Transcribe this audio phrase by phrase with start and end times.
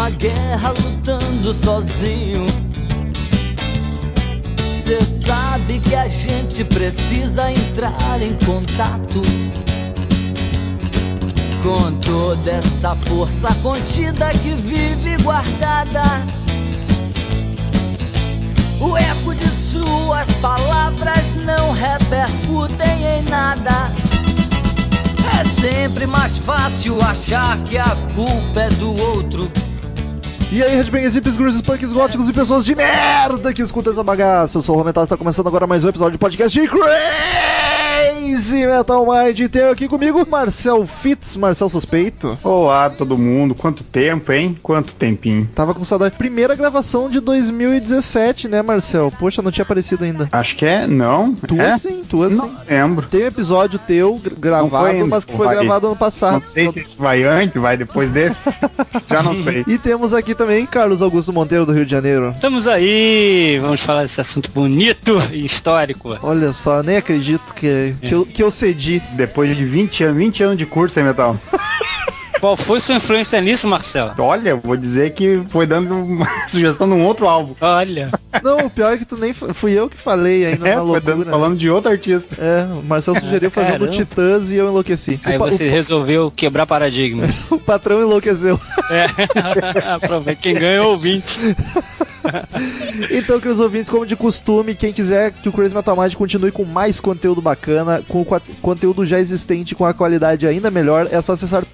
[0.00, 2.46] Uma guerra lutando sozinho.
[4.82, 9.20] Cê sabe que a gente precisa entrar em contato
[11.62, 16.02] com toda essa força contida que vive guardada.
[18.80, 23.92] O eco de suas palavras não repercutem em nada.
[25.38, 29.59] É sempre mais fácil achar que a culpa é do outro.
[30.52, 34.58] E aí, headbangers, hippies, grunges, punks, góticos e pessoas de merda que escutam essa bagaça.
[34.58, 37.39] Eu sou o Romental, está começando agora mais um episódio de podcast de Crazy
[38.34, 39.48] Metal Mind.
[39.50, 42.38] Tem aqui comigo Marcel Fitz, Marcel Suspeito.
[42.44, 43.54] Olá, todo mundo.
[43.54, 44.54] Quanto tempo, hein?
[44.62, 45.48] Quanto tempinho.
[45.54, 46.16] Tava com saudade.
[46.16, 49.12] Primeira gravação de 2017, né, Marcel?
[49.18, 50.28] Poxa, não tinha aparecido ainda.
[50.30, 51.34] Acho que é, não?
[51.34, 51.76] Tu é?
[51.76, 52.36] sim, tu sim.
[52.36, 53.06] Não lembro.
[53.08, 55.56] Tem um episódio teu gra- gravado, ainda, mas que foi vai.
[55.56, 56.40] gravado ano passado.
[56.44, 58.48] Não sei se vai antes, vai depois desse.
[59.08, 59.64] Já não sei.
[59.70, 62.30] E temos aqui também Carlos Augusto Monteiro do Rio de Janeiro.
[62.34, 66.18] Estamos aí, vamos falar desse assunto bonito e histórico.
[66.22, 69.00] Olha só, nem acredito que, que, eu, que eu cedi.
[69.12, 71.36] Depois de 20 anos, 20 anos de curso, hein, Metal?
[72.40, 74.14] Qual foi sua influência nisso, Marcelo?
[74.18, 77.54] Olha, vou dizer que foi dando uma sugestão de um outro álbum.
[77.60, 78.10] Olha,
[78.42, 80.90] Não, o pior é que tu nem fui eu que falei ainda É, na foi
[80.90, 81.00] loucura.
[81.16, 82.34] dando, falando de outro artista.
[82.42, 83.88] É, o Marcel sugeriu fazer um do.
[83.90, 85.20] Titãs e eu enlouqueci.
[85.22, 87.50] aí o, você resolveu quebrar paradigmas.
[87.50, 88.58] o, o patrão enlouqueceu.
[88.90, 89.06] É,
[89.94, 91.38] aproveita quem ganha é o ouvinte.
[93.10, 96.64] Então, queridos ouvintes, como de costume, quem quiser que o Crazy Metal Mind continue com
[96.64, 98.26] mais conteúdo bacana, com o
[98.60, 101.64] conteúdo já existente com a qualidade ainda melhor, é só acessar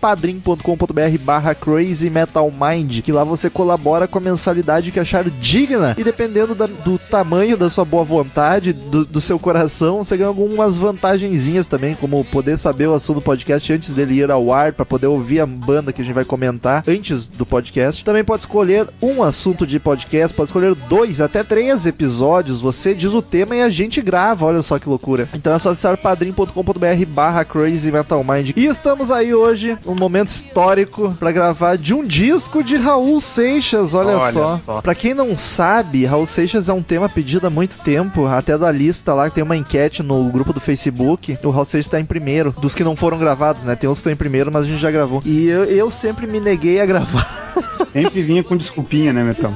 [0.56, 5.94] padrim.com.br barra Crazy Metal Mind, que lá você colabora com a mensalidade que achar digna.
[5.98, 10.28] E dependendo da- do tamanho da sua boa vontade, do, do seu coração, você ganha
[10.28, 14.72] algumas vantagenzinhas também, como poder saber o assunto do podcast antes dele ir ao ar,
[14.72, 18.04] para poder ouvir a banda que a gente vai comentar antes do podcast.
[18.04, 22.60] Também pode escolher um assunto de podcast, pode escolher dois, até três episódios.
[22.60, 24.46] Você diz o tema e a gente grava.
[24.46, 25.28] Olha só que loucura.
[25.34, 28.50] Então é só acessar padrim.com.br barra Crazy Metal Mind.
[28.56, 33.94] E estamos aí hoje, um momento histórico para gravar de um disco de Raul Seixas.
[33.94, 34.58] Olha, Olha só.
[34.58, 34.80] só.
[34.80, 38.70] Pra quem não sabe, Raul Seixas é um tema pedido há muito tempo, até da
[38.70, 41.38] lista lá, tem uma enquete no grupo do Facebook.
[41.42, 43.74] O Raul Seixas tá em primeiro, dos que não foram gravados, né?
[43.76, 45.20] Tem uns que estão em primeiro, mas a gente já gravou.
[45.24, 47.26] E eu, eu sempre me neguei a gravar.
[48.02, 49.52] Sempre vinha com desculpinha, né, Metal?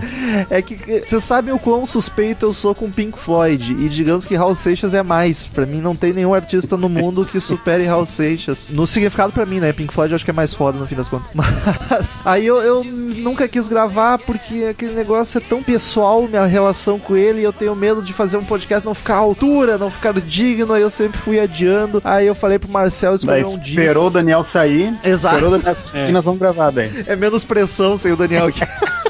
[0.48, 3.76] É que vocês sabem o quão suspeito eu sou com Pink Floyd.
[3.78, 5.46] E digamos que Raul Seixas é mais.
[5.46, 8.68] Pra mim não tem nenhum artista no mundo que supere Raul Seixas.
[8.70, 9.72] No significado pra mim, né?
[9.72, 11.30] Pink Floyd eu acho que é mais foda no fim das contas.
[11.90, 16.98] Mas aí eu, eu nunca quis gravar porque aquele negócio é tão pessoal, minha relação
[16.98, 17.40] com ele.
[17.40, 20.72] E eu tenho medo de fazer um podcast não ficar à altura, não ficar digno.
[20.72, 22.00] Aí eu sempre fui adiando.
[22.02, 23.80] Aí eu falei pro Marcel escolher um disco.
[23.80, 24.98] esperou o Daniel sair.
[25.04, 25.36] Exato.
[25.36, 26.90] Esperou o Daniel sair e nós vamos gravar daí.
[27.06, 28.60] É menos pressão sem o Daniel aqui.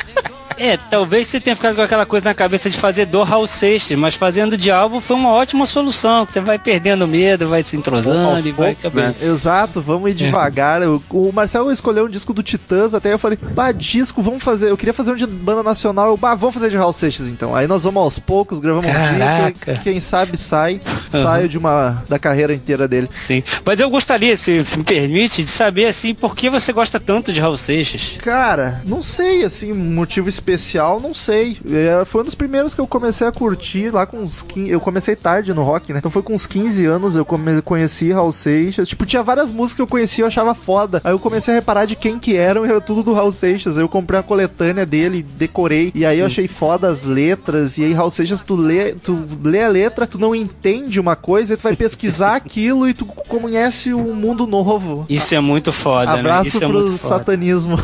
[0.61, 3.99] É, talvez você tenha ficado com aquela coisa na cabeça de fazer do Raul Seixas,
[3.99, 7.77] mas fazendo de álbum foi uma ótima solução, que você vai perdendo medo, vai se
[7.77, 9.15] entrosando e vai poucos, né?
[9.23, 10.83] Exato, vamos ir devagar.
[10.83, 14.69] O, o Marcelo escolheu um disco do Titãs, até eu falei, bah, disco, vamos fazer.
[14.71, 17.57] Eu queria fazer um de banda nacional, eu, bah, vamos fazer de Raul Seixas então.
[17.57, 19.53] Aí nós vamos aos poucos, gravamos um Caraca.
[19.53, 20.79] disco, e quem sabe sai,
[21.09, 23.09] saio de uma da carreira inteira dele.
[23.11, 23.43] Sim.
[23.65, 27.33] Mas eu gostaria, se se me permite, de saber assim, por que você gosta tanto
[27.33, 28.19] de Raul Seixas?
[28.23, 31.57] Cara, não sei, assim, um motivo especial, não sei.
[31.71, 34.71] É, foi um dos primeiros que eu comecei a curtir lá com uns 15.
[34.71, 35.99] Eu comecei tarde no rock, né?
[35.99, 38.89] Então foi com uns 15 anos eu come, conheci Raul Seixas.
[38.89, 41.01] Tipo, tinha várias músicas que eu conhecia e eu achava foda.
[41.05, 43.77] Aí eu comecei a reparar de quem que eram e era tudo do Raul Seixas.
[43.77, 45.93] Aí eu comprei a coletânea dele, decorei.
[45.95, 47.79] E aí eu achei foda as letras.
[47.79, 51.55] E aí, Raul Seixas, tu lê, tu lê a letra, tu não entende uma coisa,
[51.55, 55.07] e tu vai pesquisar aquilo e tu conhece um mundo novo.
[55.09, 56.21] Isso é muito foda, né?
[56.21, 57.19] Abraço Isso é pro muito foda.
[57.19, 57.79] satanismo.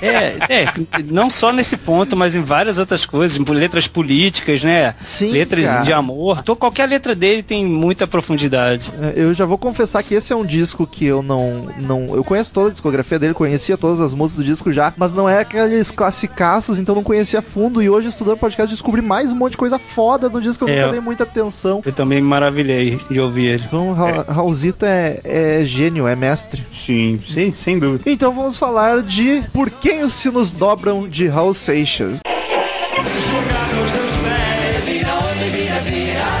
[0.00, 0.72] É, é,
[1.08, 4.94] não só nesse ponto, mas em várias outras coisas, letras políticas, né?
[5.02, 5.38] Sim, cara.
[5.38, 6.42] letras de amor.
[6.42, 8.92] Tô, qualquer letra dele tem muita profundidade.
[9.00, 12.14] É, Eu já vou confessar que esse é um disco que eu não, não.
[12.14, 15.28] Eu conheço toda a discografia dele, conhecia todas as músicas do disco já, mas não
[15.28, 17.82] é aqueles classicaços, então não conhecia fundo.
[17.82, 20.74] E hoje, estudando podcast, descobri mais um monte de coisa foda no disco que eu
[20.74, 20.80] É.
[20.80, 21.82] nunca dei muita atenção.
[21.84, 23.64] Eu também me maravilhei de ouvir ele.
[23.66, 26.64] Então, Ra Raulzito é, é gênio, é mestre.
[26.70, 28.04] Sim, sim, sem dúvida.
[28.06, 32.20] Então vamos falar de Por quem os sinos dobram de Raul Seixas.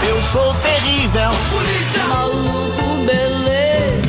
[0.08, 1.30] Eu sou terrível.
[2.08, 4.00] Maluco, beleza.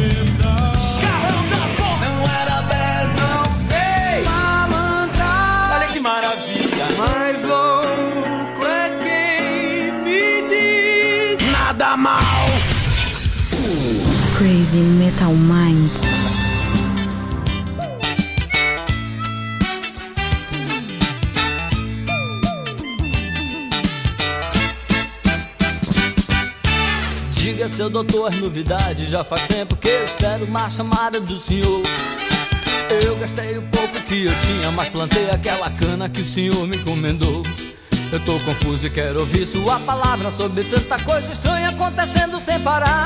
[2.00, 4.24] Não era belo, não sei.
[4.24, 5.32] Malandra.
[5.76, 6.88] Olha que maravilha.
[6.98, 11.52] Mais louco é quem me diz.
[11.52, 12.46] Nada mal.
[14.38, 15.61] Crazy Metal Mind.
[27.72, 29.10] Seu doutor, as novidades.
[29.10, 31.82] Já faz tempo que eu espero uma chamada do senhor.
[33.04, 36.78] Eu gastei o pouco que eu tinha, mas plantei aquela cana que o senhor me
[36.78, 37.44] encomendou.
[38.12, 43.06] Eu tô confuso e quero ouvir sua palavra sobre tanta coisa estranha acontecendo sem parar.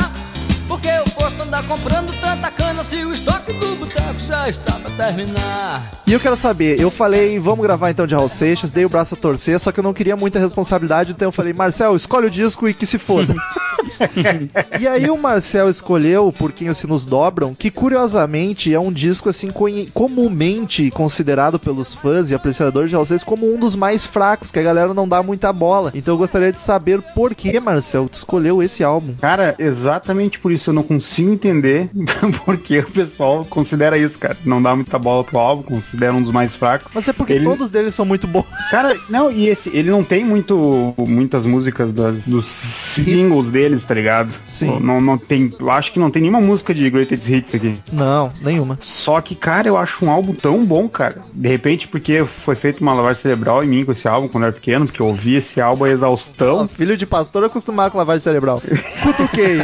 [0.67, 4.89] Porque eu posto andar comprando tanta cana se o estoque do boteco já está pra
[4.91, 5.81] terminar.
[6.07, 9.15] E eu quero saber, eu falei, vamos gravar então de Raul Seixas, dei o braço
[9.15, 12.29] a torcer, só que eu não queria muita responsabilidade, então eu falei, Marcel, escolhe o
[12.29, 13.33] disco e que se foda.
[14.79, 19.29] e aí o Marcel escolheu Por Quem os Sinos Dobram, que curiosamente é um disco
[19.29, 19.49] assim
[19.93, 24.63] comumente considerado pelos fãs e apreciadores de Seixas como um dos mais fracos, que a
[24.63, 25.91] galera não dá muita bola.
[25.93, 29.13] Então eu gostaria de saber por que, Marcel, tu escolheu esse álbum.
[29.19, 31.89] Cara, exatamente por isso eu não consigo entender
[32.45, 34.37] porque o pessoal considera isso, cara.
[34.45, 36.91] Não dá muita bola pro álbum, considera um dos mais fracos.
[36.93, 38.45] Mas é porque Ele- todos deles são muito bons.
[38.71, 43.93] Cara, não, e esse, ele não tem muito, muitas músicas das, dos singles deles, tá
[43.93, 44.33] ligado?
[44.45, 44.79] Sim.
[44.79, 47.77] Não, não tem, eu acho que não tem nenhuma música de Greatest Hits aqui.
[47.91, 48.77] Não, nenhuma.
[48.81, 51.21] Só que, cara, eu acho um álbum tão bom, cara.
[51.33, 54.47] De repente, porque foi feito uma lavagem cerebral em mim com esse álbum quando eu
[54.47, 56.67] era pequeno, porque eu ouvi esse álbum a exaustão.
[56.67, 58.61] Filho de pastor acostumado com lavagem cerebral.
[59.03, 59.59] Cutuquei.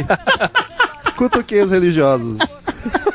[1.22, 2.38] Cutuquei os religiosos.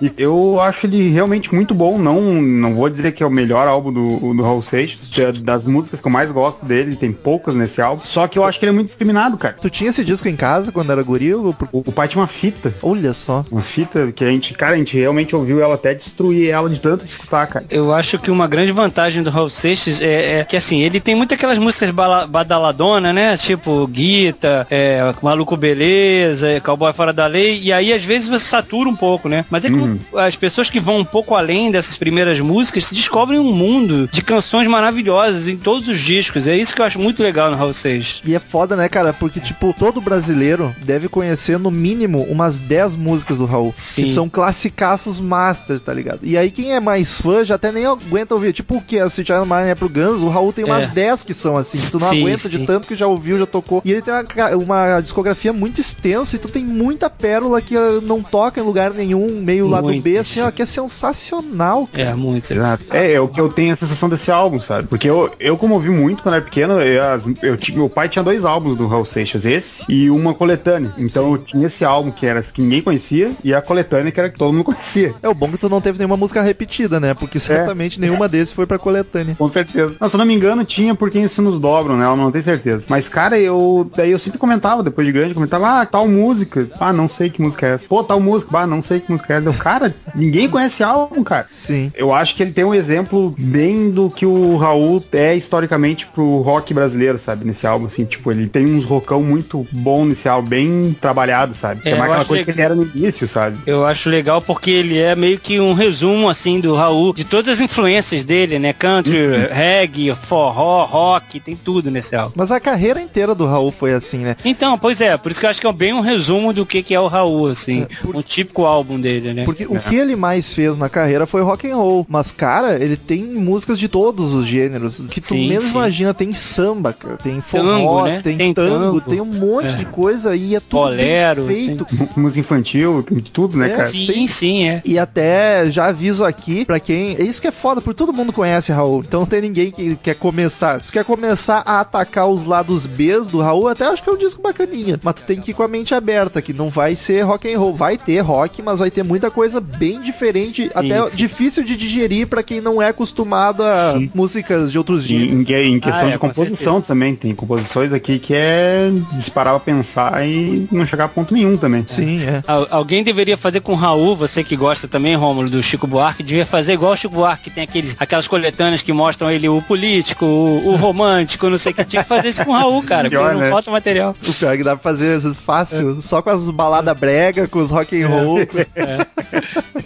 [0.00, 1.98] E eu acho ele realmente muito bom.
[1.98, 5.10] Não, não vou dizer que é o melhor álbum do, do Raul Seixas.
[5.18, 8.02] é Das músicas que eu mais gosto dele, tem poucas nesse álbum.
[8.04, 9.56] Só que eu acho que ele é muito discriminado, cara.
[9.60, 11.34] Tu tinha esse disco em casa quando era guri?
[11.34, 12.72] O, o pai tinha uma fita.
[12.82, 13.44] Olha só.
[13.50, 16.80] Uma fita que a gente, cara, a gente realmente ouviu ela até destruir ela de
[16.80, 17.64] tanto escutar, cara.
[17.70, 21.14] Eu acho que uma grande vantagem do Raul Seixas é, é que assim, ele tem
[21.14, 23.36] muito aquelas músicas bala- badaladona, né?
[23.36, 28.44] Tipo Guita, é, Maluco Beleza, é, Cowboy Fora da Lei, e aí às vezes você
[28.44, 29.44] satura um pouco, né?
[29.52, 33.52] Mas é que as pessoas que vão um pouco além dessas primeiras músicas descobrem um
[33.52, 36.48] mundo de canções maravilhosas em todos os discos.
[36.48, 38.22] É isso que eu acho muito legal no Raul Seixas.
[38.24, 39.12] E é foda, né, cara?
[39.12, 43.74] Porque, tipo, todo brasileiro deve conhecer no mínimo umas 10 músicas do Raul.
[43.76, 44.04] Sim.
[44.04, 46.20] Que são classicaços masters, tá ligado?
[46.22, 48.54] E aí quem é mais fã já até nem aguenta ouvir.
[48.54, 48.98] Tipo, o que?
[48.98, 50.86] A Sweet Child Mine é pro Guns, o Raul tem umas É.
[50.88, 51.78] 10 que são assim.
[51.90, 52.64] Tu não Sim, aguenta de sim.
[52.64, 53.82] tanto que já ouviu, já tocou.
[53.84, 58.60] E ele tem uma, uma discografia muito extensa, então tem muita pérola que não toca
[58.60, 61.88] em lugar nenhum, meio lado B, assim, ó, que é sensacional.
[61.92, 62.10] cara.
[62.10, 62.50] É, muito.
[62.52, 62.84] Exato.
[62.90, 64.88] É, é o que eu tenho a sensação desse álbum, sabe?
[64.88, 68.22] Porque eu, eu como ouvi muito quando era pequeno, eu, as- eu meu pai tinha
[68.22, 70.92] dois álbuns do Raul Seixas, esse e uma coletânea.
[70.98, 74.28] Então eu tinha esse álbum que era que ninguém conhecia e a coletânea que era
[74.30, 75.14] que todo mundo conhecia.
[75.22, 77.14] É o bom que tu não teve nenhuma música repetida, né?
[77.14, 79.34] Porque certamente nenhuma desses foi pra coletânea.
[79.36, 79.94] Com certeza.
[80.00, 82.04] Não, se eu não me engano, tinha porque isso nos dobram, né?
[82.06, 82.84] Eu não tenho certeza.
[82.88, 83.90] Mas, cara, eu.
[83.94, 86.68] Daí eu sempre comentava, depois de grande, comentava, ah, tal música.
[86.80, 87.88] Ah, não sei que música é essa.
[87.88, 88.56] Pô, tal música.
[88.58, 89.38] Ah, não sei que música é.
[89.44, 91.46] Eu, cara, ninguém conhece esse álbum, cara.
[91.50, 91.92] Sim.
[91.94, 96.38] Eu acho que ele tem um exemplo bem do que o Raul é historicamente pro
[96.40, 97.44] rock brasileiro, sabe?
[97.44, 101.82] Nesse álbum, assim, tipo, ele tem uns rockão muito bom nesse álbum, bem trabalhado, sabe?
[101.84, 103.58] É, É, mais eu aquela acho coisa que- que ele era no início, sabe?
[103.66, 107.48] Eu acho legal porque ele é meio que um resumo, assim, do Raul, de todas
[107.48, 108.72] as influências dele, né?
[108.72, 109.18] Country,
[109.50, 112.32] reggae, forró, rock, tem tudo nesse álbum.
[112.36, 114.36] Mas a carreira inteira do Raul foi assim, né?
[114.44, 116.82] Então, pois é, por isso que eu acho que é bem um resumo do que,
[116.82, 119.44] que é o Raul, assim, um típico álbum dele, né?
[119.44, 122.06] Porque o que ele mais fez na carreira foi rock and roll.
[122.08, 125.02] Mas, cara, ele tem músicas de todos os gêneros.
[125.10, 125.76] Que tu Sim, mesmo sim.
[125.76, 128.20] imagina, tem samba, cara, tem forró, Tango, né?
[128.22, 129.00] tem, Tem tango, tango.
[129.02, 129.72] tem um monte É.
[129.74, 131.86] de coisa e é tudo Bolero, bem feito.
[132.16, 133.86] Música infantil, tem de tudo, né, É, cara?
[133.88, 134.82] Sim, sim, é.
[134.84, 137.16] E até já aviso aqui pra quem.
[137.16, 139.02] É isso que é foda, porque todo mundo conhece Raul.
[139.06, 140.80] Então não tem ninguém que quer começar.
[140.82, 144.12] Se tu quer começar a atacar os lados Bs do Raul, até acho que é
[144.12, 144.98] um disco bacaninha.
[145.02, 147.58] Mas tu tem que ir com a mente aberta, que não vai ser rock and
[147.58, 147.74] roll.
[147.74, 151.16] Vai ter rock, mas vai ter muita coisa bem diferente, até sim.
[151.16, 155.50] difícil de digerir pra quem não é acostumado a músicas de outros Em, gêneros.
[155.50, 159.54] em- em questão Ah, é, de com composição também, tem composições aqui que é disparar
[159.54, 161.84] pra pensar e não chegar a ponto nenhum também.
[161.86, 162.42] Sim, é.
[162.46, 166.22] Al- Alguém deveria fazer com o Raul, você que gosta também, Rômulo, do Chico Buarque,
[166.22, 169.60] devia fazer igual o Chico Buarque, que tem aqueles, aquelas coletâneas que mostram ele o
[169.62, 171.84] político, o, o romântico, não sei o que.
[171.84, 173.50] Tinha que fazer isso com o Raul, cara, porque Pior, não né?
[173.50, 174.16] falta material.
[174.26, 177.70] O pior é que dá pra fazer fácil, só com as baladas brega, com os
[177.70, 178.38] rock and roll.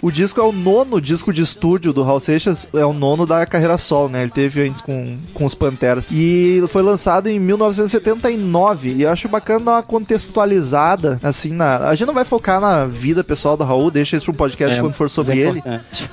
[0.01, 3.45] O disco é o nono disco de estúdio do Raul Seixas, é o nono da
[3.45, 4.21] carreira solo, né?
[4.21, 6.07] Ele teve antes com, com os Panteras.
[6.11, 8.89] E foi lançado em 1979.
[8.89, 11.89] E eu acho bacana dar uma contextualizada, assim, na.
[11.89, 14.81] A gente não vai focar na vida pessoal do Raul, deixa isso pro podcast É,
[14.81, 15.63] quando for sobre é ele.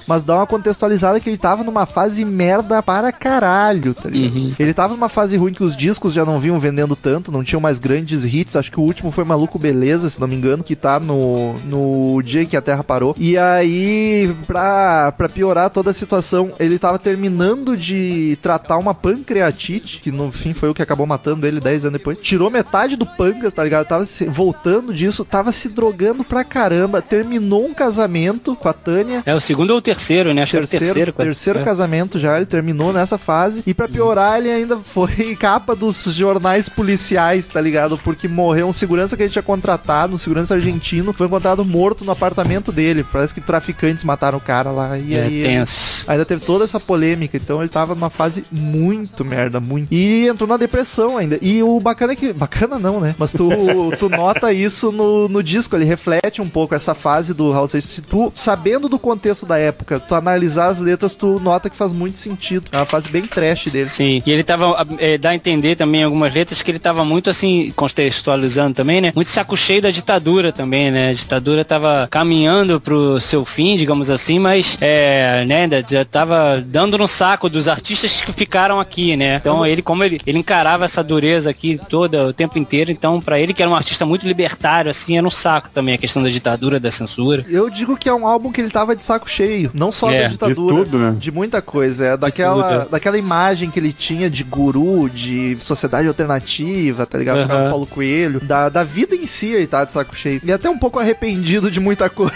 [0.06, 4.34] Mas dá uma contextualizada que ele tava numa fase merda para caralho, tá ligado?
[4.34, 4.52] Uhum.
[4.58, 7.60] Ele tava numa fase ruim que os discos já não vinham vendendo tanto, não tinham
[7.60, 8.56] mais grandes hits.
[8.56, 12.22] Acho que o último foi Maluco Beleza, se não me engano, que tá no, no
[12.22, 13.14] dia em que a Terra parou.
[13.18, 20.00] E aí pra, pra piorar toda a situação, ele tava terminando de tratar uma pancreatite,
[20.00, 22.20] que no fim foi o que acabou matando ele 10 anos depois.
[22.20, 23.86] Tirou metade do pancas, tá ligado?
[23.86, 27.00] Tava se, voltando disso, tava se drogando pra caramba.
[27.02, 29.22] Terminou um casamento com a Tânia.
[29.26, 30.42] É o segundo ou o terceiro, né?
[30.42, 31.12] Acho que era o Terceiro, terceiro.
[31.12, 31.28] quase.
[31.28, 31.64] terceiro É.
[31.64, 33.62] casamento já, ele terminou nessa fase.
[33.66, 37.96] E pra piorar, ele ainda foi capa dos jornais policiais, tá ligado?
[37.98, 42.12] Porque morreu um segurança que ele tinha contratado, um segurança argentino, foi encontrado morto no
[42.12, 43.04] apartamento dele.
[43.10, 44.98] Parece que traficantes mataram o cara lá.
[44.98, 45.42] E É aí.
[45.44, 46.04] tenso.
[46.06, 49.88] Ainda teve toda essa polêmica, então ele tava numa fase muito merda, muito.
[49.92, 51.38] E entrou na depressão ainda.
[51.40, 52.32] E o bacana é que.
[52.32, 53.14] Bacana não, né?
[53.18, 53.48] Mas tu,
[53.98, 57.90] tu nota isso no, no disco, ele reflete um pouco essa fase do Seixas.
[57.90, 61.92] Se tu, sabendo do contexto da época, tu analisar as letras, tu nota que faz
[61.92, 62.66] muito sentido.
[62.72, 63.86] É uma fase bem trash dele.
[63.86, 67.30] Sim, e ele tava, é, dá a entender também algumas letras que ele tava muito
[67.30, 69.12] assim, contextualizando também, né?
[69.14, 71.10] Muito saco cheio da ditadura também, né?
[71.10, 76.62] A ditadura tava caminhando pro seu fim, digamos assim, mas, é, né, ainda já tava
[76.66, 79.36] dando no saco dos artistas que ficaram aqui, né?
[79.36, 83.38] Então ele, como ele, ele encarava essa dureza aqui toda o tempo inteiro, então pra
[83.38, 86.28] ele que era um artista muito libertário, assim, era um saco também a questão da
[86.28, 87.44] ditadura, da censura.
[87.48, 90.22] Eu digo que é um álbum que ele tava de saco cheio, não só É,
[90.22, 91.14] da de ditadura, tudo, né?
[91.18, 92.90] de muita coisa, é daquela, tudo.
[92.90, 97.44] daquela imagem que ele tinha de guru, de sociedade alternativa, tá ligado?
[97.44, 100.40] O Paulo Coelho, da, da vida em si ele tá de saco cheio.
[100.44, 102.34] E até um pouco arrependido de muita coisa.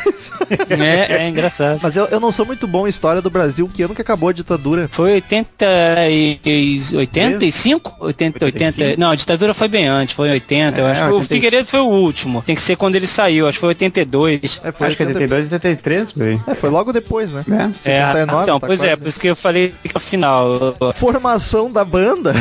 [0.71, 1.79] É, é engraçado.
[1.83, 4.29] Mas eu, eu não sou muito bom em história do Brasil, que ano que acabou
[4.29, 4.89] a ditadura?
[4.89, 5.67] Foi 80
[6.11, 7.97] e, e 85?
[8.01, 8.97] 80, 80.
[8.97, 10.81] Não, a ditadura foi bem antes, foi 80.
[10.81, 11.35] eu É, acho que o 80.
[11.35, 12.43] Figueiredo foi o último.
[12.43, 14.61] Tem que ser quando ele saiu, acho que foi 82.
[14.63, 16.41] É, foi Acho que é 82 e 83, por aí.
[16.47, 17.45] É, foi logo depois, né?
[17.51, 17.91] É.
[17.91, 19.03] É, 79, então, tá pois é, quase.
[19.03, 20.75] por isso que eu falei que no final.
[20.95, 22.35] Formação da banda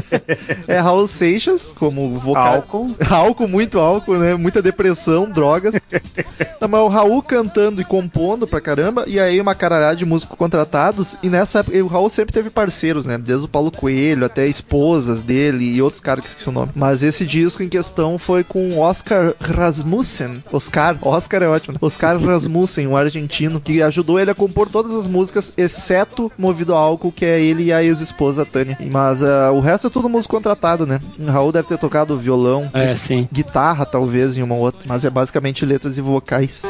[0.66, 2.54] é Raul Seixas como vocal.
[2.54, 2.96] Álcool.
[3.08, 4.34] álcool, muito álcool, né?
[4.34, 5.74] Muita depressão, drogas.
[6.60, 10.36] Não, mas o Raul cantando e compondo pra caramba, e aí uma caralhada de músicos
[10.36, 13.18] contratados, e nessa época o Raul sempre teve parceiros, né?
[13.18, 16.72] Desde o Paulo Coelho até esposas dele e outros caras que esqueci o nome.
[16.74, 20.42] Mas esse disco em questão foi com Oscar Rasmussen.
[20.52, 21.74] Oscar, Oscar é ótimo.
[21.74, 21.78] né?
[21.80, 26.78] Oscar Rasmussen, um argentino, que ajudou ele a compor todas as músicas, exceto Movido a
[26.78, 28.76] Álcool, que é ele e a ex-esposa Tânia.
[28.90, 31.00] Mas ah, o resto é tudo músico contratado, né?
[31.18, 33.28] O Raul deve ter tocado violão, É, sim.
[33.32, 36.64] guitarra, talvez, em uma outra, mas é basicamente letras e vocais.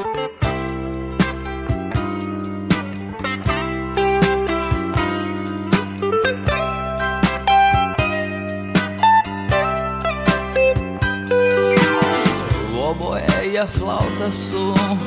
[14.33, 14.99] Soam,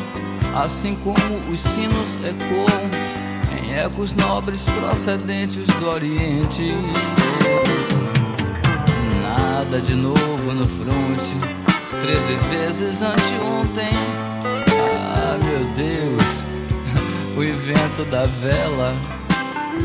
[0.55, 2.89] assim como os sinos ecoam
[3.51, 6.73] em ecos nobres procedentes do Oriente.
[9.23, 11.33] Nada de novo no fronte,
[12.01, 13.91] treze vezes anteontem.
[14.79, 16.45] Ah, meu Deus,
[17.35, 19.16] o evento da vela.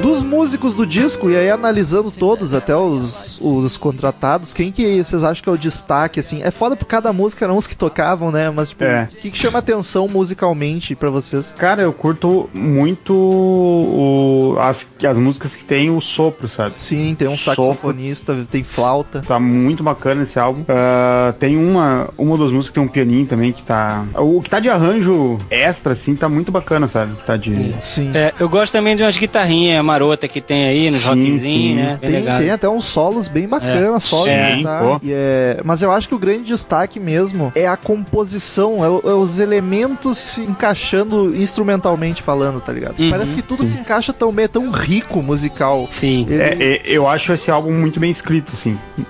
[0.00, 5.22] Dos músicos do disco, e aí analisando todos, até os, os contratados, quem que vocês
[5.22, 6.42] acham que é o destaque, assim?
[6.42, 8.50] É foda por cada música, eram uns que tocavam, né?
[8.50, 9.08] Mas, tipo, É.
[9.12, 11.54] o que, que chama atenção musicalmente pra vocês?
[11.56, 16.74] Cara, eu curto muito o- as, as músicas que tem o sopro, sabe?
[16.78, 17.62] Sim, tem um Sopro.
[17.66, 19.22] saxofonista, tem flauta.
[19.26, 20.64] Tá muito bacana esse álbum.
[20.68, 24.04] Ah, tem uma, uma das músicas que tem um pianinho também que tá.
[24.16, 27.14] O que tá de arranjo extra, assim, tá muito bacana, sabe?
[27.24, 27.74] Tá de.
[27.82, 28.10] Sim.
[28.14, 31.74] É, eu gosto também de umas guitarrinhas marota que tem aí nos Sim, rockzinhos, sim.
[31.74, 31.98] né?
[32.00, 34.64] Tem, tem até uns solos bem bacanas, solos Sim.
[35.02, 35.60] E é...
[35.64, 40.18] Mas eu acho que o grande destaque mesmo é a composição, é, é os elementos
[40.18, 42.98] se encaixando instrumentalmente falando, tá ligado?
[42.98, 45.86] Uhum, Parece que tudo se encaixa tão bem, é tão rico musical.
[45.90, 46.26] Sim.
[46.28, 48.52] Ele- É, é, eu acho esse álbum muito bem escrito,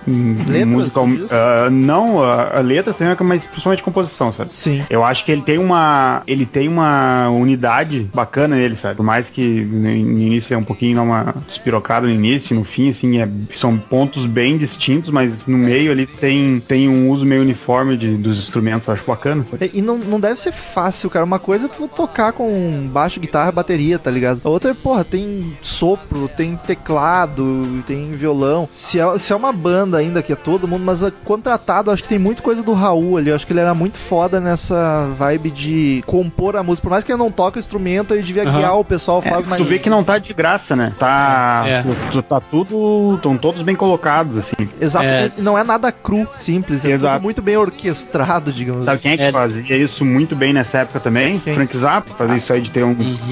[0.06, 1.04] em Letras, musical.
[1.06, 1.32] tu diz?
[1.32, 4.50] Ah, não, a, a letra também, mas principalmente composição, sabe?
[4.50, 4.84] Sim.
[4.88, 6.22] Eu acho que ele tem uma.
[6.26, 8.96] Ele tem uma unidade bacana nele, sabe?
[8.96, 12.54] Por mais que no no início ele é um pouquinho dá uma despirocada no início,
[12.54, 17.10] no fim, assim, é- são pontos bem distintos, mas no meio ali tem, tem um
[17.10, 19.66] uso meio uniforme de, dos instrumentos, acho bacana, sabe?
[19.66, 21.24] É, E não, não deve ser fácil, cara.
[21.24, 24.40] Uma coisa é tu tocar com baixo, guitarra, bateria, tá ligado?
[24.44, 28.66] A outra é, porra, tem sopro, tem teclado, tem violão.
[28.70, 32.02] Se é, se é uma banda ainda que é todo mundo, mas é contratado, acho
[32.02, 33.30] que tem muita coisa do Raul ali.
[33.30, 36.82] Eu acho que ele era muito foda nessa vibe de compor a música.
[36.84, 38.58] Por mais que ele não toque o instrumento, ele devia Aham.
[38.58, 39.56] guiar o pessoal, É, faz mais.
[39.56, 40.92] tu vê que não tá de graça graça, né?
[40.98, 41.82] Tá, É.
[42.10, 44.54] tu- tá tudo, estão todos bem colocados, assim.
[44.80, 45.32] Exato, É.
[45.38, 47.14] não é nada cru, simples, é Exato.
[47.14, 49.02] tudo muito bem orquestrado, digamos Sabe assim.
[49.02, 49.32] quem é que É.
[49.32, 51.38] fazia isso muito bem nessa época também?
[51.38, 51.54] Quem?
[51.54, 52.90] Frank Zappa, fazia isso aí de ter um,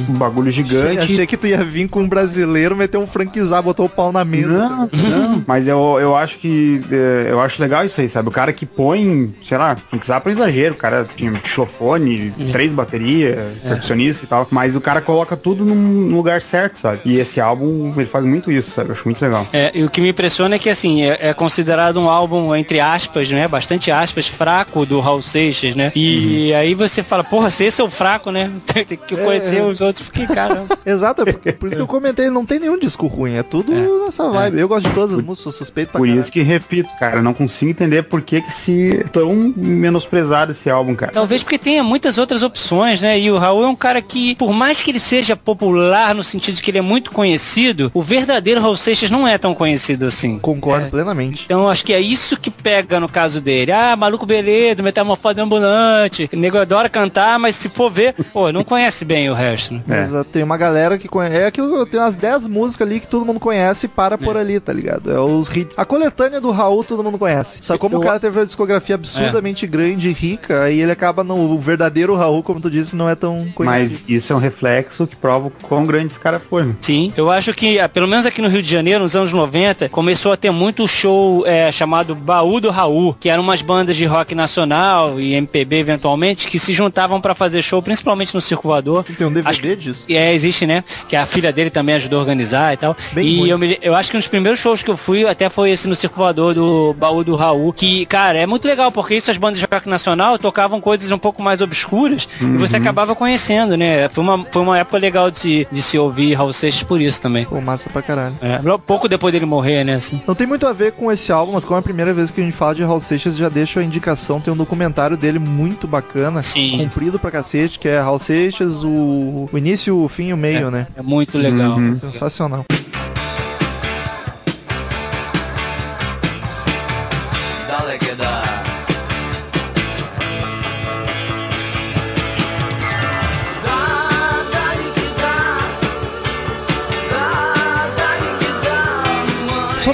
[0.08, 0.98] um bagulho gigante.
[1.00, 4.24] Achei que tu ia vir com um brasileiro, meter um frankizar, botou o pau na
[4.24, 4.48] mesa.
[4.68, 5.44] Não, não.
[5.46, 6.80] Mas eu, eu acho que.
[6.90, 8.28] é, eu acho legal isso aí, sabe?
[8.28, 10.74] O cara que põe, sei lá, Frank Zappa é um exagero.
[10.74, 14.46] O cara tinha xilofone, três baterias, percussionista e tal.
[14.50, 17.00] Mas o cara coloca tudo num no lugar certo, sabe?
[17.10, 18.90] E esse álbum, ele faz muito isso, sabe?
[18.90, 19.44] Eu acho muito legal.
[19.52, 22.78] É, e o que me impressiona é que, assim, é, é considerado um álbum, entre
[22.78, 23.48] aspas, né?
[23.48, 25.90] Bastante aspas, fraco do Raul Seixas, né?
[25.96, 28.52] E aí você fala, porra, se esse é o fraco, né?
[28.72, 30.64] Tem, que conhecer os outros, porque, cara...
[30.86, 33.72] Exato, é por, por isso que eu comentei, não tem nenhum disco ruim, é tudo
[34.04, 34.60] nessa vibe.
[34.60, 36.20] Eu gosto de todas as músicas, sou suspeito pra Por caralho.
[36.20, 40.94] isso que, repito, cara, não consigo entender por que que se tão menosprezado esse álbum,
[40.94, 41.10] cara.
[41.10, 43.18] Talvez porque tenha muitas outras opções, né?
[43.18, 46.54] E o Raul é um cara que, por mais que ele seja popular no sentido
[46.54, 50.38] de que ele é muito conhecido, o verdadeiro Raul Seixas não é tão conhecido assim.
[50.38, 51.44] Concordo plenamente.
[51.44, 53.70] Então acho que é isso que pega no caso dele.
[53.70, 56.28] Ah, maluco beleza, metamorfose ambulante.
[56.32, 59.82] O nego adora cantar, mas se for ver, pô, não conhece bem o resto, né?
[59.88, 60.00] É.
[60.02, 61.36] Exato, tem uma galera que conhece.
[61.36, 64.18] É aquilo que eu tenho umas 10 músicas ali que todo mundo conhece e para
[64.18, 65.10] por ali, tá ligado?
[65.12, 65.78] É os hits.
[65.78, 67.58] A coletânea do Raul todo mundo conhece.
[67.62, 71.22] Só como Eu- o cara teve uma discografia absurdamente grande e rica, aí ele acaba
[71.22, 73.90] no o verdadeiro Raul, como tu disse, não é tão conhecido.
[73.92, 76.76] Mas isso é um reflexo que prova o quão grande esse cara foi, mano.
[76.80, 79.88] Sim, eu acho que, ah, pelo menos aqui no Rio de Janeiro, nos anos 90,
[79.90, 84.06] começou a ter muito show é, chamado Baú do Raul, que eram umas bandas de
[84.06, 89.04] rock nacional e MPB eventualmente, que se juntavam pra fazer show, principalmente no Circo Voador.
[89.04, 90.04] Tem um DVD Acho que- disso?
[90.08, 90.82] É, existe, né?
[91.08, 92.96] Que a filha dele também ajudou a organizar e tal.
[93.12, 95.48] Bem e eu, me- eu acho que um dos primeiros shows que eu fui até
[95.50, 97.72] foi esse no Circo Voador do Baú do Raul.
[97.72, 101.18] Que, cara, é muito legal, porque isso as bandas de rock nacional tocavam coisas um
[101.18, 102.82] pouco mais obscuras e você Uhum.
[102.82, 104.08] acabava conhecendo, né?
[104.08, 107.20] Foi uma, foi uma época legal de se, de se ouvir Raul Seixas por isso
[107.20, 107.44] também.
[107.44, 108.36] Pô, massa pra caralho.
[108.40, 109.94] É, pouco depois dele morrer, né?
[109.94, 110.22] Assim.
[110.26, 112.40] Não tem muito a ver com esse álbum, mas como é a primeira vez que
[112.40, 114.40] a gente fala de Raul Seixas, já deixo a indicação.
[114.40, 116.78] Tem um documentário dele muito bacana, Sim.
[116.78, 120.70] comprido pra cacete, que é Raul Seixas, o, o início, o fim e o meio,
[120.70, 120.86] né?
[120.96, 121.76] É muito legal.
[121.76, 121.90] Uhum.
[121.90, 122.64] É sensacional.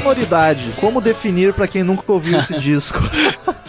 [0.07, 0.73] Sonoridade.
[0.81, 2.99] Como definir pra quem nunca ouviu esse disco?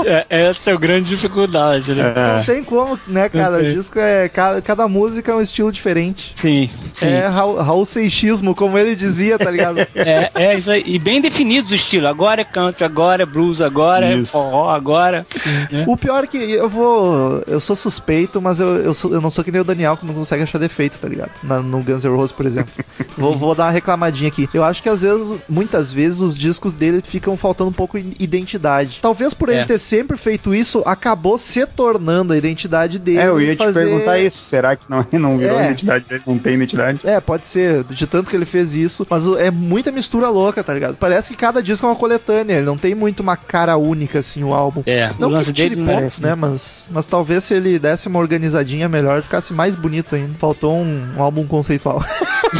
[0.05, 2.13] É, essa é a grande dificuldade, né?
[2.37, 3.57] Não tem como, né, cara?
[3.57, 4.29] O disco é.
[4.29, 6.31] Cada, cada música é um estilo diferente.
[6.35, 7.07] Sim, sim.
[7.07, 9.77] É Raul, Raul Seixismo, como ele dizia, tá ligado?
[9.95, 10.83] É, é isso aí.
[10.85, 12.07] E bem definido o estilo.
[12.07, 14.31] Agora é country, agora é blues, agora é Isso.
[14.31, 15.25] forró, agora.
[15.71, 15.83] né?
[15.87, 17.43] O pior é que eu vou.
[17.47, 20.05] Eu sou suspeito, mas eu, eu, sou- eu não sou que nem o Daniel que
[20.05, 21.31] não consegue achar defeito, tá ligado?
[21.43, 22.71] Na- no Guns N' Roses, por exemplo.
[23.17, 24.47] vou, vou dar uma reclamadinha aqui.
[24.53, 28.13] Eu acho que às vezes, muitas vezes, os discos dele ficam faltando um pouco de
[28.19, 28.99] identidade.
[29.01, 29.65] Talvez por ele É.
[29.65, 33.19] ter sempre feito isso, acabou se tornando a identidade dele.
[33.19, 34.43] É, eu ia te fazer- perguntar isso.
[34.43, 35.65] Será que não, não virou É.
[35.65, 36.21] identidade dele?
[36.25, 36.99] Não tem identidade?
[37.03, 40.73] É, pode ser, de tanto que ele fez isso, mas é muita mistura louca, tá
[40.73, 40.95] ligado?
[40.95, 44.43] Parece que cada disco é uma coletânea, ele não tem muito uma cara única, assim,
[44.43, 44.83] o álbum.
[44.85, 46.35] É, Não o lance que dele tire não é pontos, né?
[46.35, 50.33] Mas, mas talvez se ele desse uma organizadinha melhor, ficasse mais bonito ainda.
[50.39, 52.03] Faltou um, um álbum conceitual.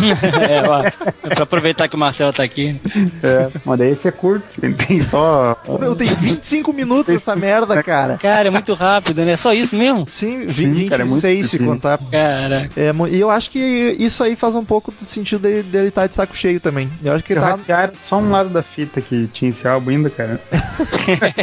[0.50, 0.84] é, ó,
[1.30, 2.80] é pra aproveitar que o Marcelo tá aqui.
[3.24, 3.50] É.
[3.65, 4.60] Mas daí esse é curto.
[4.60, 5.58] Tem, tem só.
[5.80, 8.17] Meu, tem 25 minutos essa merda, cara.
[8.17, 9.36] Cara, é muito rápido, né?
[9.36, 10.06] Só isso mesmo?
[10.10, 12.00] Sim, Sim, 26 cara, é muito se contar.
[12.12, 15.88] Cara, É, e eu acho que isso aí faz um pouco do sentido dele, dele
[15.88, 16.89] estar de saco cheio também.
[17.04, 17.91] Eu acho que Eu tá.
[18.02, 20.39] só um lado da fita que tinha esse álbum ainda, cara.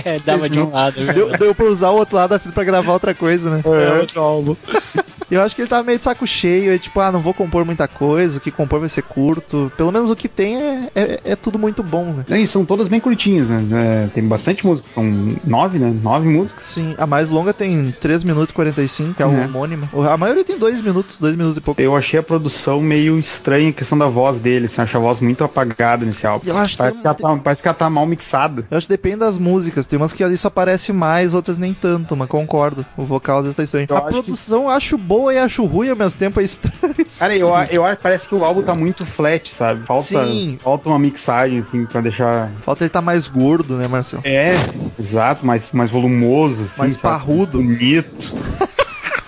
[0.04, 1.04] é, dava de um lado.
[1.12, 3.62] Deu, deu pra usar o outro lado da fita pra gravar outra coisa, né?
[3.64, 4.56] É outro álbum.
[5.34, 7.64] Eu acho que ele tava meio de saco cheio, é tipo, ah, não vou compor
[7.64, 9.70] muita coisa, o que compor vai ser curto.
[9.76, 12.40] Pelo menos o que tem é, é, é tudo muito bom, né?
[12.40, 14.04] E são todas bem curtinhas, né?
[14.04, 14.88] É, tem bastante música.
[14.88, 15.04] São
[15.44, 15.94] nove, né?
[16.02, 16.64] Nove músicas.
[16.64, 19.44] Sim, a mais longa tem 3 minutos e 45, que é o É.
[19.44, 19.88] homônimo.
[20.10, 21.80] A maioria tem 2 minutos, 2 minutos e pouco.
[21.80, 24.66] Eu achei a produção meio estranha, a questão da voz dele.
[24.66, 26.46] Assim, acho a voz muito apagada nesse álbum.
[26.48, 28.66] Eu acho que parece, que ela tá, parece que ela tá mal mixada.
[28.70, 29.86] Eu acho que depende das músicas.
[29.86, 32.84] Tem umas que isso aparece mais, outras nem tanto, mas concordo.
[32.96, 33.86] O vocal às vezes tá estranho.
[33.88, 36.74] Eu a que- produção eu acho boa e acho ruim ao mesmo tempo, é estranho.
[37.18, 39.86] Cara, eu, eu acho parece que o álbum tá muito flat, sabe?
[39.86, 40.58] Falta, Sim.
[40.62, 42.50] falta uma mixagem, assim, pra deixar.
[42.60, 44.22] Falta ele tá mais gordo, né, Marcelo?
[44.24, 44.54] É,
[44.98, 47.02] exato, mais, mais volumoso, assim, Mais sabe?
[47.02, 47.58] parrudo.
[47.62, 48.34] Bonito.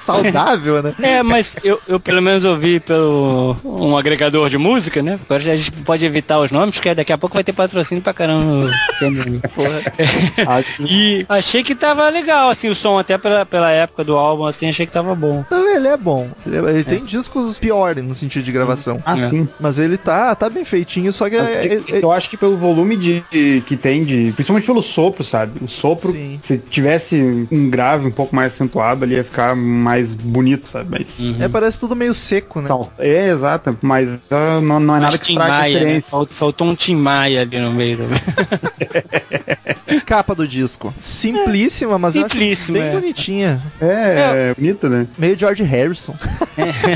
[0.07, 0.95] Saudável, né?
[1.03, 5.19] É, mas eu, eu pelo menos ouvi pelo um agregador de música, né?
[5.25, 8.15] Agora a gente pode evitar os nomes, porque daqui a pouco vai ter patrocínio pra
[8.15, 8.45] caramba.
[8.45, 9.41] no CMM.
[10.81, 14.69] e achei que tava legal, assim, o som, até pela, pela época do álbum, assim,
[14.69, 15.43] achei que tava bom.
[15.47, 16.29] Então ele é bom.
[16.47, 19.03] Ele, é- ele tem discos piores no sentido de gravação.
[19.05, 19.29] Ah, É.
[19.29, 19.49] sim.
[19.61, 22.57] Mas ele tá, tá bem feitinho, só que é, é- é- Eu acho que pelo
[22.57, 24.33] volume de que tem de.
[24.33, 25.63] Principalmente pelo sopro, sabe?
[25.63, 26.39] O sopro, Sim.
[26.43, 30.91] se tivesse um grave um pouco mais acentuado, ali ia ficar mais bonito, sabe?
[30.91, 31.19] Mas.
[31.41, 32.69] é, parece tudo meio seco, né?
[32.99, 33.77] É, exato.
[33.83, 36.01] Mas ah, não, não é nada Mas que Tim Maia, né?
[36.29, 37.99] Faltou um Tim Maia ali no meio.
[37.99, 38.19] também.
[40.05, 40.95] Capa do disco.
[40.99, 43.01] Simplíssima, mas Simplíssima, eu acho bem é.
[43.01, 43.63] bonitinha.
[43.81, 45.07] É, é bonito, né?
[45.17, 46.15] Meio George Harrison.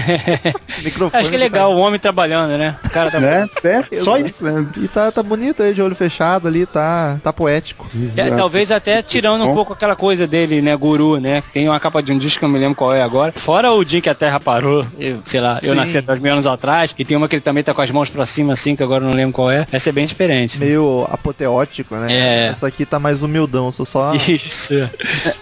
[0.83, 1.21] Microfone.
[1.21, 2.77] Acho que é legal o homem trabalhando, né?
[2.85, 4.67] O cara tá É, é só isso, né?
[4.77, 7.89] E tá, tá bonito aí, de olho fechado ali, tá, tá poético.
[8.17, 11.43] É, talvez até tirando um pouco aquela coisa dele, né, guru, né?
[11.43, 13.33] Que tem uma capa de um disco que eu não me lembro qual é agora.
[13.37, 15.77] Fora o dia que a Terra parou, eu, sei lá, eu Sim.
[15.77, 17.91] nasci há dois mil anos atrás, e tem uma que ele também tá com as
[17.91, 19.67] mãos pra cima, assim, que agora eu não lembro qual é.
[19.71, 20.59] Essa é bem diferente.
[20.59, 22.13] Meio apoteótico, né?
[22.13, 22.47] É.
[22.49, 24.15] Essa aqui tá mais humildão, sou só.
[24.29, 24.75] Isso.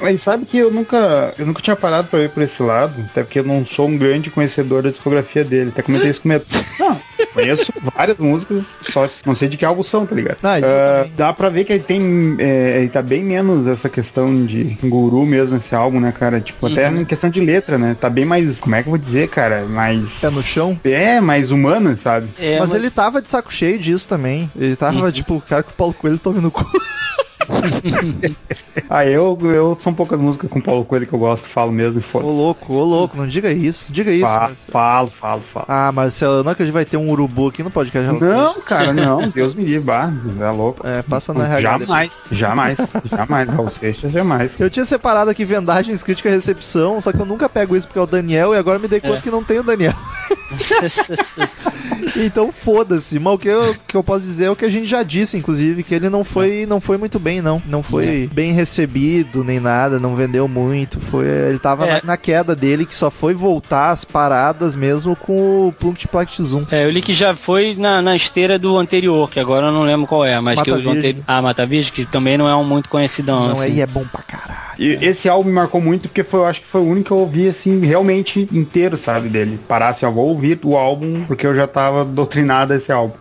[0.00, 3.22] Mas sabe que eu nunca, eu nunca tinha parado pra ir por esse lado, até
[3.22, 5.70] porque eu não sou um grande conhecedor da discografia dele.
[5.70, 6.32] Até comentei isso com o.
[6.78, 7.00] Não,
[7.34, 10.38] conheço várias músicas, só não sei de que álbum são, tá ligado?
[10.42, 11.12] Ah, também.
[11.16, 12.36] dá pra ver que ele tem.
[12.38, 16.40] é, ele tá bem menos essa questão de guru mesmo nesse álbum, né, cara?
[16.40, 17.96] Tipo, até em questão de letra, né?
[18.00, 18.60] Tá bem mais.
[18.60, 19.64] Como é que eu vou dizer, cara?
[19.66, 20.20] Mais.
[20.20, 20.78] Pé no chão?
[20.84, 22.28] É, mais humana, sabe?
[22.38, 24.50] É, mas ele tava de saco cheio disso também.
[24.56, 26.64] Ele tava, tipo, cara com o Paulo Coelho tome no cu.
[28.90, 31.98] Ah, eu, eu são poucas músicas com Paulo Coelho que eu gosto, falo mesmo e
[31.98, 32.30] Ô foda-se.
[32.32, 33.92] louco, ô louco, não diga isso.
[33.92, 34.72] Diga isso, Fa- Marcelo.
[34.72, 35.66] Falo, falo, falo.
[35.68, 38.18] Ah, Marcelo, não é que a gente vai ter um urubu aqui no podcast.
[38.24, 39.28] Não, cara, não.
[39.28, 40.86] Deus me livre, bah, é louco.
[40.86, 41.60] É, passa no RH.
[41.60, 43.48] Jamais, jamais, jamais.
[43.48, 44.58] Raul Seixas, jamais.
[44.60, 47.98] Eu tinha separado aqui vendagens, crítica e recepção, só que eu nunca pego isso porque
[47.98, 49.20] é o Daniel e agora me dei conta É.
[49.20, 49.94] que não tem o Daniel.
[52.16, 53.18] Então foda-se.
[53.18, 55.36] Mas o que eu, que eu posso dizer é o que a gente já disse,
[55.36, 57.62] inclusive, que ele não foi, não foi muito bem, não.
[57.66, 61.00] Não foi bem recebido nem nada, não vendeu muito.
[61.00, 61.92] Foi, ele tava É.
[61.94, 66.42] na, na queda dele, que só foi voltar às paradas mesmo com o Plunct Plact
[66.42, 66.64] Zoom.
[66.70, 69.82] É, eu li que já foi na, na esteira do anterior, que agora eu não
[69.82, 70.98] lembro qual é, mas Mata que o Virgem.
[70.98, 71.24] anterior.
[71.26, 73.46] Ah, Mata Virgem, que também não é um muito conhecidão.
[73.46, 73.62] Não, assim.
[73.64, 74.67] aí é bom pra caralho.
[74.78, 77.10] E esse álbum me marcou muito porque foi, eu acho que foi o único que
[77.10, 79.58] eu ouvi assim, realmente inteiro, sabe, dele.
[79.66, 83.14] Parar assim, ó, vou ouvir o álbum porque eu já tava doutrinado a esse álbum.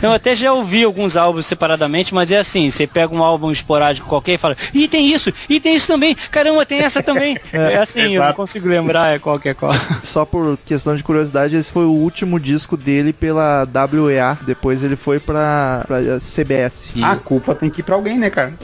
[0.00, 4.08] Eu até já ouvi alguns álbuns separadamente, mas é assim, você pega um álbum esporádico
[4.08, 7.36] qualquer e fala, ih, tem isso, ih, tem isso também, caramba, tem essa também.
[7.52, 8.36] É, assim, eu não exato.
[8.36, 9.72] consigo lembrar é qual que é qual.
[10.02, 14.38] Só por questão de curiosidade, esse foi o último disco dele pela WEA.
[14.42, 16.92] Depois ele foi pra, pra CBS.
[17.02, 18.54] A culpa tem que ir pra alguém, né, cara?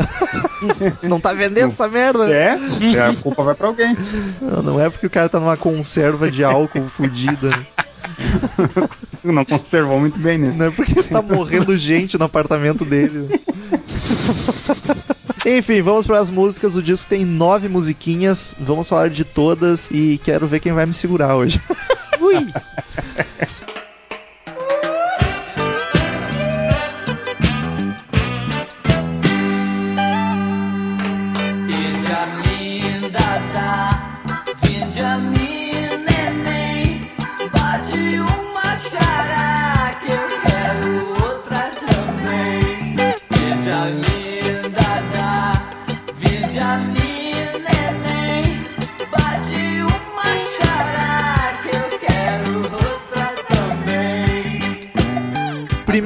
[1.03, 2.31] Não tá vendendo essa merda?
[2.33, 3.97] É, é, a culpa vai pra alguém.
[4.41, 7.51] Não, não é porque o cara tá numa conserva de álcool fudida.
[7.51, 7.67] né?
[9.25, 10.55] Não conservou muito bem, né?
[10.57, 13.29] Não é porque tá morrendo gente no apartamento dele.
[13.29, 13.39] né?
[15.47, 16.77] Enfim, vamos para as músicas.
[16.77, 18.55] O disco tem nove musiquinhas.
[18.59, 21.61] Vamos falar de todas e quero ver quem vai me segurar hoje.
[22.21, 22.47] Ui.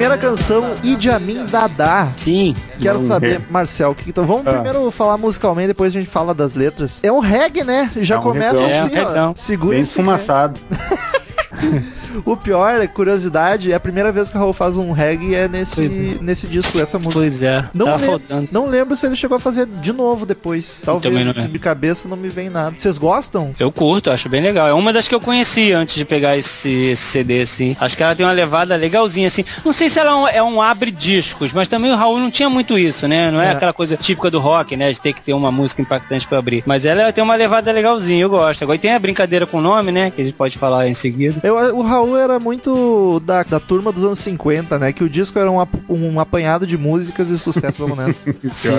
[0.03, 2.11] Primeira canção, Idiamin Dada.
[2.17, 2.53] Sim.
[2.77, 3.41] Quero saber.
[3.49, 4.51] Marcel, o que então vamos Ah.
[4.55, 6.99] primeiro falar musicalmente, depois a gente fala das letras.
[7.01, 7.89] É um reggae, né?
[7.95, 8.73] Já É um começa reggae.
[8.73, 9.07] É, assim, um ó.
[9.27, 9.39] reggae.
[9.39, 10.59] Segura Bem esse esfumaçado.
[12.25, 15.47] O pior, é curiosidade, é a primeira vez que o Raul faz um reggae é
[15.47, 17.15] nesse, Pois nesse disco, essa música.
[17.19, 18.49] Pois é, Não, tá lem- faltando.
[18.51, 20.81] não lembro se ele chegou a fazer de novo depois.
[20.85, 21.53] Talvez, não assim, lembro.
[21.53, 22.75] de cabeça não me vem nada.
[22.77, 23.51] Vocês gostam?
[23.59, 24.67] Eu curto, acho bem legal.
[24.67, 27.75] É uma das que eu conheci antes de pegar esse, esse CD, assim.
[27.79, 29.43] Acho que ela tem uma levada legalzinha, assim.
[29.65, 32.29] Não sei se ela é um, é um abre discos, mas também o Raul não
[32.29, 33.31] tinha muito isso, né?
[33.31, 33.51] Não é, É.
[33.53, 34.91] aquela coisa típica do rock, né?
[34.91, 36.61] De ter que ter uma música impactante pra abrir.
[36.67, 38.61] Mas ela tem uma levada legalzinha, eu gosto.
[38.63, 40.11] Agora tem a brincadeira com o nome, né?
[40.11, 41.39] Que a gente pode falar em seguida.
[41.43, 44.93] Eu o Raul era muito da, da turma dos anos 50, né?
[44.93, 45.57] Que o disco era um,
[45.89, 48.33] um apanhado de músicas e sucesso, vamos nessa.
[48.53, 48.71] Sim.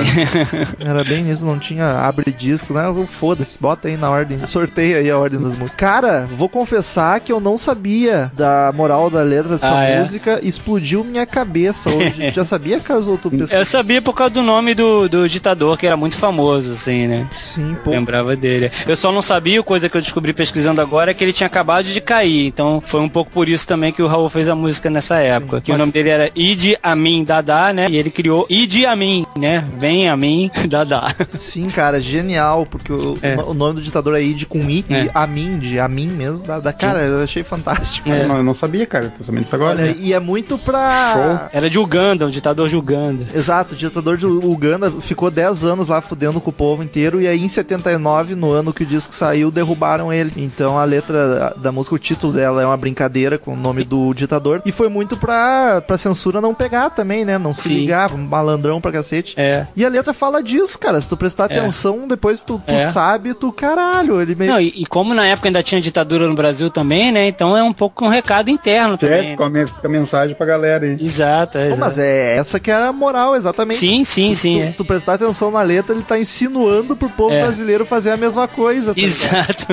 [0.80, 2.82] Era bem nisso, não tinha abre disco, né?
[3.06, 4.46] Foda-se, bota aí na ordem.
[4.46, 5.76] Sorteia aí a ordem das músicas.
[5.76, 10.00] Cara, vou confessar que eu não sabia da moral da letra dessa Ah, é?
[10.00, 10.40] música.
[10.42, 12.30] Explodiu minha cabeça hoje.
[12.32, 13.58] Já sabia, Carlos, pesquisou?
[13.58, 17.28] Eu sabia por causa do nome do, do ditador, que era muito famoso, assim, né?
[17.32, 17.90] Sim, pô.
[17.90, 18.70] Lembrava dele.
[18.86, 21.84] Eu só não sabia, coisa que eu descobri pesquisando agora, é que ele tinha acabado
[21.84, 22.53] de cair.
[22.54, 25.60] Então foi um pouco por isso também que o Raul fez a música nessa época.
[25.60, 27.88] Que o mas- nome dele era Idi Amin Dada, né?
[27.90, 29.64] E ele criou Idi Amin, né?
[29.78, 31.02] Vem Amin Dada.
[31.32, 33.36] Sim, cara, genial, porque o, É.
[33.36, 35.04] o nome do ditador é Id com I, É.
[35.06, 36.38] e Amin, de Amin mesmo.
[36.38, 38.08] Da, da- cara, eu achei fantástico.
[38.08, 38.22] É.
[38.22, 39.12] Eu não, eu não sabia, cara.
[39.18, 39.80] Tô sabendo isso agora.
[39.82, 41.48] Olha, e é muito pra.
[41.52, 43.24] Era de Uganda, um ditador de Uganda.
[43.34, 47.26] Exato, o ditador de Uganda ficou 10 anos lá fudendo com o povo inteiro e
[47.26, 50.30] aí em 79, no ano que o disco saiu, derrubaram ele.
[50.36, 54.12] Então a letra da música, o título dela é uma brincadeira com o nome do
[54.14, 57.38] ditador e foi muito pra, pra censura não pegar também, né?
[57.38, 57.74] Não se Sim.
[57.80, 59.34] ligar, malandrão pra cacete.
[59.36, 59.66] É.
[59.76, 61.00] E a letra fala disso, cara.
[61.00, 61.58] Se tu prestar É.
[61.58, 62.86] atenção, depois tu, tu É.
[62.90, 64.20] sabe, tu caralho.
[64.20, 64.52] Ele meio.
[64.52, 67.26] Não, e, e como na época ainda tinha ditadura no Brasil também, né?
[67.28, 69.30] Então é um pouco um recado interno É, também.
[69.30, 70.96] fica, a me- fica a mensagem pra galera aí.
[71.00, 73.78] Exato, é, Pô, mas é essa que é a moral, exatamente.
[73.78, 74.58] Sim, sim, Se sim.
[74.58, 74.68] tu, é.
[74.70, 77.42] se tu prestar atenção na letra, ele tá insinuando pro povo É.
[77.42, 78.94] brasileiro fazer a mesma coisa.
[78.94, 79.00] tá?
[79.00, 79.66] Exato.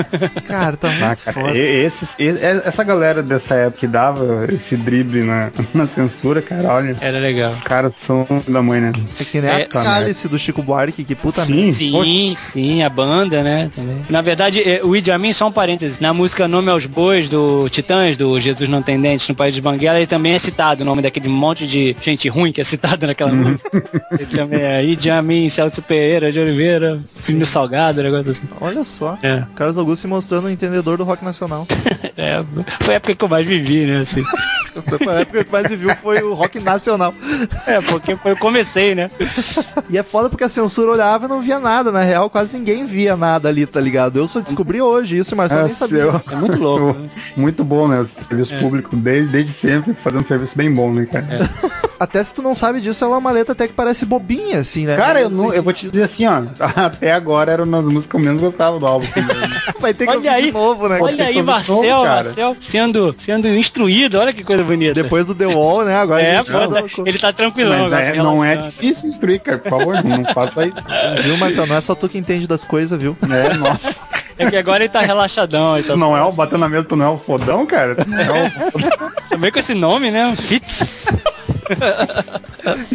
[0.46, 1.56] Cara, tá muito Ah, cara, foda.
[1.58, 2.28] esses, e-
[2.64, 6.96] essa galera dessa época que dava esse drible na, na censura, cara, olha.
[7.00, 7.50] Era legal.
[7.50, 8.92] Os caras são da mãe, né?
[9.20, 12.88] É que nem É, a Cálice do Chico Buarque, que puta Sim, Sim, sim, a
[12.88, 13.70] banda, né?
[13.74, 13.96] Também.
[14.08, 17.68] Na verdade, é, o Idi Amin, só um parêntese, na música Nome aos Bois do
[17.68, 20.86] Titãs, do Jesus Não Tem Dentes no País de Banguela, ele também é citado, o
[20.86, 23.70] nome daquele monte de gente ruim que é citado naquela música.
[24.12, 28.46] Ele também é Idi Amin, Celso Pereira de Oliveira, Filho Salgado, um negócio assim.
[28.60, 29.18] Olha só.
[29.22, 29.42] É.
[29.54, 31.66] Carlos Augusto se mostrando um entendedor do rock nacional.
[32.14, 32.44] É,
[32.80, 34.00] foi a época que eu mais vivi, né?
[34.00, 34.22] Assim.
[35.08, 37.14] a época que tu mais viu foi o rock nacional.
[37.66, 39.10] É, porque foi, eu comecei, né?
[39.90, 41.90] E é foda porque a censura olhava e não via nada.
[41.92, 44.18] Na real, quase ninguém via nada ali, tá ligado?
[44.18, 45.96] Eu só descobri hoje isso, o Marcelo É, nem sabia.
[46.10, 46.98] seu- É muito louco.
[46.98, 47.08] né?
[47.36, 48.00] Muito bom, né?
[48.00, 51.26] O serviço público, desde, desde sempre, fazendo um serviço bem bom, né, cara?
[52.00, 54.86] Até se tu não sabe disso, ela é uma letra até que parece bobinha, assim,
[54.86, 54.96] né?
[54.96, 56.42] Cara, eu, Não eu vou te dizer assim, ó.
[56.74, 59.06] Até agora era uma das músicas que eu menos gostava do álbum.
[59.06, 59.34] assim, né?
[59.78, 60.98] Vai ter que Olha ouvir aí, de novo, né?
[61.00, 62.31] Olha aí, Marcel, boa, cara.
[62.36, 64.94] Marcel sendo, sendo instruído, olha que coisa bonita.
[64.94, 65.96] Depois do The Wall, né?
[65.96, 68.02] Agora É, anda- ele tá tranquilão Mas agora.
[68.02, 69.58] é- não é difícil instruir, cara.
[69.58, 70.74] Por favor, não faça isso.
[71.22, 71.66] Viu, Marcelo?
[71.66, 73.16] Não é só tu que entende das coisas, viu?
[73.30, 74.00] É, nossa.
[74.38, 75.76] É que agora ele tá relaxadão.
[75.76, 77.94] Ele tá Não é o batendo na mesa, tu não é o fodão, cara?
[77.94, 79.28] Tu não é o...
[79.28, 80.34] Também com esse nome, né?
[80.36, 81.06] Fitz.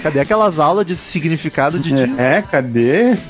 [0.03, 2.19] Cadê aquelas aulas de significado de disco?
[2.21, 3.15] É, cadê?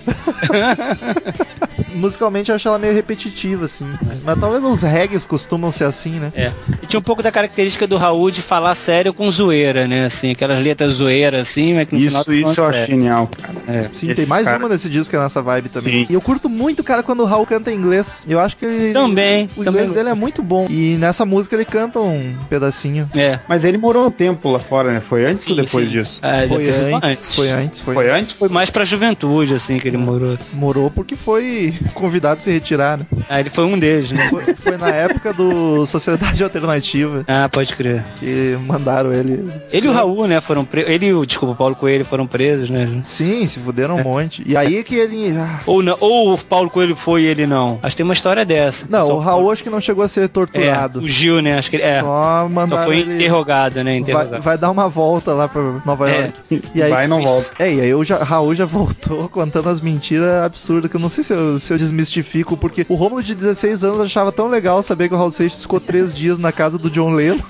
[1.96, 3.86] Musicalmente eu acho ela meio repetitiva, assim.
[4.24, 6.32] Mas talvez os reggaes costumam ser assim, né?
[6.36, 6.52] É.
[6.82, 10.06] E tinha um pouco da característica do Raul de falar sério com zoeira, né?
[10.06, 12.88] Assim, aquelas letras zoeiras, assim, mas que no final Isso, tá isso eu acho sério.
[12.96, 13.54] genial, cara.
[13.68, 16.02] É, Sim, tem mais cara- uma desse disco que é nessa vibe também.
[16.02, 16.08] Sim.
[16.10, 18.24] E eu curto muito, cara, quando o Raul canta em inglês.
[18.28, 18.94] Eu acho que ele.
[18.94, 20.68] Também, O também inglês dele é muito bom.
[20.70, 23.10] E nessa música ele canta um pedacinho.
[23.16, 23.40] É.
[23.48, 25.00] Mas ele morou um tempo lá fora, né?
[25.02, 25.92] Foi antes Sim, ou depois sim.
[25.92, 26.22] disso?
[26.22, 27.94] Deve Foi sido antes, foi antes, foi.
[27.96, 28.36] Foi antes?
[28.36, 30.38] Foi mais pra juventude, assim, que ele morou.
[30.54, 33.06] Morou porque foi convidado a se retirar, né?
[33.30, 34.28] Ah, ele foi um deles, né?
[34.30, 38.04] Foi, foi na época do Sociedade Alternativa Ah, pode crer.
[38.20, 39.50] que mandaram ele.
[39.72, 40.90] Ele e o Raul, né, foram presos.
[40.92, 43.00] Ele e o, desculpa, o Paulo Coelho foram presos, né?
[43.04, 44.44] Sim, se fuderam um monte.
[44.46, 45.36] E aí que ele.
[45.38, 47.80] ah, Ou, não, ou o Paulo Coelho foi e ele não.
[47.84, 48.86] Acho que tem uma história dessa.
[48.90, 51.02] Não, o Raul acho que não chegou a ser é, torturado.
[51.02, 51.58] fugiu, né?
[51.58, 52.02] Acho que é.
[52.02, 53.16] Só mandaram Só foi ele...
[53.16, 53.92] interrogado, né?
[53.92, 54.42] Vai, Interrogado.
[54.42, 56.22] vai dar uma volta lá pra Nova É.
[56.22, 56.62] York.
[56.76, 57.52] E aí, Vai e não volta.
[57.60, 61.24] É, e aí o Raul já voltou contando as mentiras absurdas, que eu não sei
[61.24, 65.10] se eu, se eu desmistifico, porque o Romulo de 16 anos achava tão legal saber
[65.10, 67.38] que o Raul Seixas ficou três dias na casa do John Lennon.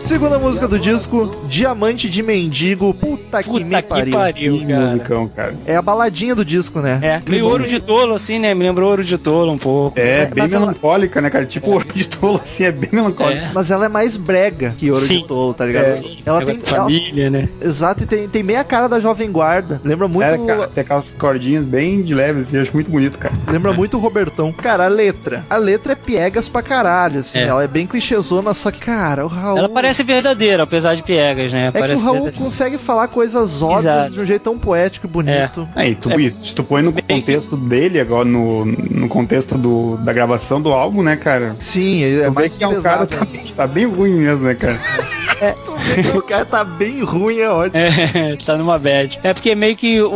[0.05, 2.93] Segunda música do disco, Diamante de Mendigo.
[2.93, 4.13] Puta, que Puta me que pariu.
[4.13, 4.79] pariu, Que cara.
[4.85, 5.55] musicão, cara.
[5.65, 6.99] É a baladinha do disco, né?
[7.01, 8.53] É, meio ouro de tolo, assim, né?
[8.53, 9.99] Me lembrou ouro de tolo um pouco.
[9.99, 11.45] É, bem mas ela- melancólica, né, cara?
[11.47, 13.45] Tipo, ouro de tolo, assim, é bem melancólico.
[13.45, 13.51] É.
[13.51, 15.21] Mas ela é mais brega que Ouro Sim.
[15.21, 15.85] de Tolo, tá ligado?
[15.85, 15.89] É.
[16.23, 16.57] Ela Negócio tem.
[16.59, 17.49] de ela- família, né?
[17.61, 19.81] exato, e tem, tem meia cara da Jovem Guarda.
[19.83, 20.23] Lembra muito.
[20.27, 23.33] É, cara, tem aquelas cordinhas bem de leve, assim, eu acho muito bonito, cara.
[23.47, 24.51] Lembra muito o Robertão.
[24.53, 25.43] Cara, a letra.
[25.49, 27.39] A letra é piegas pra caralho, assim.
[27.39, 27.43] É.
[27.47, 29.57] Ela é bem clichêzona, só que, cara, o Raul.
[29.57, 31.67] Ela parece verdadeira, apesar de piegas, né?
[31.67, 32.43] É que parece o Raul verdadeira.
[32.45, 34.13] consegue falar coisas óbvias Exato.
[34.13, 35.67] de um jeito tão poético e bonito.
[35.75, 36.15] Aí, tu, É.
[36.19, 40.71] e se tu põe no contexto dele, agora no, no contexto do, da gravação do
[40.71, 41.55] álbum, né, cara?
[41.59, 43.25] Sim, é mais que é um cara pesado.
[43.25, 44.77] tá, tá bem ruim mesmo, né, cara?
[45.37, 47.77] Que o cara tá bem ruim, é ótimo.
[47.81, 49.19] É, tá numa bad.
[49.23, 50.09] É porque meio que o,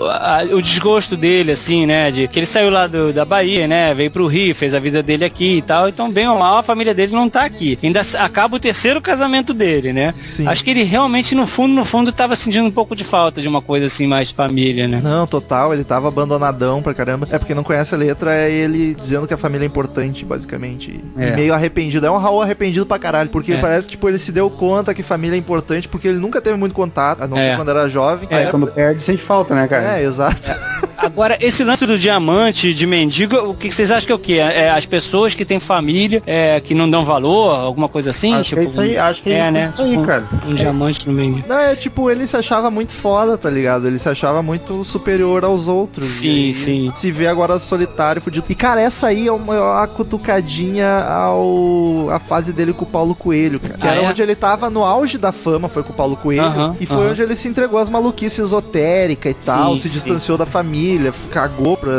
[0.00, 2.10] o, a- o desgosto dele, assim, né?
[2.10, 3.92] De que ele saiu lá do- da Bahia, né?
[3.94, 5.88] Veio pro Rio, fez a vida dele aqui e tal.
[5.88, 7.78] Então, bem ou mal, a família dele não tá aqui.
[7.82, 10.14] Ainda acaba o terceiro casamento dele, né?
[10.20, 10.46] Sim.
[10.46, 13.48] Acho que ele realmente, no fundo, no fundo, tava sentindo um pouco de falta de
[13.48, 15.00] uma coisa assim, mais família, né?
[15.02, 17.26] Não, total, ele tava abandonadão pra caramba.
[17.30, 21.00] É porque não conhece a letra, é ele dizendo que a família é importante, basicamente.
[21.16, 21.34] E É.
[21.36, 22.06] meio arrependido.
[22.06, 23.56] É um Raul arrependido pra caralho, porque É.
[23.58, 26.56] parece que tipo, ele se deu conta que família é importante, porque ele nunca teve
[26.56, 27.50] muito contato, a não É.
[27.50, 28.28] ser quando era jovem.
[28.30, 29.98] É, quando perde, sente falta, né, cara?
[29.98, 30.52] É, exato.
[30.98, 34.32] Agora, esse lance do diamante, de mendigo, o que vocês acham que é o quê?
[34.34, 38.34] É as pessoas que têm família, é, que não dão valor, alguma coisa assim?
[38.34, 39.64] Acho que é isso aí, acho que é, é né?
[39.66, 40.24] isso aí, Tipo, cara.
[40.46, 41.44] Um diamante no meio.
[41.46, 43.86] Não, é tipo, ele se achava muito foda, tá ligado?
[43.86, 46.06] Ele se achava muito superior aos outros.
[46.06, 46.92] Sim, E aí sim.
[46.94, 48.46] Se vê agora solitário, fudido.
[48.48, 53.14] E, cara, essa aí é uma, uma cutucadinha ao a fase dele com o Paulo
[53.14, 53.74] Coelho, cara.
[53.78, 54.08] Que Ah, era é?
[54.08, 56.76] onde ele tava no auge da fama, foi com o Paulo Coelho.
[56.80, 59.94] E foi onde ele se entregou às maluquices esotéricas e tal, Sim, se sim.
[59.94, 61.90] distanciou da família, cagou pra,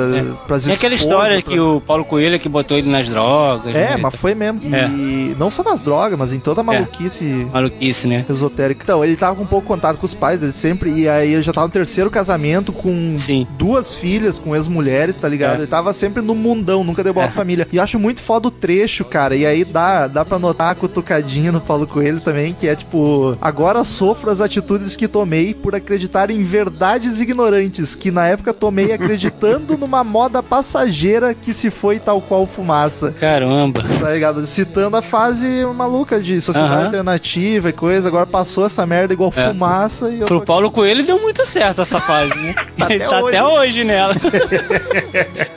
[0.48, 3.08] pras Tem aquela esposas, história pra- que o Paulo Coelho é que botou ele nas
[3.10, 3.74] drogas.
[3.76, 3.98] É, né?
[3.98, 4.62] mas foi mesmo.
[4.76, 4.88] É.
[4.88, 8.26] E não só nas drogas, mas em toda a maluquice Maluquice, né?
[8.30, 8.84] esotérica.
[8.84, 11.54] Então, ele tava com pouco contato com os pais dele sempre, e aí ele já
[11.54, 13.46] tava no terceiro casamento com Sim.
[13.58, 15.56] duas filhas, com ex-mulheres, tá ligado?
[15.56, 15.58] É.
[15.60, 17.30] Ele tava sempre no mundão, nunca deu bola É.
[17.30, 17.68] pra família.
[17.72, 20.76] E eu acho muito foda o trecho, cara, e aí dá, dá pra notar a
[20.76, 25.76] cutucadinha no Paulo Coelho também, que é tipo, agora sofro as atitudes que tomei por
[25.76, 32.00] acreditar em verdades ignorantes, que na época tomei acreditando numa moda passageira que se foi
[32.00, 33.12] tal qual fumaça.
[33.12, 33.84] Caramba.
[34.02, 34.46] Tá ligado?
[34.48, 36.86] Citando a fase maluca de sociedade Aham.
[36.86, 38.08] alternativa e coisa.
[38.08, 39.48] Agora passou essa merda igual É.
[39.50, 40.42] fumaça e eu Pro.
[40.46, 42.56] Paulo Coelho deu muito certo essa fase, né?
[42.78, 43.38] Tá Ele até tá hoje.
[43.38, 44.16] até hoje nela.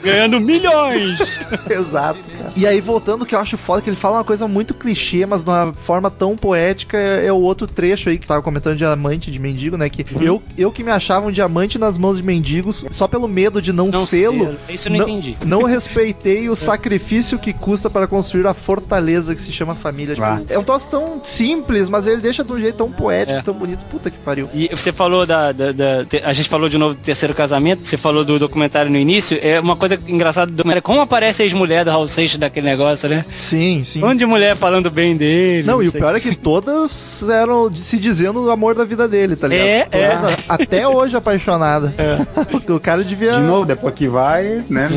[0.03, 1.39] Ganhando milhões.
[1.69, 2.19] Exato.
[2.55, 5.41] E aí, voltando, que eu acho foda, que ele fala uma coisa muito clichê, mas
[5.43, 9.31] de uma forma tão poética, é, é o outro trecho aí que tava comentando diamante
[9.31, 9.89] de mendigo, né?
[9.89, 10.21] Que Uhum.
[10.21, 13.71] eu, eu que me achava um diamante nas mãos de mendigos, só pelo medo de
[13.71, 14.55] não, Não sê-lo.
[14.69, 15.37] Isso eu não entendi.
[15.45, 20.15] Não respeitei o sacrifício que custa para construir a fortaleza que se chama família.
[20.15, 20.41] Tipo, Ah.
[20.49, 23.41] é um troço tão simples, mas ele deixa de um jeito tão poético, É.
[23.43, 23.79] tão bonito.
[23.89, 24.49] Puta que pariu.
[24.53, 27.97] E você falou da, da- da- A gente falou de novo do terceiro casamento, você
[27.97, 29.37] falou do documentário no início.
[29.41, 30.63] É uma coisa engraçada do.
[30.81, 33.25] Como aparece a ex-mulher do Raul Seixas daquele negócio, né?
[33.39, 34.03] Sim, sim.
[34.03, 35.67] Um monte de mulher falando bem dele.
[35.67, 39.35] Não, e o pior é que todas eram se dizendo o amor da vida dele,
[39.35, 39.67] tá ligado?
[39.67, 40.09] É, é.
[40.15, 41.93] Todas, a- Até hoje apaixonada.
[42.51, 43.33] Porque o cara devia.
[43.33, 44.89] De novo, depois que vai, né?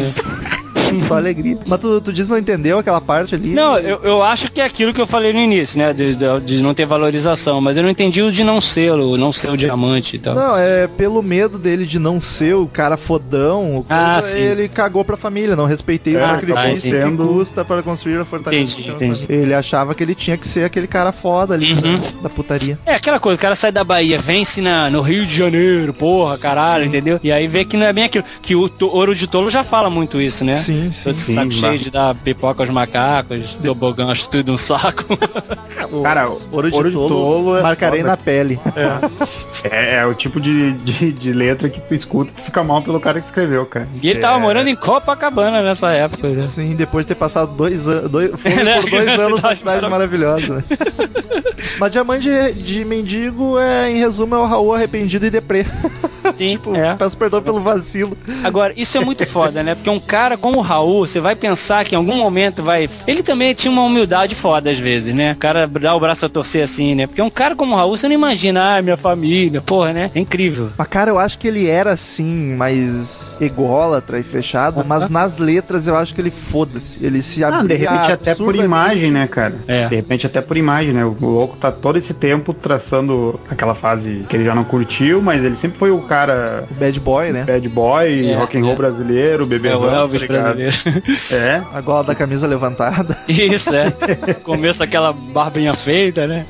[0.98, 1.58] Só alegria.
[1.66, 3.50] Mas tu, tu diz que não entendeu aquela parte ali?
[3.50, 5.92] Não, eu, eu acho que é aquilo que eu falei no início, né?
[5.92, 9.16] De, de- de não ter valorização, mas eu não entendi o de não ser, o
[9.16, 10.34] não ser o diamante e tal.
[10.34, 14.42] Não, é pelo medo dele de não ser o cara fodão, o Ah, coisa, sim.
[14.42, 18.24] ele cagou pra família, não respeitei o É, sacrifício acabou que custa para construir a
[18.24, 18.62] fortaleza.
[18.80, 19.20] Entendi, entendi.
[19.26, 19.42] família.
[19.42, 21.98] Ele achava que ele tinha que ser aquele cara foda ali Uhum.
[21.98, 22.78] da, da putaria.
[22.84, 26.36] É aquela coisa, o cara sai da Bahia, vence na, no Rio de Janeiro, porra,
[26.38, 27.18] caralho, entendeu?
[27.22, 28.24] E aí vê que não é bem aquilo.
[28.40, 30.54] Que o Ouro de Tolo já fala muito isso, né?
[30.54, 31.04] Sim, sim.
[31.04, 35.04] Todo Sim, saco mas- cheio de dar pipoca aos macacos, tobogã, acho tudo um saco.
[36.02, 38.10] Cara, ouro de Ouro de tolo, Tolo é marcarei foda.
[38.12, 38.58] na pele.
[39.70, 42.80] É, é o tipo de, de, de letra que tu escuta e tu fica mal
[42.82, 43.86] pelo cara que escreveu, cara.
[44.00, 46.28] E ele tava É, morando em Copacabana nessa época.
[46.28, 46.42] né?
[46.44, 48.80] Sim, depois de ter passado dois anos, dois, Né?
[48.80, 50.64] por dois Cidade anos na cidade maravilhosa.
[50.64, 50.64] maravilhosa.
[51.78, 55.64] Mas Diamante de, de Mendigo é, em resumo, é o Raul arrependido e deprê.
[56.36, 56.94] Sim, tipo, é.
[56.94, 58.16] peço perdão pelo vacilo.
[58.44, 59.74] Agora, isso é muito foda, né?
[59.74, 62.88] Porque um cara como o Raul, você vai pensar que em algum momento vai.
[63.06, 65.32] Ele também tinha uma humildade foda às vezes, né?
[65.32, 67.06] O cara dá o braço a torcer assim, né?
[67.06, 70.10] Porque um cara como o Raul, você não imagina, ah, minha família, porra, né?
[70.14, 70.70] É incrível.
[70.76, 75.86] Mas, cara, eu acho que ele era, assim, mais ególatra e fechado, mas nas letras
[75.86, 77.04] eu acho que ele foda-se.
[77.04, 79.54] Ele se Ah, abria de repente até por imagem, né, cara?
[79.66, 79.88] É.
[79.88, 81.04] De repente até por imagem, né?
[81.04, 85.44] O louco tá todo esse tempo traçando aquela fase que ele já não curtiu, mas
[85.44, 87.44] ele sempre foi o cara O Bad Boy, né?
[87.44, 88.76] bad boy, É, rock and roll é.
[88.76, 90.51] brasileiro, bebê É o Elvis brasileiro.
[91.30, 91.62] É.
[91.72, 93.16] A gola da camisa levantada.
[93.28, 93.90] Isso, é.
[94.42, 96.44] Começa aquela barbinha feita, né?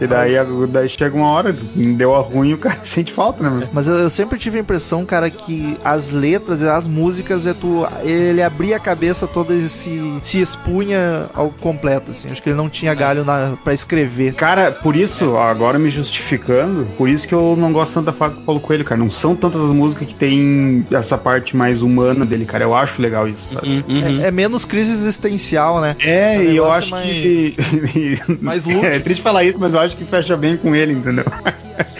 [0.00, 0.34] E daí,
[0.68, 3.50] daí chega uma hora, deu a ruim o cara sente falta, né?
[3.50, 3.68] meu?
[3.72, 7.54] Mas eu, eu sempre tive a impressão, cara, que as letras e as músicas, é
[7.54, 12.30] tu, ele abria a cabeça toda e se, se expunha ao completo, assim.
[12.30, 14.34] Acho que ele não tinha galho na, pra escrever.
[14.34, 18.36] Cara, por isso, agora me justificando, por isso que eu não gosto tanto da fase
[18.36, 18.98] com o Paulo Coelho, cara.
[18.98, 22.64] Não são tantas as músicas que tem essa parte mais humana dele, cara.
[22.64, 23.84] Eu acho legal isso, sabe?
[23.88, 24.20] Uhum.
[24.22, 25.96] É, é menos crise existencial, né?
[26.00, 27.54] É, O e eu acho mais- que.
[28.40, 28.84] mais look.
[28.84, 31.24] É triste falar isso, mas eu acho que fecha bem com ele, entendeu?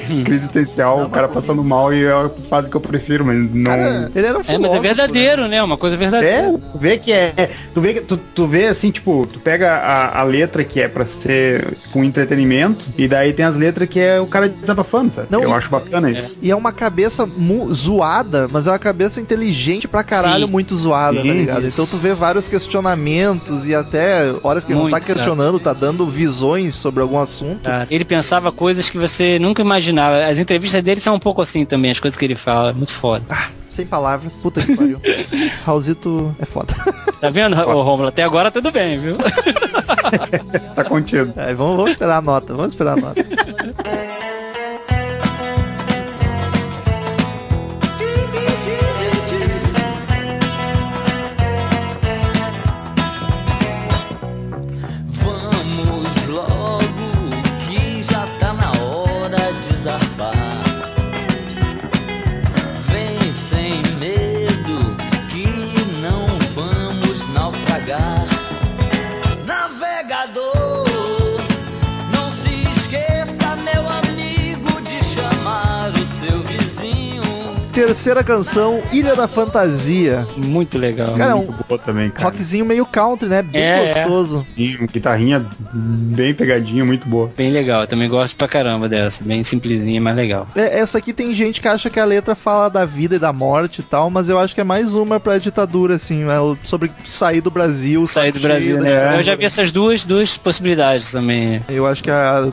[0.04, 3.64] Crise existencial, o cara passando mal e é a fase que eu prefiro, mas não.
[3.70, 4.80] Cara, ele era um É, filósofo, mas é né?
[4.94, 5.62] verdadeiro, né?
[5.62, 6.36] Uma coisa verdadeira.
[6.36, 7.32] É, tu vê que é.
[7.36, 10.78] é, Tu vê, que- tu, tu vê assim, tipo, tu pega a, a letra que
[10.78, 15.10] é pra ser com entretenimento, e daí tem as letras que é o cara desabafando,
[15.10, 15.28] sabe?
[15.30, 16.36] Não, eu e- acho bacana isso.
[16.42, 17.26] E é uma cabeça
[17.72, 20.52] zoada, mas é uma cabeça inteligente pra caralho, Sim.
[20.52, 21.66] muito zoada, Sim, ligado?
[21.66, 21.80] isso.
[21.82, 25.14] Então tu vê vários questionamentos e até horas que ele não tá Muito, cara.
[25.14, 27.62] questionando, tá dando visões sobre algum assunto.
[27.62, 30.24] Cara, Ele pensava coisas que você nunca imaginava.
[30.26, 32.72] As entrevistas dele são um pouco assim também, as coisas que ele fala.
[32.72, 33.24] Muito foda.
[33.68, 34.40] Sem palavras.
[34.40, 35.00] Puta que pariu.
[35.64, 36.72] Raulzito é foda.
[37.20, 38.08] Tá vendo, ô Romulo?
[38.08, 39.16] Até agora tudo bem, viu?
[40.74, 41.32] Tá contido.
[41.36, 43.24] É, vamos, vamos esperar a nota, vamos esperar a nota.
[77.84, 80.26] Terceira canção, Ilha da Fantasia.
[80.38, 81.12] Muito legal.
[81.18, 82.24] Cara, é um Muito boa também, cara.
[82.24, 83.42] rockzinho meio country, né?
[83.42, 83.94] Bem É, é.
[84.04, 84.46] gostoso.
[84.56, 87.30] Sim, guitarrinha bem pegadinha, muito boa.
[87.36, 87.82] Bem legal.
[87.82, 89.22] Eu também gosto pra caramba dessa.
[89.22, 90.48] Bem simplesinha, mas legal.
[90.56, 93.34] É, essa aqui tem gente que acha que a letra fala da vida e da
[93.34, 96.90] morte e tal, mas eu acho que é mais uma pra ditadura, assim, é sobre
[97.04, 98.06] sair do Brasil.
[98.06, 98.90] Sair do Brasil, né?
[98.94, 99.16] ditadura.
[99.18, 101.62] Eu já vi essas duas, duas possibilidades também.
[101.68, 102.44] Eu acho que a,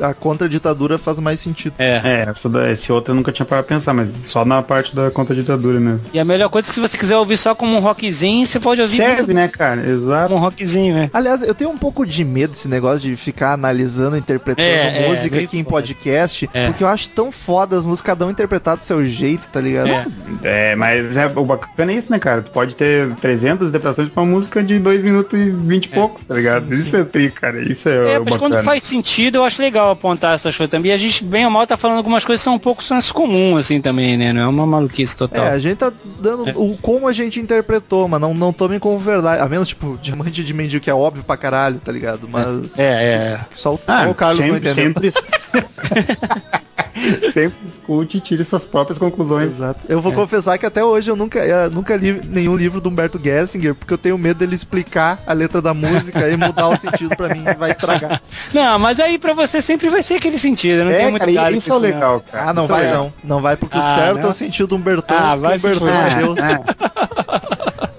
[0.00, 1.74] a, a contra-ditadura faz mais sentido.
[1.78, 2.00] É.
[2.02, 5.10] É, essa esse outro eu nunca tinha parado pra pensar, mas só na parte da
[5.10, 6.00] contra-ditadura mesmo.
[6.14, 8.60] E a melhor coisa é que se você quiser ouvir só como um rockzinho, você
[8.60, 9.84] pode ouvir Serve, né, cara?
[9.84, 10.28] Exato.
[10.28, 11.10] como um rockzinho, né?
[11.12, 15.08] Aliás, eu tenho um pouco de medo desse negócio de ficar analisando, interpretando É, é,
[15.08, 15.74] música meio aqui em foda.
[15.76, 16.66] podcast, É.
[16.68, 19.88] porque eu acho tão foda as músicas, cada um interpretar do seu jeito, tá ligado?
[19.90, 20.06] É.
[20.42, 22.42] É, mas é, o bacana é isso, né, cara?
[22.42, 26.22] Tu pode ter 300 interpretações pra uma música de 2 minutos e 20 e poucos,
[26.22, 26.72] tá ligado?
[26.72, 27.60] isso é tri, cara.
[27.60, 28.70] Isso é, É, o mas quando bacana.
[28.70, 30.92] faz sentido, eu acho legal apontar essas coisas também.
[30.92, 33.12] E a gente, bem ou mal, tá falando algumas coisas que são um pouco senso
[33.12, 34.32] comum, assim, também, né?
[34.32, 35.46] Não é uma maluquice total.
[35.46, 38.98] É, a gente tá dando o como a gente interpretou, mas não, não tomem como
[38.98, 39.42] verdade.
[39.42, 42.28] A menos, tipo, Diamante de Mendigo, que é óbvio pra caralho, tá ligado?
[42.28, 43.40] Mas É, é.
[43.52, 45.12] só, o- Ah, só o Carlos não sempre, entendeu.
[45.12, 45.70] sempre,
[47.32, 49.50] sempre escute e tire suas próprias conclusões.
[49.50, 49.80] Exato.
[49.88, 53.20] Eu vou confessar que até hoje eu nunca, eu nunca li nenhum livro do Humberto
[53.22, 57.16] Gessinger, porque eu tenho medo dele explicar a letra da música e mudar o sentido
[57.16, 58.20] pra mim e vai estragar.
[58.52, 60.84] Não, mas aí pra você sempre vai ser aquele sentido.
[60.84, 61.82] Não tem É, muito cara, isso é o não.
[61.82, 62.50] legal, cara.
[62.50, 63.04] Ah, não Isso é vai legal.
[63.04, 63.12] não.
[63.36, 64.30] Não vai, porque o Ah, certo é não?
[64.30, 65.16] o sentido do Humbertão.
[65.18, 66.12] Ah, vai o se Humbertão fuder.
[66.12, 67.19] é Deus.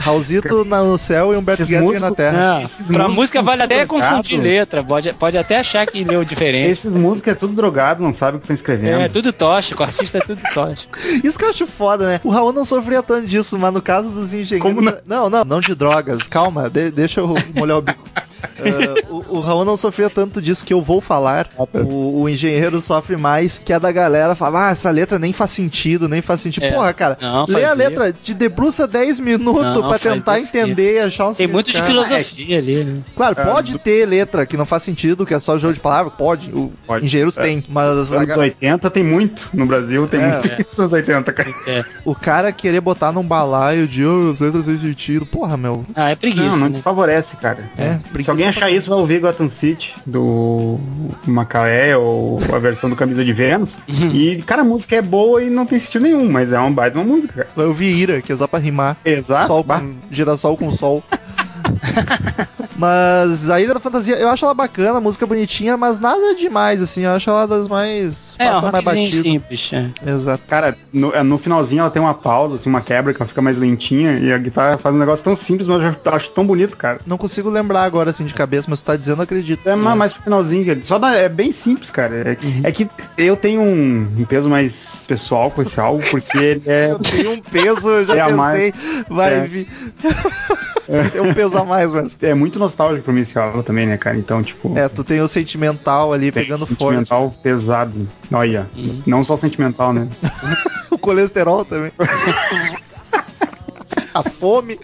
[0.02, 2.62] Raulzito no céu e Humberto Gessinger na terra.
[2.64, 4.42] Esses pra música vale até tudo confundir drogado.
[4.44, 4.84] letra.
[4.84, 6.70] Pode, pode até achar que leu diferente.
[6.70, 9.02] Esses músicos é tudo drogado, não sabe o que tá escrevendo.
[9.02, 9.82] É, tudo tóxico.
[9.82, 10.98] O artista é tudo tóxico.
[11.24, 12.22] Isso que eu acho foda, né?
[12.24, 14.62] O Raul não sofria tanto disso, mas no caso dos engenheiros.
[14.62, 14.98] Como não?
[15.06, 16.28] Não, não, não de drogas.
[16.28, 18.02] Calma, de- deixa eu molhar o bico.
[18.44, 21.50] Ah, o, o Raul não sofria tanto disso que eu vou falar.
[21.58, 25.52] O, o engenheiro sofre mais que a da galera fala: Ah, essa letra nem faz
[25.52, 26.66] sentido, nem faz sentido.
[26.66, 26.72] É.
[26.72, 31.00] Porra, cara, Não, lê a letra, te debruça 10 minutos Não, pra tentar entender e
[31.00, 33.02] achar um Tem muito de filosofia ali, né?
[33.16, 36.52] Claro, pode ter letra que não faz sentido, que é só jogo de palavras, pode.
[36.52, 37.06] O Pode.
[37.06, 37.44] engenheiros É.
[37.44, 39.50] tem, mas a Anos ga- 80 tem muito.
[39.54, 40.28] No Brasil tem É.
[40.32, 41.52] muito isso nos 80, cara.
[41.68, 41.84] É.
[42.06, 45.86] o cara querer botar num balaio de oh, as letras sem sentido, porra, meu.
[45.96, 46.44] Ah, é preguiça.
[46.46, 46.74] Não, não né?
[46.74, 47.70] desfavorece, cara.
[47.78, 50.80] É, preguiça alguém pra achar isso, vai ouvir Gotham City, do
[51.26, 53.78] Macaé, ou a versão do Camisa de Vênus.
[53.88, 56.98] e, cara, a música é boa e não tem sentido nenhum, mas é uma baita
[56.98, 57.50] uma música, cara.
[57.56, 58.98] Vai ouvir Ira, que é só pra rimar.
[59.06, 59.48] Exato.
[59.48, 61.04] sol com, girassol com sol.
[62.82, 66.82] Mas a Ilha da Fantasia, eu acho ela bacana, a música bonitinha, mas nada demais,
[66.82, 67.04] assim.
[67.04, 68.34] Eu acho ela das mais.
[68.40, 69.16] É, um passa mais batido.
[69.18, 69.72] simples.
[69.72, 70.10] é.
[70.12, 70.44] Exato.
[70.48, 73.42] Cara, no, é, no finalzinho ela tem uma pausa, assim, uma quebra que ela fica
[73.42, 76.76] mais lentinha e a guitarra faz um negócio tão simples, mas eu acho tão bonito,
[76.76, 77.00] cara.
[77.06, 79.68] Não consigo lembrar agora, assim, de cabeça, mas tu tá dizendo, eu acredito.
[79.70, 80.80] É mais, mais pro finalzinho, cara.
[80.84, 82.16] só dá- é bem simples, cara.
[82.32, 86.64] É, é que eu tenho um, um peso mais pessoal com esse álbum, porque ele
[86.66, 86.90] é.
[86.92, 88.74] Eu tenho um peso, eu já É a pensei.
[89.10, 89.42] Vai É.
[89.42, 89.68] vir.
[91.12, 92.18] tem um peso a mais, mas.
[92.22, 94.18] É muito nostálgico pra mim esse álbum também, né, cara?
[94.18, 94.78] Então, tipo.
[94.78, 96.80] É, tu tem o sentimental ali tem pegando forte.
[96.80, 98.08] sentimental pesado.
[98.32, 98.68] Olha,
[99.06, 100.08] não só sentimental, né?
[100.92, 101.90] O colesterol também.
[104.14, 104.78] a fome.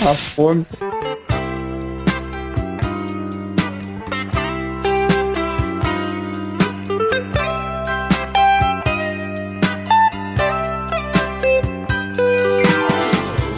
[0.00, 0.64] A fome.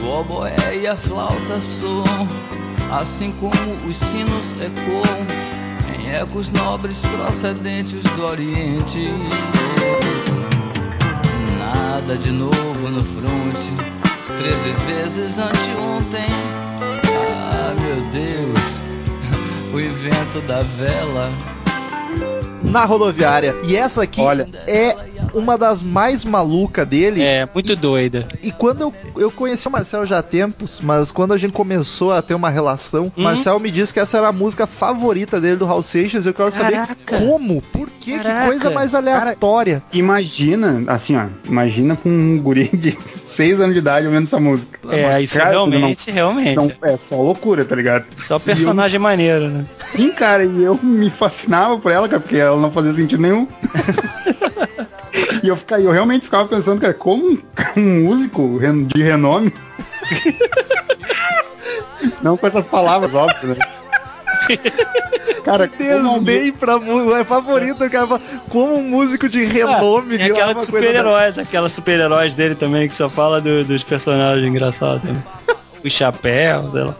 [0.03, 2.29] O oboé e a flauta soam,
[2.99, 5.27] assim como os sinos ecoam
[5.95, 9.05] em ecos nobres procedentes do Oriente.
[11.59, 13.71] Nada de novo no fronte,
[14.37, 16.29] treze vezes anteontem.
[17.53, 18.81] Ah, meu Deus,
[19.75, 21.33] o evento da vela.
[22.63, 23.55] Na rodoviária.
[23.65, 24.47] E essa aqui Olha.
[24.67, 24.97] é
[25.35, 27.22] uma das mais malucas dele.
[27.22, 28.26] É, muito doida.
[28.43, 32.12] E quando eu, eu conheci o Marcel já há tempos, mas quando a gente começou
[32.12, 33.24] a ter uma relação, o Uhum.
[33.24, 36.26] Marcel me disse que essa era a música favorita dele do Raul Seixas.
[36.26, 37.18] Eu quero saber Caraca.
[37.18, 39.82] como, por quê, que coisa mais aleatória.
[39.93, 41.26] Imagina, assim, ó.
[41.47, 44.78] Imagina com um guri de 6 anos de idade ouvindo essa música.
[44.91, 46.57] É, isso Cara, realmente, realmente.
[46.57, 48.05] Não, é só loucura, tá ligado?
[48.16, 49.64] Só personagem maneiro, né?
[49.87, 53.47] Sim, cara, e eu me fascinava por ela, cara, porque ela não fazia sentido nenhum.
[55.43, 57.39] e eu, fica, eu realmente ficava pensando, cara, como
[57.77, 59.53] um músico de renome.
[62.23, 63.57] não com essas palavras, óbvio, né?
[65.45, 67.19] Cara, como Desdém pra música.
[67.19, 68.07] É favorito, cara.
[68.07, 70.17] fala, Como um músico de renome.
[70.17, 73.65] Ah, e aquela de coisa da- super-heróis, aquela super-heróis dele também, que só fala do-
[73.65, 75.03] dos personagens engraçados.
[75.05, 75.23] Né?
[75.85, 76.97] O chapéu, sei lá.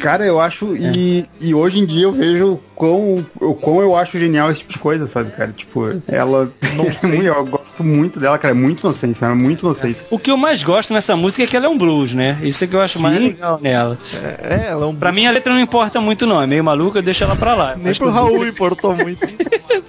[0.00, 0.74] Cara, eu acho.
[0.76, 4.72] E, e hoje em dia eu vejo quão, o quão eu acho genial esse tipo
[4.72, 5.52] de coisa, sabe, cara?
[5.52, 6.48] Tipo, ela.
[7.24, 8.52] eu gosto muito dela, cara.
[8.52, 10.06] É muito inocência, é muito inocência.
[10.10, 12.38] O que eu mais gosto nessa música é que ela é um blues, né?
[12.42, 13.28] Isso é que eu acho mais Sim.
[13.28, 13.98] legal nela.
[14.42, 14.94] É, ela é um.
[14.94, 16.40] Pra mim a letra não importa muito, não.
[16.40, 17.74] É meio maluca, eu deixo ela pra lá.
[17.76, 19.26] Nem Acho pro que- Raul importou muito.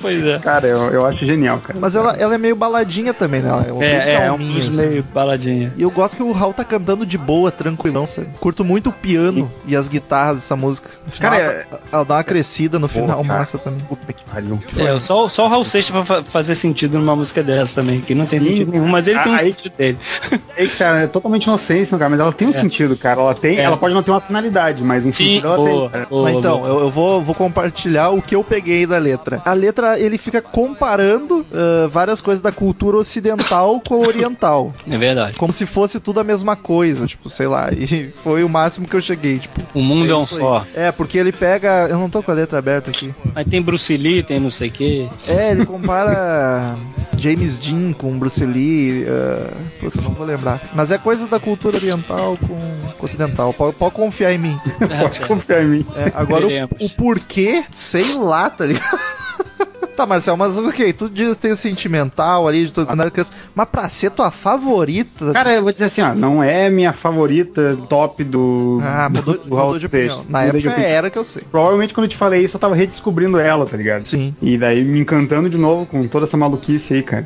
[0.02, 0.40] Pois é.
[0.40, 1.80] Cara, eu, eu acho genial, cara.
[1.80, 3.50] Mas ela, ela é meio baladinha também, né?
[3.50, 4.88] Ela é, É, é, é um blues assim.
[4.88, 5.74] meio baladinha.
[5.78, 8.28] E eu gosto que o Raul tá cantando de boa, tranquilão, sabe?
[8.40, 10.90] Curto muito o piano e as guitarras dessa música.
[11.06, 13.40] No final, Cara, ela, é- ela dá uma crescida no final, cara.
[13.40, 13.80] massa também.
[13.82, 14.60] Puta que pariu.
[14.78, 18.14] É, só, só o Raul Seixas pra fa- fazer sentido numa música dessa também, que
[18.16, 18.50] não tem Sim.
[18.50, 19.98] sentido nenhum, mas ele tem um Aí- sentido dele.
[20.58, 23.22] É que, cara, é totalmente inocência, cara, mas ela tem um sentido, cara.
[23.22, 23.62] Ela tem, É.
[23.62, 26.06] ela pode não ter uma finalidade, mas um Sim, sentido ela boa, tem.
[26.10, 26.68] boa, Mas então, boa.
[26.70, 29.42] eu, eu vou, vou compartilhar o que eu peguei da letra.
[29.46, 34.74] A letra, ele fica comparando ah, várias coisas da cultura ocidental com a oriental.
[34.90, 35.38] É verdade.
[35.38, 37.70] Como se fosse tudo a mesma coisa, tipo, sei lá.
[37.72, 39.49] E foi o máximo que eu cheguei, tipo.
[39.74, 40.42] O mundo é, um isso aí.
[40.42, 40.66] só.
[40.74, 41.88] É, porque ele pega.
[41.90, 43.14] Eu não tô com a letra aberta aqui.
[43.36, 45.08] Aí tem Bruce Lee, tem não sei o quê.
[45.28, 46.78] É, ele compara
[47.18, 49.04] James Dean com Bruce Lee.
[49.04, 50.62] Uh, puta, não vou lembrar.
[50.74, 52.58] Mas é coisa da cultura oriental com,
[52.98, 53.54] com ocidental.
[53.54, 54.60] Pode, pode confiar em mim.
[55.00, 55.86] Pode confiar em mim.
[55.96, 59.00] É, agora, o, o porquê, sei lá, tá ligado?
[60.00, 63.34] Tá, Marcel, mas ok, tu diz que tem o sentimental ali de todas as crianças,
[63.54, 65.34] mas pra ser tua favorita.
[65.34, 68.80] Cara, eu vou dizer assim, ó, não é minha favorita top do.
[68.82, 70.10] ah, mudou, do Raul mudou de opinião.
[70.12, 70.30] Seixas.
[70.30, 70.90] Na de época opinião.
[70.90, 71.44] era que eu sei.
[71.52, 74.06] Provavelmente quando eu te falei isso, eu tava redescobrindo ela, tá ligado?
[74.06, 74.34] Sim.
[74.42, 77.26] E daí me encantando de novo com toda essa maluquice aí, cara.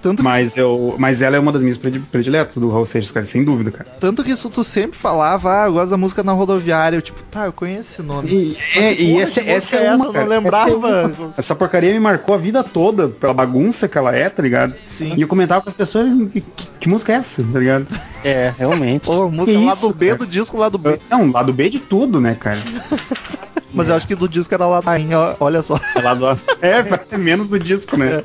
[0.00, 0.94] Tanto que, Mas eu.
[0.98, 3.90] Mas ela é uma das minhas predi- prediletas do Raul Seixas, cara, sem dúvida, cara.
[3.98, 6.96] tanto que isso tu sempre falava, ah, eu gosto da música na rodoviária.
[6.98, 8.28] Eu, tipo, tá, eu conheço esse nome.
[8.28, 10.04] E, é, e essa, essa é é uma, essa?
[10.04, 10.24] Eu cara.
[10.26, 10.70] não lembrava.
[10.70, 10.76] Essa, é
[11.24, 11.34] uma.
[11.36, 14.74] Essa porcaria me marcou a vida toda pela bagunça que ela é, tá ligado?
[14.82, 15.14] Sim.
[15.16, 16.40] E eu comentava com as pessoas, que,
[16.80, 17.86] que- música é essa, tá ligado?
[18.24, 19.04] É, realmente.
[19.06, 20.18] Pô, música Que lá isso, B cara?
[20.18, 20.98] do disco lá do B.
[21.10, 22.58] Não, lado B de tudo, né, cara?
[23.74, 25.80] Mas eu acho que do disco era lá da Inha, ó, olha só.
[25.96, 26.36] É lado A.
[26.60, 28.22] É, vai ser menos do disco, né?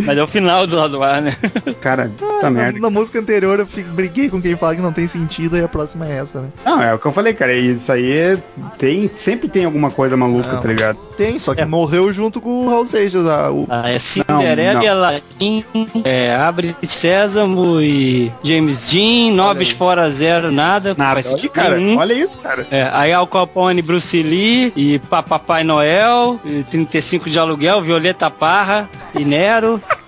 [0.00, 1.34] Mas é o final do lado A, né?
[1.80, 2.12] Cara,
[2.46, 2.78] puta merda.
[2.80, 5.68] na música anterior eu fico, briguei com quem fala que não tem sentido e a
[5.68, 6.48] próxima é essa, né?
[6.64, 7.52] Não, é o que eu falei, cara.
[7.52, 8.38] Isso aí é-
[8.78, 10.60] tem, sempre tem alguma coisa maluca, Não.
[10.62, 10.98] tá ligado?
[11.16, 13.26] Tem, só que morreu junto com o Raul Seixas.
[13.26, 14.82] ah, o- Ah, é Cinderela não.
[14.82, 15.64] e Aladdin,
[16.04, 20.94] é, Abre Sésamo e James Dean, Noves Fora Zero, nada.
[20.96, 21.14] Nada.
[21.22, 21.98] faz Olha, cara, nenhum.
[21.98, 22.66] olha isso, cara.
[22.70, 28.30] É, aí Al Capone, Bruce Lee, e Pa- Papai Noel, e 35 de aluguel, Violeta
[28.30, 28.88] Parra
[29.18, 29.80] e Nero.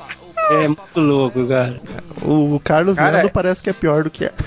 [0.50, 1.80] É muito louco, cara.
[2.22, 4.32] O Carlos Cara, Lando é- parece que é pior do que é.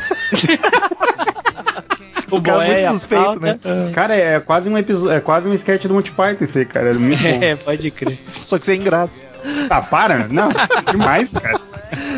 [2.29, 3.57] O cara boé muito e a suspeito, né?
[3.93, 6.89] Cara, é quase um episódio, é quase um sketch do Monty Python isso aí, cara.
[6.89, 7.41] É muito bom.
[7.41, 8.19] É, pode crer.
[8.33, 9.23] Só que sem graça.
[9.69, 10.27] Ah, para!
[10.27, 10.49] Não,
[10.91, 11.57] demais, cara.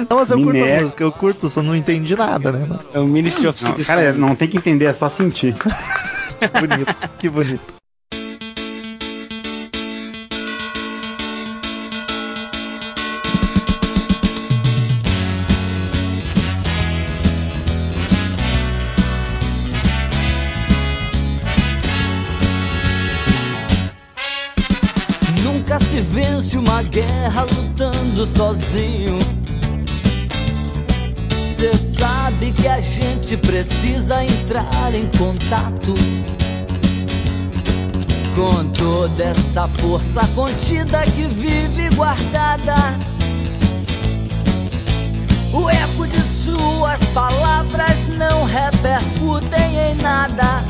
[0.10, 2.66] Não, mas eu curto a música, eu curto, só não entendi nada, né?
[2.68, 5.54] Mas É o Ministry of Não, City cara, não tem que entender, é só sentir.
[6.40, 7.79] que bonito, que bonito.
[28.26, 29.20] Sozinho.
[31.58, 35.94] Cê sabe que a gente precisa entrar em contato
[38.36, 42.76] com toda essa força contida que vive guardada.
[45.52, 50.64] O eco de suas palavras não repercutem em nada.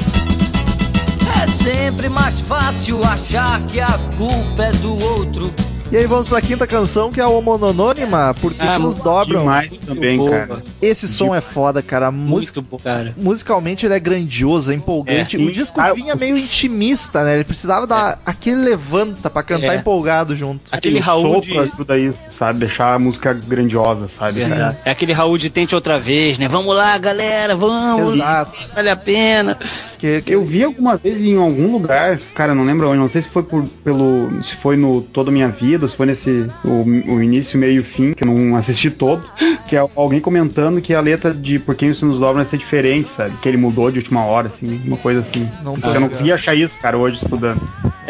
[1.43, 5.53] É sempre mais fácil achar que a culpa é do outro.
[5.91, 9.39] E aí vamos pra quinta canção, que é a Homononônima, porque Ah, se nos dobram.
[9.39, 10.29] Demais também, boa.
[10.29, 10.63] cara.
[10.79, 12.07] Esse som é foda, cara.
[12.07, 13.11] A música Muito bom, cara.
[13.17, 15.35] musicalmente ele é grandioso, é empolgante.
[15.35, 17.33] É, o disco Ah, vinha meio intimista, né?
[17.33, 19.77] Ele precisava dar aquele levanta pra cantar É.
[19.77, 20.61] empolgado junto.
[20.71, 21.57] Aquele Raul sopro de.
[21.57, 22.59] ajuda isso, sabe?
[22.59, 24.41] Deixar a música grandiosa, sabe?
[24.85, 26.47] É aquele Raul de tente outra vez, né?
[26.47, 28.13] Vamos lá, galera, vamos.
[28.13, 28.69] Exato.
[28.75, 29.57] Vale a pena.
[29.97, 33.23] Que, que- Eu vi alguma vez em algum lugar, cara, não lembro onde, não sei
[33.23, 34.31] se foi por, pelo.
[34.43, 36.49] se foi no Toda Minha Vida, se foi nesse.
[36.63, 39.23] O, o início, meio e fim, que eu não assisti todo,
[39.67, 42.57] que é alguém comentando que a letra de Por quem os sinos dobram vai ser
[42.57, 43.35] diferente, sabe?
[43.41, 45.49] Que ele mudou de última hora, assim, uma coisa assim.
[45.63, 47.61] Não eu não consegui achar isso, cara, hoje estudando.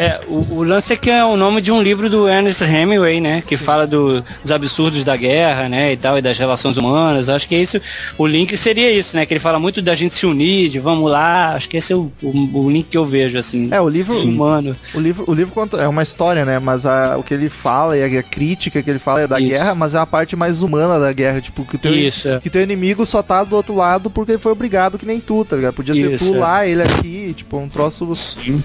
[0.02, 3.20] É, o, o lance é que é o nome de um livro do Ernest Hemingway,
[3.20, 3.42] né?
[3.46, 5.92] Que fala do- dos absurdos da guerra, né?
[5.92, 7.28] E tal, e das relações humanas.
[7.28, 7.78] Acho que é isso.
[8.16, 9.26] O link seria isso, né?
[9.26, 11.54] Que ele fala muito da gente se unir, de vamos lá.
[11.54, 13.68] Acho que esse é o, o- o link que eu vejo, assim.
[13.70, 14.74] É, o livro, humano.
[14.94, 16.58] o livro, o livro conta- é uma história, né?
[16.58, 19.48] Mas a- o que ele fala e a, crítica que ele fala é da Isso.
[19.50, 22.40] guerra, mas é a parte mais humana da guerra, tipo que o teu, Isso, é.
[22.40, 25.44] que teu inimigo só tá do outro lado porque ele foi obrigado que nem tu,
[25.44, 25.74] tá ligado?
[25.74, 26.38] Podia ser Isso, tu é.
[26.38, 28.08] lá, ele aqui, tipo um troço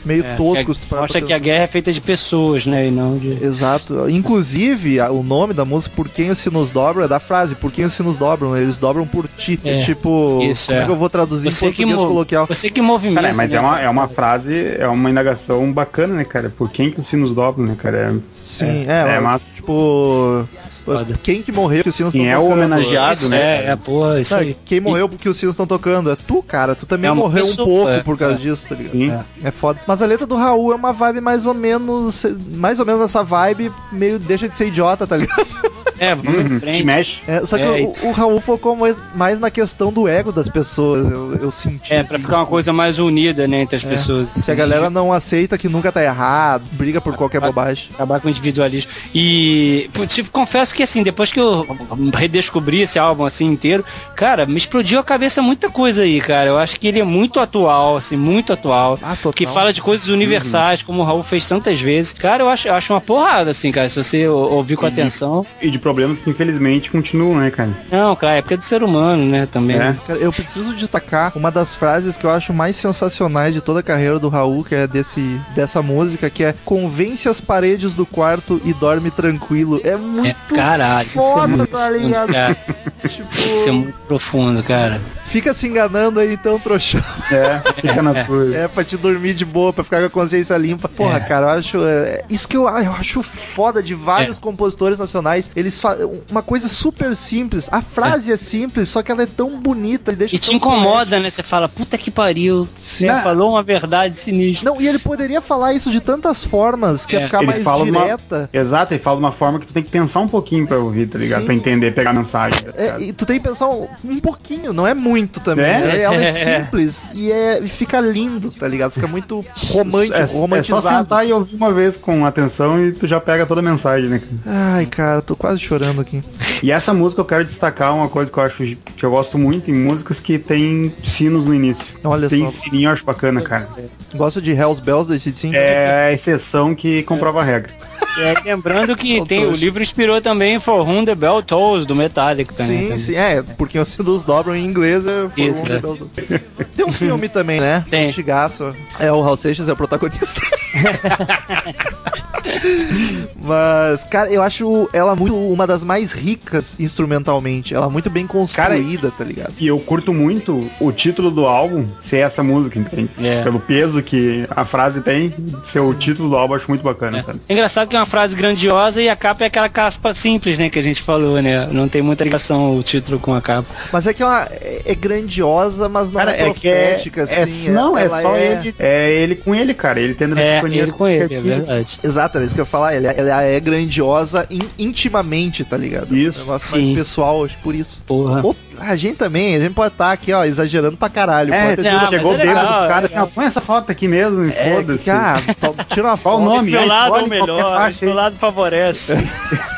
[0.06, 0.72] meio É, tosco.
[0.72, 2.88] é, parar mostra pra que a guerra é feita de pessoas, né?
[2.88, 3.44] E não de.
[3.44, 4.10] Exato.
[4.10, 7.86] Inclusive, o nome da música Por Quem os Sinos Dobram é da frase Por quem
[7.86, 8.56] os sinos dobram?
[8.58, 9.60] Eles dobram por ti.
[9.64, 10.82] É, tipo, isso, como é.
[10.82, 10.86] é.
[10.86, 12.46] que eu vou traduzir Você em que, português mo- coloquial?
[12.48, 13.22] você que movimenta.
[13.22, 14.76] Cara, mas né, é uma, essa é uma frase.
[14.80, 16.50] é uma indagação bacana, né, cara?
[16.56, 17.98] Por quem que os sinos dobram, né, cara?
[17.98, 19.46] É, Sim, é, é ó, massa.
[19.66, 20.48] Tipo,
[20.86, 21.20] Foda.
[21.24, 22.60] quem que morreu que os sinos Quem estão é o tocando?
[22.60, 24.56] homenageado, Isso, né, é, é, porra, isso Não, aí.
[24.66, 26.12] quem morreu porque os sinos estão tocando?
[26.12, 26.76] É tu, cara.
[26.76, 28.38] Tu também É morreu pessoa, um pouco é, por causa é.
[28.38, 28.92] disso, tá ligado?
[28.92, 29.14] Sim.
[29.44, 29.80] É foda.
[29.88, 32.26] Mas a letra do Raul é uma vibe mais ou menos.
[32.56, 35.46] Mais ou menos essa vibe, meio deixa de ser idiota, tá ligado?
[36.00, 36.78] É, vamos em Uhum, frente.
[36.78, 37.18] te mexe.
[37.28, 40.48] É, só que É, o, o Raul focou mais, mais na questão do ego das
[40.50, 41.10] pessoas.
[41.10, 41.94] Eu, eu senti.
[41.94, 42.10] É, assim.
[42.10, 44.30] pra ficar uma coisa mais unida, né, entre as pessoas.
[44.30, 47.90] Se a galera não aceita que nunca tá errado, briga por qualquer bobagem.
[47.94, 48.92] Acabar com o individualismo.
[49.14, 51.66] E pô, te confesso que assim, depois que eu
[52.14, 53.84] redescobri esse álbum assim inteiro,
[54.16, 56.50] cara, me explodiu a cabeça muita coisa aí, cara.
[56.50, 58.98] Eu acho que ele é muito atual, assim, muito atual.
[59.02, 59.34] Ah, total.
[59.34, 62.14] Que fala de coisas universais, como o Raul fez tantas vezes.
[62.14, 65.46] Cara, eu acho, eu acho uma porrada, assim, cara, se você ou- ouvir com atenção.
[65.62, 67.70] E de problemas que infelizmente continuam, né, cara?
[67.92, 69.76] Não, cara, é porque é do ser humano, né, também.
[69.76, 69.96] É.
[70.08, 73.84] Cara, eu preciso destacar uma das frases que eu acho mais sensacionais de toda a
[73.84, 78.60] carreira do Raul, que é desse, dessa música, que é convence as paredes do quarto
[78.66, 79.80] e dorme tranquilo.
[79.84, 82.34] É muito É, caralho, isso é foda, muito tá profundo, ligado?
[82.34, 82.58] cara.
[83.06, 85.00] Tipo, Isso é muito profundo, cara.
[85.36, 87.02] Fica se enganando aí então, trouxão.
[87.32, 88.56] É, fica na tua.
[88.56, 90.88] É, pra te dormir de boa, pra ficar com a consciência limpa.
[90.88, 91.20] Porra, É.
[91.20, 91.86] cara, eu acho.
[91.86, 95.50] é, isso que eu, eu acho foda de vários compositores nacionais.
[95.56, 97.68] Eles fazem uma coisa super simples.
[97.72, 98.38] A frase é.
[98.38, 100.12] simples, só que ela é tão bonita.
[100.14, 101.30] E, deixa E te incomoda, né?
[101.30, 102.68] Você fala, puta que pariu.
[102.76, 103.08] Sim.
[103.08, 104.70] Você falou uma verdade sinistra.
[104.72, 107.64] Não, e ele poderia falar isso de tantas formas, que É, ia ficar Ele mais
[107.64, 108.50] fala de uma- direta.
[108.54, 111.08] Exato, ele fala de uma forma que tu tem que pensar um pouquinho pra ouvir,
[111.08, 111.40] tá ligado?
[111.42, 111.46] Sim.
[111.46, 112.62] Pra entender, pegar a mensagem.
[112.62, 115.66] tá É, e tu tem que pensar um, um pouquinho, não é muito também.
[115.66, 116.02] É?
[116.02, 118.92] Ela é simples e, é, fica lindo, tá ligado?
[118.92, 120.88] Fica muito romântico, é, é só romantizado.
[120.88, 124.22] sentar e ouvir uma vez com atenção e tu já pega toda a mensagem, né?
[124.46, 126.24] Ai, cara, tô quase chorando aqui.
[126.62, 129.70] E essa música eu quero destacar uma coisa que eu acho que eu gosto muito
[129.70, 131.86] em músicas que tem sinos no início.
[132.04, 132.64] Olha tem só.
[132.64, 133.68] sininho, eu acho bacana, cara.
[134.14, 135.52] Gosto de Hells Bells desse sim.
[135.54, 137.72] É a exceção que comprova a regra.
[138.18, 142.54] É, lembrando que tem, o livro inspirou também For Whom the Bell Tolls, do Metallica
[142.54, 142.78] também.
[142.78, 142.98] Sim, também.
[142.98, 145.06] sim, é, porque os sinos dobram em inglês.
[145.38, 147.86] Isso, um Tem um filme também, né?
[147.90, 148.08] Tem.
[148.08, 148.76] Antigaço.
[149.00, 150.42] É, o Raul Seixas é o protagonista.
[153.42, 157.74] Mas, cara, eu acho ela muito uma das mais ricas instrumentalmente.
[157.74, 159.54] Ela é muito bem construída, tá ligado?
[159.60, 163.10] E eu curto muito o título do álbum ser essa música, entende?
[163.22, 163.44] É.
[163.44, 165.34] Pelo peso que a frase tem,
[165.64, 167.40] ser o título do álbum, eu acho muito bacana, sabe?
[167.48, 170.70] É engraçado que é uma frase grandiosa e a capa é aquela caspa simples, né,
[170.70, 171.68] que a gente falou, né?
[171.72, 173.68] Não tem muita ligação o título com a capa.
[173.92, 177.22] Mas é que ela é, é grandiosa, mas não Cara, é é que é, profética,
[177.22, 177.72] é- assim.
[177.72, 181.08] não, é só ele, é ele com ele, cara, ele tendo É, epifania ele com
[181.08, 182.00] ele, é verdade.
[182.04, 182.94] Exato, era isso que eu ia falar.
[182.94, 186.16] Ela, ela é grandiosa in- intimamente, tá ligado?
[186.16, 186.40] Isso.
[186.40, 186.86] É um negócio Sim.
[186.86, 188.04] mais pessoal, acho por isso.
[188.08, 188.42] Porra.
[188.80, 191.54] A gente também, a gente pode estar aqui, ó, exagerando pra caralho.
[191.54, 193.62] É, pode ter não, chegou é bêbado legal, do cara é assim, ó, põe essa
[193.62, 195.10] foto aqui mesmo, É, foda-se.
[195.10, 196.50] ah, to- tira uma Qual o foto.
[196.56, 196.62] nome?
[196.64, 199.14] Esse meu é, lado é o melhor, esse meu lado favorece.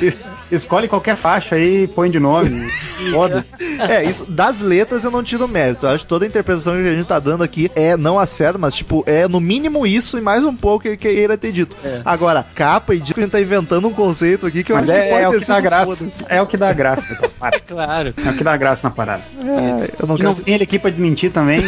[0.00, 0.20] Es-
[0.50, 2.50] Escolhe qualquer faixa aí e põe de nome.
[3.12, 3.46] Foda.
[3.88, 5.86] É, isso, das letras eu não tiro mérito.
[5.86, 8.58] Eu acho que toda a interpretação que a gente tá dando aqui é não acerta,
[8.58, 11.76] mas tipo, é no mínimo isso e mais um pouco que ele ter dito.
[12.04, 14.98] Agora, capa e disco, a gente tá inventando um conceito aqui que eu Mas acho
[14.98, 16.08] é, que pode é o que dá graça.
[16.28, 17.12] É o que dá graça.
[17.12, 17.30] então,
[17.68, 18.14] claro.
[18.26, 19.22] É o que dá graça na parada.
[19.38, 21.62] É, eu não quero não tem ele aqui pra desmentir também.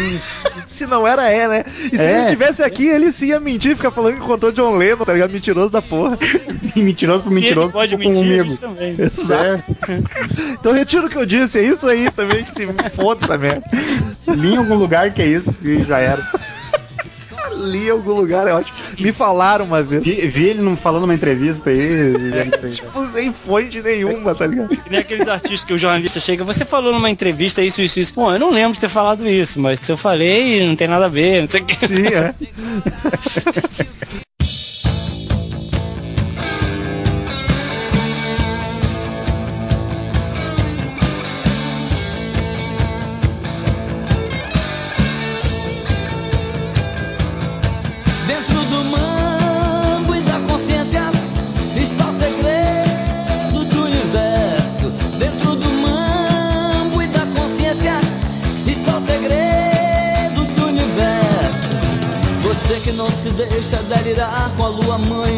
[0.67, 1.65] Se não era, é, né?
[1.93, 2.19] E se É.
[2.21, 5.31] ele tivesse aqui, ele sim ia mentir, ficar falando que encontrou John Lennon, tá ligado?
[5.31, 6.19] Mentiroso da porra.
[6.77, 8.57] Mentiroso pro mentiroso pode mentir, comigo.
[8.59, 8.95] também.
[8.99, 9.65] Exato.
[10.53, 13.65] Então retiro o que eu disse, é isso aí também, que se foda essa merda.
[14.29, 16.23] Li em algum lugar que é isso e já era.
[17.51, 18.77] Ali em algum lugar, é ótimo.
[18.99, 20.03] Me falaram uma vez.
[20.05, 21.79] Vi, vi ele não falando numa entrevista aí.
[21.79, 24.69] e- Tipo, sem fonte nenhuma, tá ligado?
[24.77, 28.15] Que nem aqueles artistas que o jornalista chega, você falou numa entrevista isso, isso, isso.
[28.15, 31.07] Pô, eu não lembro de ter falado isso, mas se eu falei, não tem nada
[31.07, 31.77] a ver, não sei o que.
[31.79, 32.35] Sim, é.
[64.57, 65.32] com a lua mãe,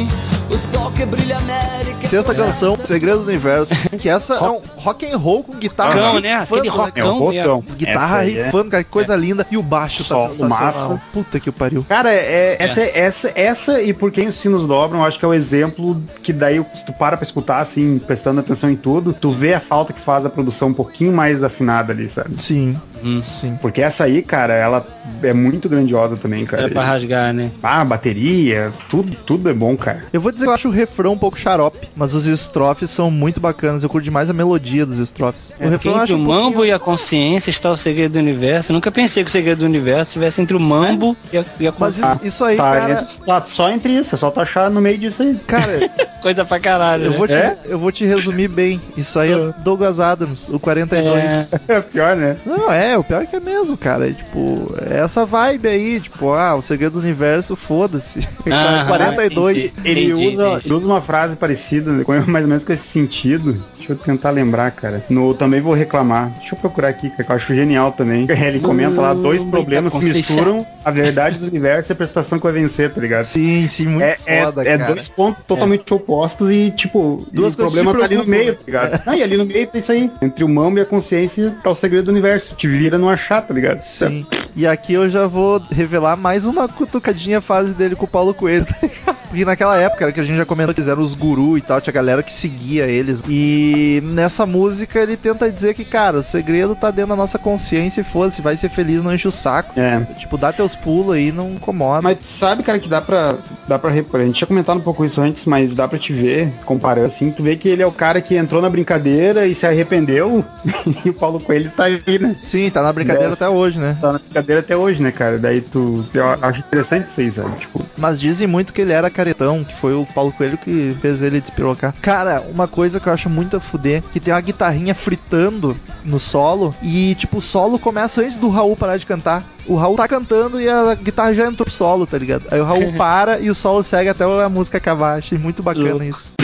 [2.02, 3.74] Sexta canção, Segredo do Universo.
[3.98, 5.94] Que essa é um rock and roll com guitarra.
[5.94, 6.40] Rockão, né?
[6.40, 6.68] rifando, Aquele
[7.06, 9.46] É um rockão Essa aí é- rifando, cara, que coisa linda.
[9.50, 10.60] E o baixo tá Solo sensacional.
[10.60, 11.02] massa.
[11.12, 11.84] Puta que o pariu.
[11.88, 15.28] Cara, é, essa, essa, essa e por quem os sinos dobram, eu acho que é
[15.28, 19.30] o exemplo que daí, se tu para pra escutar, assim, prestando atenção em tudo, tu
[19.32, 22.34] vê a falta que faz a produção um pouquinho mais afinada ali, sabe?
[22.40, 22.76] Sim,
[23.22, 23.56] sim.
[23.62, 24.86] Porque essa aí, cara, ela
[25.22, 26.66] é muito grandiosa também, cara.
[26.66, 27.50] É pra rasgar, né?
[27.62, 30.02] Ah, bateria, tudo, tudo é bom, cara.
[30.12, 33.10] Eu vou dizer que eu acho o refrão um pouco xarope, mas os estrofes são
[33.10, 33.82] muito bacanas.
[33.82, 35.52] Eu curto demais a melodia dos estrofes.
[35.60, 36.64] o refrão Entre o um mambo pouquinho...
[36.66, 38.72] e a consciência está o segredo do universo.
[38.72, 41.66] Eu nunca pensei que o segredo do universo estivesse entre o mambo e a, e
[41.66, 42.14] a Mas consciência.
[42.16, 42.92] isso, isso aí, tá, cara...
[42.92, 45.34] entre- tá só entre isso, é só tu achar no meio disso aí.
[45.46, 45.90] Cara,
[46.24, 47.04] Coisa pra caralho.
[47.04, 47.16] eu né?
[47.18, 47.58] vou, te, É?
[47.66, 48.80] eu vou te resumir bem.
[48.96, 51.52] Isso aí é Douglas Adams, o 42.
[51.68, 52.36] É pior, né?
[52.46, 54.08] Não, é, o pior é que é mesmo, cara.
[54.08, 58.20] É, tipo, é essa vibe aí, tipo, ah, o segredo do universo, foda-se.
[58.50, 59.56] Ah, 42.
[59.72, 59.88] entendi.
[59.88, 60.68] Ele Entendi, usa, entendi.
[60.76, 63.62] Usa uma frase parecida, com- mais ou menos com esse sentido.
[63.76, 65.04] Deixa eu tentar lembrar, cara.
[65.10, 66.30] No Também Vou Reclamar.
[66.38, 68.26] Deixa eu procurar aqui, que eu acho genial também.
[68.32, 72.44] Ele comenta lá, dois problemas se misturam, a verdade do universo e a prestação que
[72.44, 73.24] vai vencer, tá ligado?
[73.24, 74.94] Sim, sim, muito É, é, foda, é cara.
[74.94, 78.54] dois pontos totalmente opostos e, tipo, Duas e o problema te tá ali no meio,
[78.54, 79.02] tá ligado?
[79.06, 80.10] Ah, e ali no meio tá isso aí.
[80.22, 82.54] Entre o mambo e a consciência tá o segredo do universo.
[82.54, 83.82] Te vira no achar, tá ligado?
[83.82, 84.26] Sim.
[84.56, 88.64] E aqui eu já vou revelar mais uma cutucadinha fase dele com o Paulo Coelho.
[88.64, 89.16] tá ligado?
[89.34, 91.60] Porque naquela época, era que a gente já comentou que eles eram os gurus e
[91.60, 93.22] tal, tinha galera que seguia eles.
[93.28, 98.00] E nessa música ele tenta dizer que, cara, o segredo tá dentro da nossa consciência
[98.00, 99.78] e foda-se, vai ser feliz, não enche o saco.
[99.78, 100.00] É.
[100.16, 102.00] Tipo, dá teus pulos aí, não incomoda.
[102.00, 103.34] Mas tu sabe, cara, que dá pra,
[103.66, 103.90] dá pra.
[103.90, 107.32] A gente tinha comentado um pouco isso antes, mas dá pra te ver, comparando assim,
[107.32, 110.44] tu vê que ele é o cara que entrou na brincadeira e se arrependeu.
[111.04, 112.36] e o Paulo Coelho tá aí, né?
[112.44, 113.46] Sim, tá na brincadeira Dessa.
[113.46, 113.96] até hoje, né?
[114.00, 115.38] Tá na brincadeira até hoje, né, cara?
[115.38, 116.04] Daí tu.
[116.14, 117.56] Eu acho interessante isso aí, sabe?
[117.58, 121.22] Tipo, Mas dizem muito que ele era caretão, que foi o Paulo Coelho que fez
[121.22, 121.94] ele despirocar.
[122.02, 126.18] Cara, uma coisa que eu acho muito a fuder, que tem uma guitarrinha fritando no
[126.18, 129.42] solo, e tipo, o solo começa antes do Raul parar de cantar.
[129.66, 132.44] O Raul tá cantando e a guitarra já entrou pro solo, tá ligado?
[132.50, 135.18] Aí o Raul para e o solo segue até a música acabar.
[135.18, 136.04] Achei muito bacana Louco.
[136.04, 136.43] isso.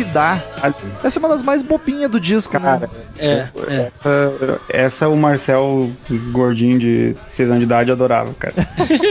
[0.11, 0.41] dá.
[1.03, 2.89] Essa é uma das mais bobinhas do disco, Cara, né?
[3.17, 3.91] É, é.
[3.99, 5.91] essa, essa o Marcel
[6.31, 8.53] gordinho de 6 anos de idade adorava, cara.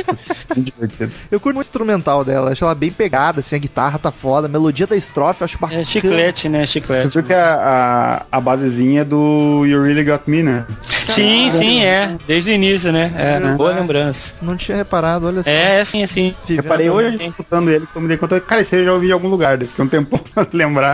[0.57, 1.13] Divertido.
[1.31, 4.51] Eu curto o instrumental dela, acho ela bem pegada, assim, a guitarra tá foda, a
[4.51, 5.81] melodia da estrofe acho bacana.
[5.81, 6.61] É chiclete, né?
[6.61, 7.09] Você Chiclete.
[7.09, 10.67] viu que a, a, a basezinha é do You Really Got Me, né?
[10.83, 12.17] Sim, sim, é.
[12.27, 13.13] Desde o início, né?
[13.17, 14.35] É, boa lembrança.
[14.41, 15.51] Não tinha reparado, olha só.
[15.51, 16.35] É, é assim, assim.
[16.49, 18.41] Reparei hoje escutando ele que eu me dei conta.
[18.41, 20.90] Cara, esse eu já ouvi em algum lugar, fiquei um tempo pra lembrar.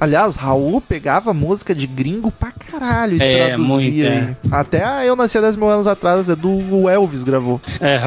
[0.00, 3.58] Aliás, Raul pegava música de gringo pra caralho e É, traduzia.
[3.64, 4.36] muito, é.
[4.50, 7.60] Até a Eu Nasci há 10 mil anos atrás, é do Elvis gravou.
[7.80, 7.98] É,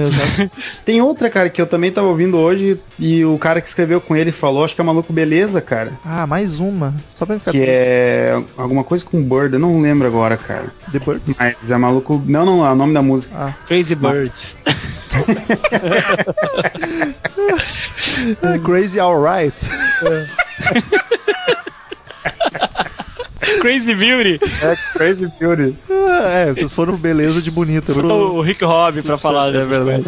[0.00, 0.50] Exato.
[0.82, 4.16] Tem outra, cara, que eu também tava ouvindo hoje e o cara que escreveu com
[4.16, 5.92] ele falou, acho que é Maluco Beleza, cara.
[6.02, 6.94] ah, mais uma.
[7.14, 10.72] Só pra ficar Que é alguma coisa com Bird, eu não lembro agora, cara.
[10.90, 11.36] The Birds.
[11.38, 12.22] Mas é maluco.
[12.26, 13.34] Não, não, é o nome da música.
[13.36, 14.32] Ah, Crazy Bird.
[18.64, 19.54] Crazy Alright.
[23.60, 24.40] Crazy Beauty.
[24.62, 25.76] É Crazy Beauty.
[26.32, 27.92] é, vocês foram beleza de bonita.
[27.92, 29.54] pro- O Rick Hobby pra falar.
[29.54, 30.04] É verdade.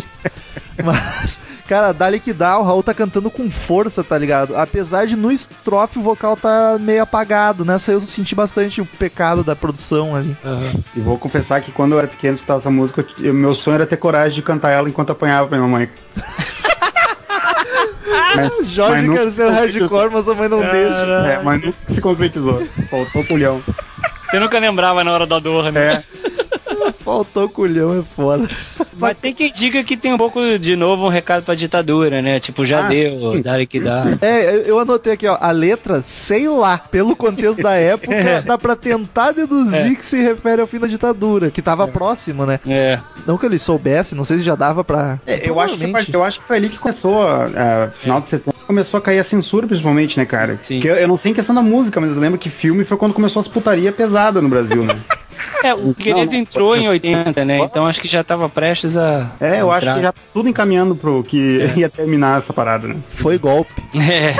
[0.84, 4.56] Mas, cara, dali que dá, o Raul tá cantando com força, tá ligado?
[4.56, 7.64] Apesar de no estrofe o vocal tá meio apagado.
[7.64, 10.36] Nessa eu senti bastante o pecado da produção ali.
[10.96, 13.86] E vou confessar que quando eu era pequeno escutava essa música, eu- meu sonho era
[13.86, 15.88] ter coragem de cantar ela enquanto apanhava pra minha mãe.
[18.36, 21.26] mas, Jorge mas quer ser hardcore, mas a mãe não deixa.
[21.28, 22.62] É, mas nunca se concretizou.
[22.90, 23.60] Faltou culhão.
[24.30, 26.04] Você nunca lembrava na hora da dor, né?
[26.86, 28.48] É, Faltou culhão, é foda.
[29.00, 32.38] Mas tem quem diga que tem um pouco, de novo, um recado pra ditadura, né?
[32.38, 34.04] Tipo, já Ah, deu, dá que dá.
[34.20, 38.10] É, eu- anotei aqui, ó, a letra, sei lá, pelo contexto da época,
[38.46, 42.60] dá pra tentar deduzir que se refere ao fim da ditadura, que tava próximo, né?
[42.66, 42.98] É.
[43.26, 45.18] Não que ele soubesse, não sei se já dava pra...
[45.26, 48.28] É, eu, acho que, eu acho que foi ali que começou, a, a final de
[48.28, 50.58] setembro, começou a cair a censura, principalmente, né, cara?
[50.62, 50.76] Sim.
[50.76, 52.96] Porque eu, eu não sei em questão da música, mas eu lembro que filme foi
[52.96, 54.94] quando começou as putaria pesada no Brasil, né?
[55.62, 56.38] É, o querido não.
[56.38, 57.58] entrou em 80, né?
[57.60, 59.30] Então acho que já tava prestes a.
[59.40, 60.02] É, eu a acho que entrar.
[60.02, 62.96] já tudo encaminhando pro que ia terminar essa parada, né?
[63.02, 63.72] Foi golpe.
[63.94, 64.34] É.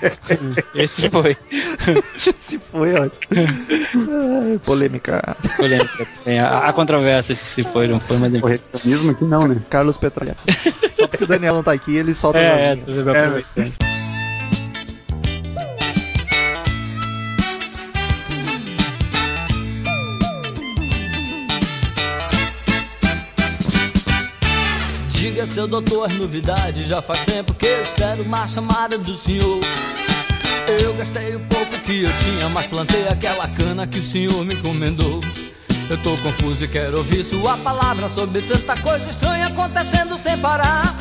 [0.74, 1.36] Esse foi.
[2.34, 4.60] Se foi, ótimo.
[4.64, 5.36] Polêmica.
[5.56, 6.06] Polêmica.
[6.24, 8.40] É, a, a controvérsia se foi, não foi, mas.
[8.40, 9.56] Correcionismo aqui não, né?
[9.68, 10.36] Carlos Petralha.
[10.90, 12.78] Só porque o Daniel não tá aqui, ele solta É, é,
[13.56, 13.99] É,
[25.40, 29.58] Diga seu doutor as novidades, já faz tempo que eu espero uma chamada do senhor.
[30.82, 34.52] Eu gastei o pouco que eu tinha, mas plantei aquela cana que o senhor me
[34.52, 35.22] encomendou.
[35.88, 40.94] Eu tô confuso e quero ouvir sua palavra sobre tanta coisa estranha acontecendo sem parar.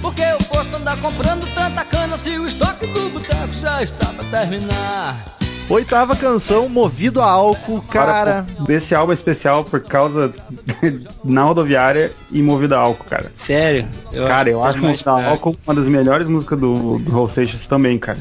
[0.00, 4.22] Porque eu posto andar comprando tanta cana se o estoque do boteco já está pra
[4.22, 5.39] terminar.
[5.70, 8.44] Oitava canção, Movido a Álcool, cara.
[8.66, 10.32] Desse álbum especial por causa
[11.24, 13.30] na rodoviária e movido a álcool, cara.
[13.36, 13.88] Sério?
[14.12, 17.66] Eu Cara, eu acho Movido a álcool uma das melhores músicas do, do Raul Seixas
[17.68, 18.18] também, cara.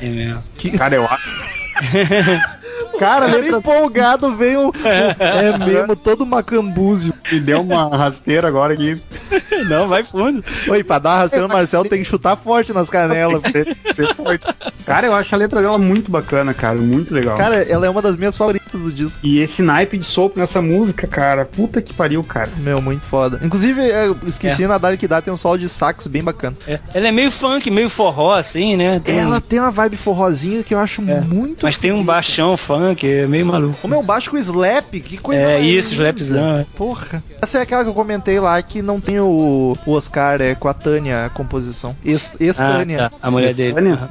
[0.00, 0.42] É mesmo.
[0.76, 1.54] Cara, eu acho.
[2.98, 4.72] Cara, letra empolgado veio.
[5.18, 7.12] É mesmo, todo macambúzio.
[7.32, 9.00] me deu uma rasteira agora aqui.
[9.68, 10.44] Não, vai fundo.
[10.68, 13.42] Oi, pra dar rasteiro no Marcel tem que chutar forte nas canelas.
[13.50, 14.46] Ser- ser forte.
[14.86, 16.76] Cara, eu acho a letra dela muito bacana, cara.
[16.78, 17.36] Muito legal.
[17.36, 19.20] Cara, ela é uma das minhas favoritas do disco.
[19.22, 21.44] E esse naipe de sopro nessa música, cara.
[21.44, 22.50] Puta que pariu, cara.
[22.58, 23.40] Meu, muito foda.
[23.42, 26.56] Inclusive, eu esqueci, na Dark dá tem um solo de sax bem bacana.
[26.66, 26.78] É.
[26.92, 29.00] Ela é meio funk, meio forró, assim, né?
[29.04, 31.64] Tem- Ela tem uma vibe forrozinha que eu acho muito.
[31.64, 33.78] Mas tem um baixão funk, é meio maluco.
[33.80, 36.58] Como é um baixo com slap, que coisa É isso, slapzão.
[36.58, 36.66] é.
[36.76, 37.22] Porra.
[37.40, 40.68] Essa é aquela que eu comentei lá que não tem o, o Oscar, é com
[40.68, 41.94] a Tânia a composição.
[42.04, 43.16] Ex- Ah, tá.
[43.22, 43.74] A mulher dele.
[43.74, 44.10] Tânia?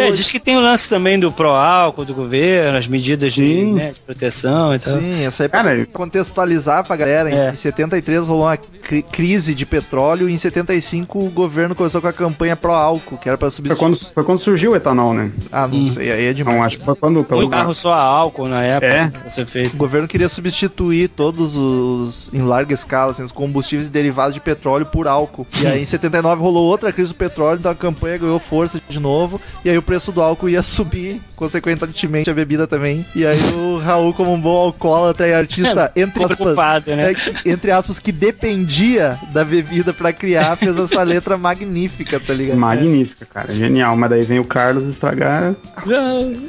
[0.00, 3.92] É, diz que tem o lance também do pró-álcool do governo, as medidas de, né,
[3.92, 4.98] de proteção e tal.
[4.98, 7.30] Sim, essa é pra Cara, contextualizar pra galera.
[7.30, 7.50] É.
[7.52, 12.08] Em 73 rolou uma cri- crise de petróleo e em 75 o governo começou com
[12.08, 13.78] a campanha pró-álcool, que era pra Foi substituir.
[13.78, 15.30] quando, foi quando surgiu o etanol, né?
[15.52, 16.56] Ah, não sei, aí é demais.
[16.56, 17.22] Não, acho que foi quando.
[17.24, 19.08] pelo- Um carro só a álcool na época É.
[19.08, 19.74] pra ser feito.
[19.74, 24.86] O governo queria substituir todos os, em larga escala, assim, os combustíveis derivados de petróleo
[24.86, 25.46] por álcool.
[25.62, 28.98] E aí em 79 rolou outra crise do petróleo, então a campanha ganhou força de
[29.00, 29.40] novo.
[29.64, 33.06] E aí o preço do álcool ia subir, consequentemente a bebida também.
[33.16, 37.10] E aí o Raul, como um bom alcoólatra e artista, entre aspas, né?
[37.12, 42.34] é, que- entre aspas, que dependia da bebida pra criar, fez essa letra magnífica, tá
[42.34, 42.58] ligado?
[42.58, 43.50] Magnífica, cara.
[43.50, 43.96] Genial.
[43.96, 45.54] Mas daí vem o Carlos estragar,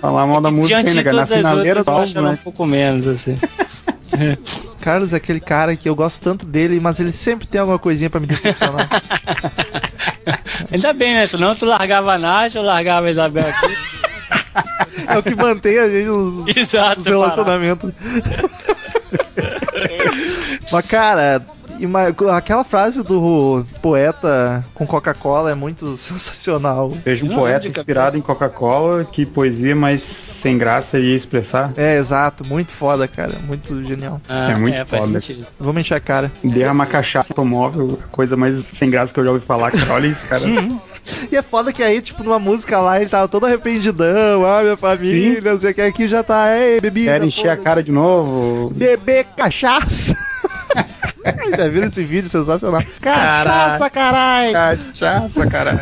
[0.01, 1.17] falar mal da música Diante ainda, de cara.
[1.17, 2.39] Na finaleira ela um né?
[2.43, 3.35] pouco menos, assim.
[4.81, 8.09] Carlos é aquele cara que eu gosto tanto dele, mas ele sempre tem alguma coisinha
[8.09, 8.89] pra me decepcionar.
[10.72, 11.28] Ainda bem, né?
[11.28, 13.78] Senão tu largava a Nath, eu largava a Isabel aqui.
[15.07, 16.97] É o que mantém a gente nos, Exato.
[16.97, 17.91] nos relacionamentos.
[20.72, 21.41] Mas, cara,
[21.80, 26.89] ima- aquela frase do poeta com Coca-Cola é muito sensacional.
[26.89, 31.71] Vejo um poeta inspirado em Coca-Cola, que poesia, mas sem graça ia expressar.
[31.75, 33.34] É, exato, muito foda, cara.
[33.47, 34.19] Muito genial.
[34.27, 35.19] Ah, É muito faz foda.
[35.59, 36.32] Vamos encher a cara.
[36.43, 39.93] Derramar cachaça automóvel, coisa mais sem graça que eu já ouvi falar, cara.
[39.93, 40.43] Olha isso, cara.
[41.32, 44.77] E é foda que aí, tipo, numa música lá, ele tava todo arrependidão, ah, minha
[44.77, 47.11] família, não sei o que, aqui já tá, ei, bebida.
[47.13, 47.63] Quero encher a foda-se.
[47.63, 48.71] cara de novo.
[48.75, 50.15] Beber cachaça.
[51.57, 52.82] Já viram esse vídeo sensacional?
[53.01, 54.53] Cachaça, caralho!
[54.53, 55.80] Cachaça, caralho.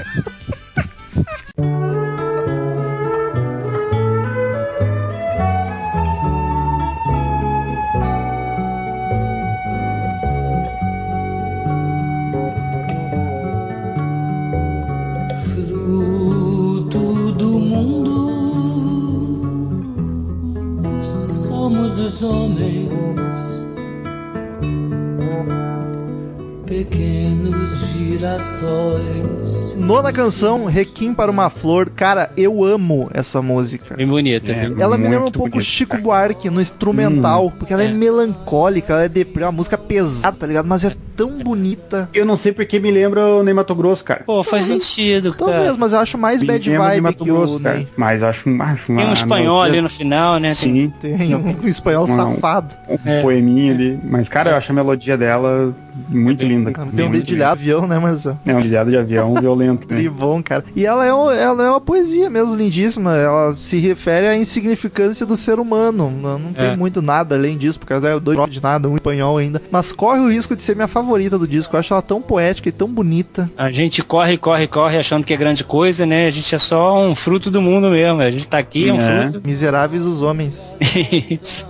[29.75, 31.89] Nona canção, Requiem para uma Flor.
[31.89, 33.95] Cara, eu amo essa música.
[33.95, 34.67] Bem bonita, É.
[34.69, 34.81] viu?
[34.81, 36.03] Ela me lembra um pouco bonito, Chico cara.
[36.03, 37.91] Buarque no instrumental, porque ela é, É.
[37.93, 40.65] melancólica, ela é deprê, uma música pesada, tá ligado?
[40.65, 42.07] Mas é tão bonita.
[42.13, 44.24] Eu não sei porque me lembra o Ney Mato Grosso, cara.
[44.26, 45.76] Pô, faz sentido, Talvez, cara.
[45.78, 47.78] mas eu acho mais Me bad vibe Mato que o Grosso, cara.
[47.80, 47.88] Ney.
[47.97, 49.01] Mas acho, acho uma...
[49.01, 50.49] Tem um espanhol ali no final, né?
[50.49, 52.36] Tem- Sim, Tem um espanhol Não.
[52.36, 52.76] safado.
[52.88, 53.22] um É.
[53.22, 53.99] poeminha ali.
[54.03, 55.74] Mas, cara, eu acho a melodia dela
[56.09, 56.72] muito linda.
[56.72, 56.88] cara.
[56.95, 58.39] Tem um dedilhado de avião, né, Marcelo?
[58.45, 59.99] É um dedilhado de avião violento, né?
[60.01, 60.63] Que bom, cara.
[60.76, 63.15] E ela é, um- ela é uma poesia mesmo, lindíssima.
[63.18, 66.11] Ela se refere à insignificância do ser humano.
[66.22, 66.76] Não, não tem É.
[66.76, 69.59] muito nada além disso, porque ela é dois de nada, um espanhol ainda.
[69.72, 71.06] Mas corre o risco de ser minha favorita
[71.37, 71.75] do disco.
[71.75, 73.49] Eu acho ela tão poética e tão bonita.
[73.57, 76.27] A gente corre, corre, corre achando que é grande coisa, né?
[76.27, 78.21] A gente é só um fruto do mundo mesmo.
[78.21, 79.29] A gente tá aqui, é um É.
[79.29, 79.47] fruto.
[79.47, 80.75] Miseráveis os homens.
[81.29, 81.67] Isso.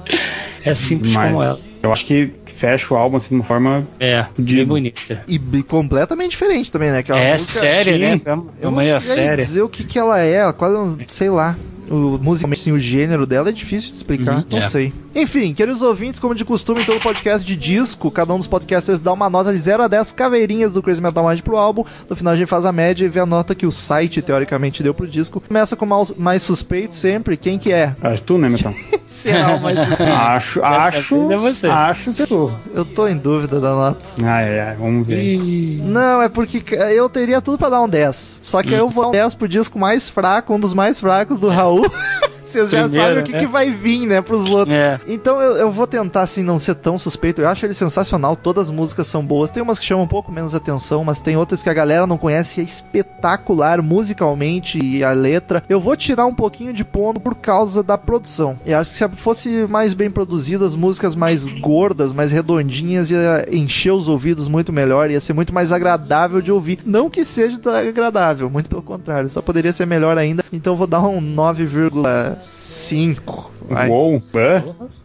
[0.66, 1.60] é simples Mas como ela.
[1.84, 3.86] eu acho que fecha o álbum assim de uma forma.
[4.00, 5.24] É, De- bem bonita.
[5.28, 7.04] E completamente diferente também, né?
[7.04, 8.00] Que uma É música- séria, sim.
[8.00, 8.22] né?
[8.26, 9.46] É Eu uma sei séria.
[9.46, 10.76] dizer o que, que ela é, ela quase,
[11.08, 11.56] sei lá.
[11.90, 14.62] O, musicalmente, assim, o gênero dela é difícil de explicar, Uhum, não é.
[14.62, 14.92] sei.
[15.20, 19.02] Enfim, queridos ouvintes, como de costume, em todo podcast de disco, cada um dos podcasters
[19.02, 21.84] dá uma nota de 0 a 10 caveirinhas do Crazy Metal Mind pro álbum.
[22.08, 24.84] No final a gente faz a média e vê a nota que o site, teoricamente,
[24.84, 25.42] deu pro disco.
[25.42, 27.96] Começa com o mais, mais suspeito sempre, quem que é?
[28.00, 28.72] Acho tu, né, Metão?
[29.10, 30.04] Será o mais suspeito?
[30.14, 31.32] acho, acho.
[31.32, 31.66] é você.
[31.66, 32.52] Acho que tu.
[32.76, 34.06] Eu tô em dúvida da nota.
[34.24, 35.40] Ah, é, é, vamos ver.
[35.82, 38.42] Não, é porque eu teria tudo pra dar um 10.
[38.44, 41.40] Só que eu vou dar um 10 pro disco mais fraco, um dos mais fracos
[41.40, 41.92] do Raul.
[42.48, 43.40] Vocês já Primeiro, sabem o que, né?
[43.40, 44.76] que vai vir, né, pros outros.
[44.76, 45.00] É.
[45.08, 47.42] Então eu, eu vou tentar, assim, não ser tão suspeito.
[47.42, 49.52] Eu acho ele sensacional, todas as músicas são boas.
[49.52, 52.18] Tem umas que chamam um pouco menos atenção, mas tem outras que a galera não
[52.18, 55.64] conhece e é espetacular musicalmente e a letra.
[55.68, 58.58] Eu vou tirar um pouquinho de ponto por causa da produção.
[58.66, 63.92] Eu acho que se fosse mais bem produzidas, músicas mais gordas, mais redondinhas, ia encher
[63.92, 66.80] os ouvidos muito melhor, ia ser muito mais agradável de ouvir.
[66.86, 70.44] Não que seja agradável, muito pelo contrário, só poderia ser melhor ainda.
[70.52, 71.20] Então eu vou dar um
[72.40, 73.57] 9,5.
[73.70, 73.90] Vai.
[73.90, 74.22] Uou,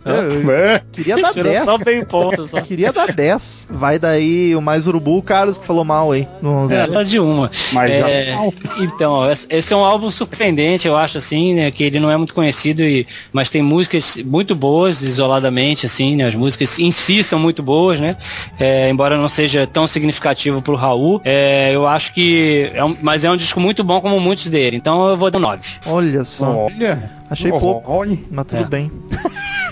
[0.05, 0.81] Hã?
[0.93, 1.65] queria dar tirou 10.
[1.65, 2.61] só bem ponto, só.
[2.73, 3.69] Queria dar 10.
[3.71, 6.27] Vai daí o mais urubu, o Carlos que falou mal aí.
[6.41, 7.51] No- É, de uma.
[7.73, 8.83] Mas É, já.
[8.85, 11.71] então, ó, esse- é um álbum surpreendente, eu acho, assim, né?
[11.71, 16.27] Que ele não é muito conhecido, e, mas tem músicas muito boas, isoladamente, assim, né?
[16.27, 18.17] As músicas em si são muito boas, né?
[18.59, 22.71] É, embora não seja tão significativo pro Raul, é, eu acho que.
[22.75, 24.77] É um, mas é um disco muito bom, como muitos dele.
[24.77, 25.63] Então eu vou dar um 9.
[25.87, 26.67] Olha só.
[26.67, 27.23] Olha.
[27.31, 27.91] Achei Oh, pouco.
[27.91, 28.19] Olha.
[28.31, 28.69] Mas tudo É.
[28.69, 28.93] bem.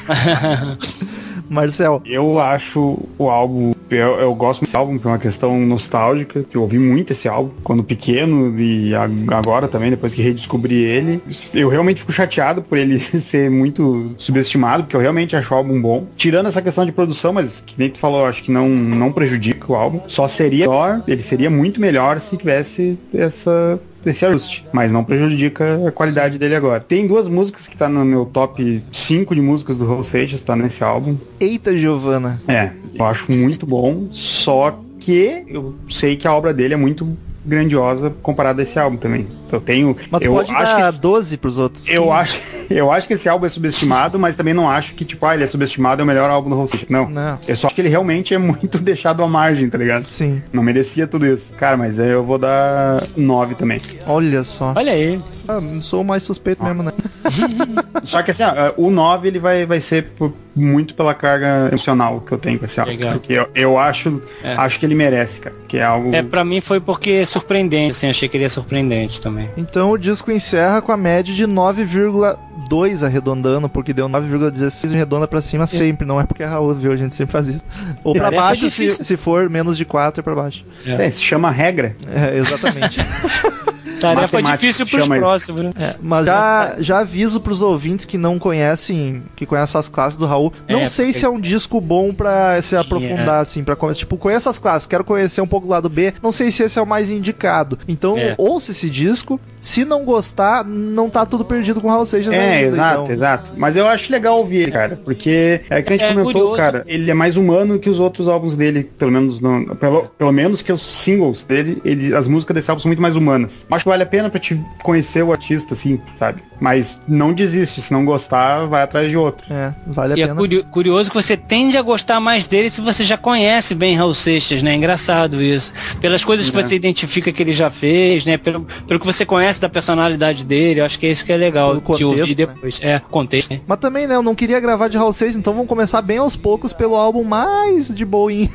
[1.49, 2.01] Marcel.
[2.07, 3.73] Eu acho o álbum.
[3.91, 6.45] Eu, eu gosto desse álbum por uma questão nostálgica.
[6.45, 10.77] que Eu ouvi muito esse álbum quando pequeno e a- agora também, depois que redescobri
[10.77, 11.21] ele.
[11.53, 15.81] Eu realmente fico chateado por ele ser muito subestimado, porque eu realmente acho o álbum
[15.83, 16.07] bom.
[16.17, 19.73] Tirando essa questão de produção, mas que nem tu falou, acho que não, não prejudica
[19.73, 20.01] o álbum.
[20.07, 25.87] Só seria melhor, ele seria muito melhor se tivesse essa esse ajuste, mas não prejudica
[25.87, 26.81] a qualidade dele agora.
[26.81, 30.57] Tem duas músicas que tá no meu top 5 de músicas do Raul Seixas, tá
[30.57, 31.17] nesse álbum.
[31.39, 32.41] Eita, Giovana.
[32.49, 37.17] É, eu acho muito bom, só que eu sei que a obra dele é muito
[37.45, 39.27] grandiosa comparada a esse álbum também.
[39.53, 39.97] Eu tenho.
[40.11, 41.89] Mas tu eu pode acho dar que 12 pros outros.
[41.89, 42.41] eu acho,
[42.71, 45.45] eu acho que esse álbum é subestimado, mas também não acho que, tipo, ah, ele
[45.45, 47.09] é subestimado, é o melhor álbum do Hole Não.
[47.09, 47.39] Não.
[47.47, 50.05] Eu só acho que ele realmente é muito deixado à margem, tá ligado?
[50.05, 50.43] Sim.
[50.53, 51.53] Não merecia tudo isso.
[51.55, 53.81] Cara, mas aí eu vou dar 9 também.
[54.07, 54.73] Olha só.
[54.77, 55.19] Olha aí.
[55.49, 56.93] Ah, não sou o mais suspeito mesmo, né?
[58.05, 62.21] Só que assim, ó, o 9 ele vai, vai ser por- muito pela carga emocional
[62.21, 62.93] que eu tenho com esse álbum.
[62.93, 63.13] Legal.
[63.15, 64.55] Porque eu, eu acho, É.
[64.55, 65.55] acho que ele merece, cara.
[65.69, 66.15] Que é algo.
[66.15, 69.40] É, pra mim foi porque é surpreendente, assim, achei que ele é surpreendente também.
[69.57, 75.41] Então o disco encerra com a média de 9,2 arredondando, porque deu 9,16 arredonda pra
[75.41, 76.93] cima sempre, não é porque é Raul, viu?
[76.93, 77.65] A gente sempre faz isso.
[78.03, 79.05] Ou pra Tarefa baixo, se, difícil.
[79.05, 80.65] se for menos de 4 é pra baixo.
[80.87, 81.97] É, se chama regra.
[82.09, 82.99] É, exatamente.
[84.01, 85.73] Tarefa difícil pros próximos, né?
[85.79, 90.27] É, mas já, já aviso pros ouvintes que não conhecem, que conhecem as classes do
[90.27, 90.53] Raul.
[90.69, 93.43] Não É, sei porque- se é um disco bom pra se aprofundar, é.
[93.43, 93.99] assim, pra começar.
[94.01, 96.13] Tipo, conheço as classes, quero conhecer um pouco do lado B.
[96.23, 97.79] Não sei se esse é o mais indicado.
[97.89, 98.35] Então, É.
[98.39, 99.41] ouça esse disco.
[99.61, 103.13] Se não gostar, não tá tudo perdido com o Raul Seixas É, ainda, exato, então.
[103.15, 103.51] exato.
[103.57, 104.99] Mas eu acho legal ouvir ele, cara.
[105.05, 106.57] Porque é que a gente É comentou, curioso.
[106.57, 106.85] cara.
[106.87, 110.63] Ele é mais humano que os outros álbuns dele, pelo menos no, pelo, pelo menos
[110.63, 113.67] que os singles dele, ele, as músicas desse álbum são muito mais humanas.
[113.71, 116.43] Acho vale a pena pra te conhecer o artista, assim, sabe?
[116.61, 119.45] Mas não desiste, se não gostar, vai atrás de outro.
[119.53, 120.39] É, vale a E é pena.
[120.39, 124.15] curio- curioso que você tende a gostar mais dele se você já conhece bem Raul
[124.15, 124.75] Seixas, né?
[124.75, 125.73] Engraçado isso.
[126.01, 126.63] Pelas coisas que É.
[126.63, 128.37] você identifica que ele já fez, né?
[128.37, 131.37] Pelo, pelo que você conhece da personalidade dele, eu acho que é isso que é
[131.37, 132.35] legal Pelo de contexto, ouvir né?
[132.37, 132.79] depois.
[132.83, 133.61] É, contexto, né?
[133.67, 136.37] Mas também, né, eu não queria gravar de Raul Seixas, então vamos começar bem aos
[136.37, 138.51] poucos pelo álbum mais de boinha.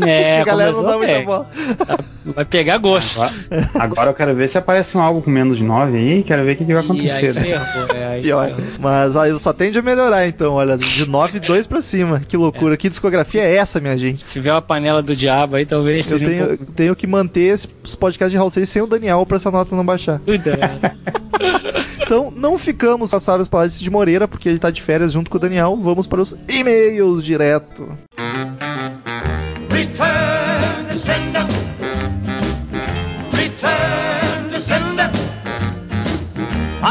[0.00, 1.50] É, que a galera não dá muita bola.
[2.24, 3.20] Vai pegar gosto.
[3.74, 6.52] Agora eu quero ver se aparece um álbum com menos de 9 aí, quero ver
[6.52, 7.36] o que, que vai acontecer.
[7.38, 7.60] aí né?
[7.94, 8.54] é, aí Pior.
[8.80, 12.20] Mas aí só tende a melhorar, então, olha, de 9, 2 pra cima.
[12.20, 12.76] Que loucura.
[12.76, 14.26] Que discografia é essa, minha gente?
[14.26, 16.72] Se tiver uma panela do diabo aí, talvez Eu seja um tenho, pouco...
[16.72, 17.68] tenho que manter esse
[17.98, 20.20] podcast de Raul Seixas sem o Daniel pra essa nota não baixar.
[20.20, 20.60] Cuidado.
[22.04, 25.30] Então, não ficamos com as sábias palavras de Moreira, porque ele tá de férias junto
[25.30, 25.78] com o Daniel.
[25.80, 27.88] Vamos para os e-mails direto.
[29.70, 30.31] Return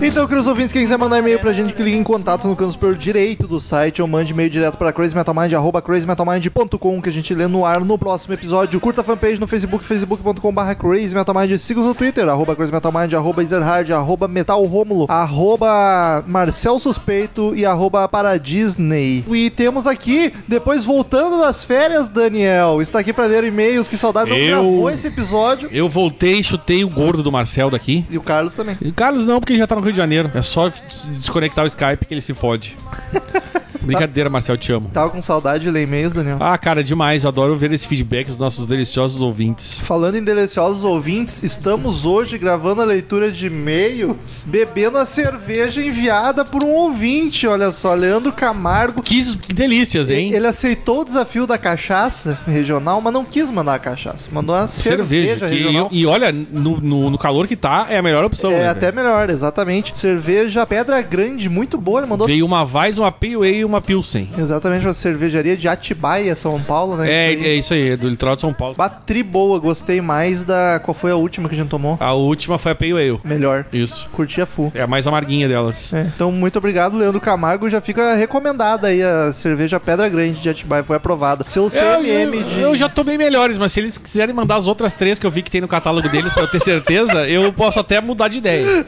[0.00, 2.72] Então, queridos ouvintes, quem quiser mandar e-mail pra gente, que ligue em contato no canto
[2.72, 7.34] superior direito do site ou mande e-mail direto pra crazymetalmind, arroba crazymetalmind.com, que a gente
[7.34, 8.78] lê no ar no próximo episódio.
[8.78, 11.56] Curta a fanpage no Facebook, facebook.com.br crazymetalmind.
[11.58, 19.24] Siga-nos no Twitter, arroba crazymetalmind, arroba ezerhard, arroba metalromulo, arroba marcel suspeito e arroba paradisney.
[19.28, 24.28] E temos aqui, depois voltando das férias, Daniel, está aqui pra ler e-mails, que saudade,
[24.30, 25.70] não Eu- gravou esse episódio.
[25.72, 28.04] Eu voltei, chutei o gordo do Marcel daqui.
[28.10, 28.76] E o Carlos também.
[28.80, 30.30] E o Carlos não, porque já tá no Rio de Janeiro.
[30.34, 32.76] É só des- desconectar o Skype que ele se fode.
[33.86, 34.90] Brincadeira, Marcel, te amo.
[34.92, 36.36] Tava com saudade de ler e-mails, Daniel.
[36.40, 37.24] Ah, cara, demais.
[37.24, 39.80] Eu adoro ver esse feedback dos nossos deliciosos ouvintes.
[39.80, 46.44] Falando em deliciosos ouvintes, estamos hoje gravando a leitura de e-mails, bebendo a cerveja enviada
[46.44, 49.02] por um ouvinte, olha só, Leandro Camargo.
[49.02, 50.32] Que, que delícias, hein?
[50.32, 54.28] Ele aceitou o desafio da cachaça regional, mas não quis mandar a cachaça.
[54.32, 55.46] Mandou uma cerveja, Cerveja.
[55.66, 55.88] regional.
[55.92, 58.50] e, e olha, no, no- no calor que tá, é a melhor opção.
[58.50, 58.96] é né, até velho?
[58.96, 59.96] melhor, exatamente.
[59.96, 62.00] Cerveja Pedra Grande, muito boa.
[62.00, 64.28] Ele mandou Veio uma Weiss, uma Pale Ale e uma Pilsen.
[64.38, 67.10] exatamente uma cervejaria de Atibaia, São Paulo, né?
[67.10, 67.48] É, Isso aí.
[67.50, 68.74] é isso aí, do litoral de São Paulo.
[68.76, 70.80] Bah, tri boa, gostei mais da.
[70.84, 71.96] Qual foi a última que a gente tomou?
[72.00, 73.20] A última foi a Pale Ale.
[73.24, 73.66] Melhor.
[73.72, 74.08] Isso.
[74.12, 74.70] Curti a full.
[74.74, 75.92] É a mais amarguinha delas.
[75.94, 77.68] É, então, muito obrigado, Leandro Camargo.
[77.68, 81.44] Já fica recomendada aí a cerveja Pedra Grande de Atibaia, foi aprovada.
[81.46, 82.60] Seu Eu, CMM eu- de.
[82.60, 85.42] eu já tomei melhores, mas se eles quiserem mandar as outras três que eu vi
[85.42, 88.66] que tem no catálogo deles pra eu ter certeza, eu posso até mudar de ideia.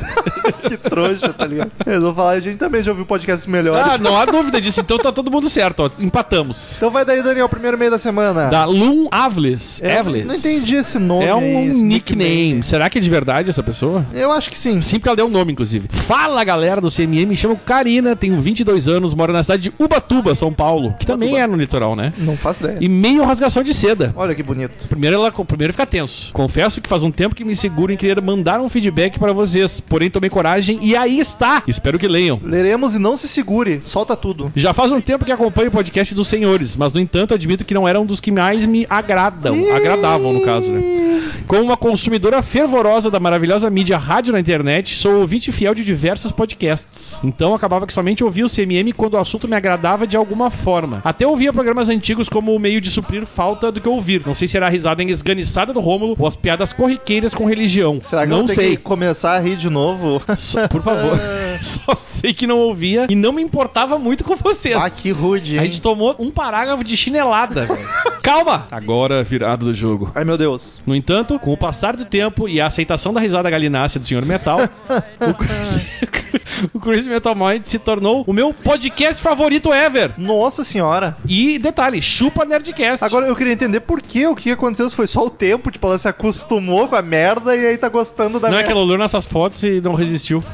[0.69, 1.71] Que trouxa, tá ligado?
[1.87, 3.93] Eu vou falar, a gente também já ouviu podcasts melhores.
[3.95, 4.78] Ah, não há dúvida disso.
[4.79, 5.91] Então tá todo mundo certo, ó.
[5.99, 6.75] Empatamos.
[6.77, 8.49] Então vai daí, Daniel, primeiro meio da semana.
[8.49, 9.83] Da Loon Avles.
[9.83, 10.25] Avles.
[10.25, 11.25] Não entendi esse nome.
[11.25, 12.63] É um esse nickname.
[12.63, 14.07] Será que é de verdade essa pessoa?
[14.13, 14.81] Eu acho que sim.
[14.81, 15.89] Sim, porque ela deu um nome, inclusive.
[15.91, 17.27] Fala, galera do CMM.
[17.27, 20.95] Me chamo Karina, tenho 22 anos, moro na cidade de Ubatuba, São Paulo.
[20.99, 22.13] Que também é no litoral, né?
[22.19, 22.79] Não faço ideia.
[22.81, 24.13] E meio rasgação de seda.
[24.17, 24.87] Olha que bonito.
[24.89, 26.33] Primeiro, ela, primeiro fica tenso.
[26.33, 29.81] Confesso que faz um tempo que me seguro em querer mandar um feedback pra vocês.
[29.81, 31.63] Porém, tomei coragem e aí está.
[31.67, 32.41] Espero que leiam.
[32.43, 33.83] Leremos e não se segure.
[33.85, 34.53] Solta tudo.
[34.55, 37.75] Já faz um tempo que acompanho o podcast dos senhores, mas no entanto admito que
[37.75, 39.57] não era um dos que mais me agradam.
[39.75, 40.81] Agradavam, no caso, né?
[41.47, 46.31] Como uma consumidora fervorosa da maravilhosa mídia rádio na internet, sou ouvinte fiel de diversos
[46.31, 47.21] podcasts.
[47.25, 51.01] Então acabava que somente ouvia o CMM quando o assunto me agradava de alguma forma.
[51.05, 54.23] Até ouvia programas antigos como o meio de suprir falta do que ouvir.
[54.27, 58.01] Não sei se era a risada esganiçada do Rômulo ou as piadas corriqueiras com religião.
[58.05, 58.77] Será que não eu sei.
[58.77, 60.21] que começar a rir de novo?
[60.37, 61.19] Só- Por favor.
[61.63, 64.77] Só sei que não ouvia e não me importava muito com vocês.
[64.77, 65.71] ah, que rude, A hein?
[65.71, 67.89] gente tomou um parágrafo de chinelada, velho.
[68.23, 68.67] calma!
[68.71, 70.11] Agora virado do jogo.
[70.15, 70.79] Ai, meu Deus.
[70.87, 74.25] No entanto, com o passar do tempo e a aceitação da risada galinácea do Sr.
[74.27, 74.61] Metal,
[75.21, 75.83] o, Crazy,
[76.75, 80.13] o Crazy Metal Mind se tornou o meu podcast favorito ever.
[80.19, 81.17] Nossa senhora.
[81.27, 83.05] E detalhe, chupa Nerdcast.
[83.05, 84.89] Agora eu queria entender por que o que aconteceu.
[84.89, 87.89] Se foi só o tempo, tipo, ela se acostumou com a merda e aí tá
[87.89, 88.81] gostando da não é que merda.
[88.81, 90.43] ela olhou nessas fotos e não resistiu.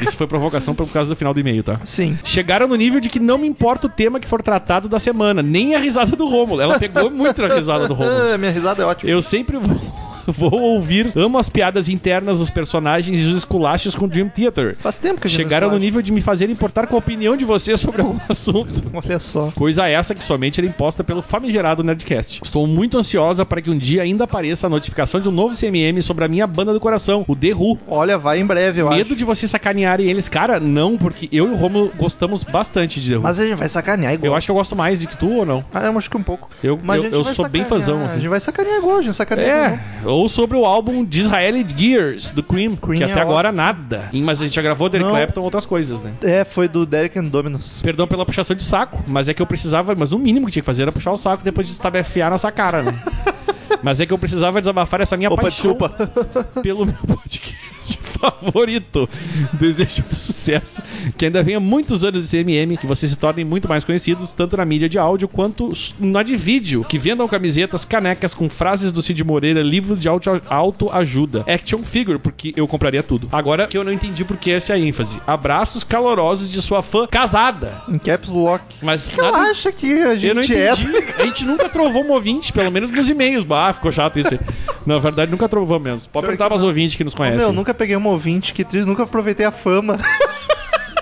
[0.00, 1.80] Isso foi provocação por causa do final do e-mail, tá?
[1.84, 2.18] Sim.
[2.24, 5.42] Chegaram no nível de que não me importa o tema que for tratado da semana,
[5.42, 6.60] nem a risada do Rômulo.
[6.60, 8.16] Ela pegou muito a risada do Rômulo.
[8.32, 9.10] Ah, minha risada é ótima.
[9.10, 9.76] Eu sempre vou,
[10.36, 14.76] vou ouvir, amo as piadas internas dos personagens e os esculachos com Dream Theater.
[14.78, 17.36] Faz tempo que a gente Chegaram no nível de me fazer importar com a opinião
[17.36, 18.82] de vocês sobre algum assunto.
[18.92, 19.50] Olha só.
[19.54, 22.40] Coisa essa que somente era imposta pelo famigerado Nerdcast.
[22.42, 26.00] Estou muito ansiosa para que um dia ainda apareça a notificação de um novo CMM
[26.02, 27.78] sobre a minha banda do coração, o The Who.
[27.86, 29.16] Olha, vai em breve, eu Medo acho.
[29.16, 30.28] de vocês sacanearem eles.
[30.28, 33.22] Cara, não, porque eu e o Romulo gostamos bastante de The Who.
[33.22, 34.32] Mas a gente vai sacanear igual.
[34.32, 35.64] Eu acho que eu gosto mais do que tu ou não?
[35.72, 36.48] Ah, eu acho que um pouco.
[36.62, 38.00] Eu, Mas eu, eu sou bem sacanear, fãzão.
[38.00, 38.16] A assim.
[38.16, 39.46] gente vai sacanear igual, a gente sacaneia.
[39.46, 39.80] É,
[40.14, 44.10] ou sobre o álbum Disraeli Gears, do Cream, Cream que é até agora nada.
[44.14, 45.16] Mas a gente já gravou Derek Não.
[45.16, 46.12] Clapton e outras coisas, né?
[46.22, 47.82] É, foi do Derek and Dominus.
[47.82, 50.62] Perdão pela puxação de saco, mas é que eu precisava, mas o mínimo que tinha
[50.62, 52.94] que fazer era puxar o saco depois de estabefiar nossa cara, né?
[53.84, 55.90] Mas é que eu precisava desabafar essa minha Opa, paixão desculpa.
[56.62, 59.06] pelo meu podcast favorito.
[59.52, 60.82] Desejo de sucesso,
[61.18, 64.56] que ainda venha muitos anos de CMM, que vocês se tornem muito mais conhecidos, tanto
[64.56, 65.70] na mídia de áudio quanto
[66.00, 70.40] na de vídeo, que vendam camisetas, canecas com frases do Cid Moreira, livro de auto-
[70.48, 73.28] autoajuda, action figure, porque eu compraria tudo.
[73.30, 75.20] Agora que eu não entendi por que essa ênfase.
[75.26, 77.82] Abraços calorosos de sua fã casada.
[77.88, 78.64] Em caps lock.
[78.80, 80.70] Mas que ela acha que a gente é?
[81.18, 83.44] A gente nunca trovou um ouvinte, pelo menos nos e-mails.
[83.50, 84.40] Ah, ficou chato isso aí.
[84.86, 86.08] Na verdade, nunca trovou mesmo.
[86.12, 87.38] Pode perguntar para os ouvintes que nos conhecem.
[87.38, 89.98] Meu, nunca peguei um ouvinte, que triste, nunca aproveitei a fama.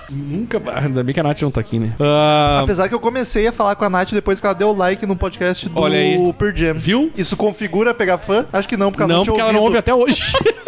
[0.09, 0.61] Nunca.
[0.75, 1.93] Ainda bem que a Nath não tá aqui, né?
[1.99, 5.05] Ah, Apesar que eu comecei a falar com a Nath depois que ela deu like
[5.05, 6.33] no podcast do Olha aí.
[6.33, 6.73] Pearl Jam.
[6.75, 7.11] Viu?
[7.17, 8.45] Isso configura pegar fã?
[8.53, 9.79] Acho que não, porque ela não, não, tinha porque ela não ouve ouvido.
[9.79, 10.33] até hoje.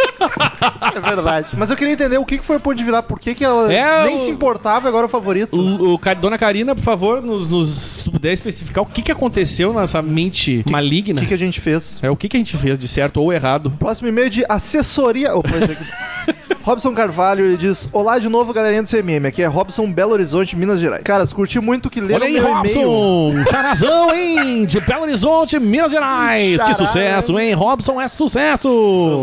[0.96, 1.50] É verdade.
[1.58, 3.04] Mas eu queria entender o que que foi o ponto de virar.
[3.04, 5.56] Por que, que ela É, nem o- se importava e agora é o favorito?
[5.56, 9.12] O, o Ca- Dona Karina, por favor, nos, nos se puder especificar o que, que
[9.12, 11.20] aconteceu nessa mente maligna.
[11.20, 12.00] O que, que a gente fez?
[12.02, 13.72] É o que, que a gente fez de certo ou errado.
[13.78, 15.36] Próximo e-mail de assessoria.
[15.36, 15.86] Opa, esse aqui.
[16.66, 19.28] Robson Carvalho, ele diz: Olá de novo, galerinha do CMM.
[19.28, 21.04] Aqui é Robson Belo Horizonte, Minas Gerais.
[21.04, 22.56] Caras, curti muito que leram Olha aí, meu.
[22.56, 23.34] Robson!
[23.52, 24.66] Charazão, hein?
[24.66, 26.64] De Belo Horizonte, Minas Gerais!
[26.64, 27.54] Que sucesso, hein?
[27.54, 28.68] Robson é sucesso!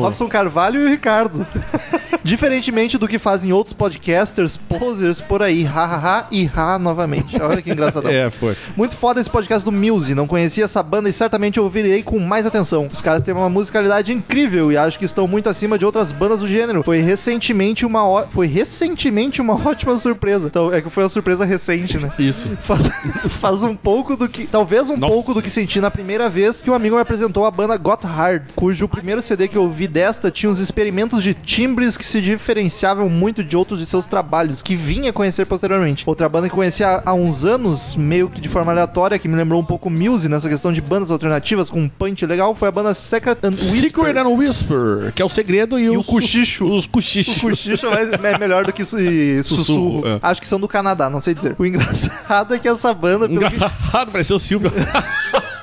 [0.00, 1.44] Robson Carvalho e o Ricardo.
[2.22, 7.42] Diferentemente do que fazem outros podcasters, posers por aí, hahaha e ha novamente.
[7.42, 8.12] Olha que engraçadão.
[8.12, 8.54] É, foi.
[8.76, 10.14] Muito foda esse podcast do Muse.
[10.14, 12.88] Não conhecia essa banda e certamente ouvirei com mais atenção.
[12.92, 16.40] Os caras têm uma musicalidade incrível e acho que estão muito acima de outras bandas
[16.40, 16.82] do gênero.
[16.82, 17.00] Foi
[17.32, 20.46] recentemente uma ó- foi recentemente uma ótima surpresa.
[20.48, 22.12] Então, é que foi uma surpresa recente, né?
[22.18, 22.48] Isso.
[22.62, 22.82] Faz,
[23.28, 24.46] faz um pouco do que.
[24.46, 25.12] Talvez um Nossa.
[25.12, 28.06] pouco do que senti na primeira vez que um amigo me apresentou a banda Got
[28.06, 32.20] Hard, cujo primeiro CD que eu vi desta tinha uns experimentos de timbres que se
[32.20, 36.04] diferenciavam muito de outros de seus trabalhos, que vinha a conhecer posteriormente.
[36.06, 39.36] Outra banda que conheci há, há uns anos, meio que de forma aleatória, que me
[39.36, 42.72] lembrou um pouco Muse nessa questão de bandas alternativas com um punch legal, foi a
[42.72, 43.80] banda Secret and Whisper.
[43.80, 46.64] Secret and Whisper, que é o segredo e, E o, o cochicho.
[46.66, 47.21] Os cochichos.
[47.30, 48.96] O cochicho é melhor do que su-
[49.44, 49.44] sussurro.
[49.44, 50.18] Sussurro, é.
[50.22, 51.54] Acho que são do Canadá, não sei dizer.
[51.58, 54.72] O engraçado é que essa banda, pelo que Engraçado, pareceu o Silvio.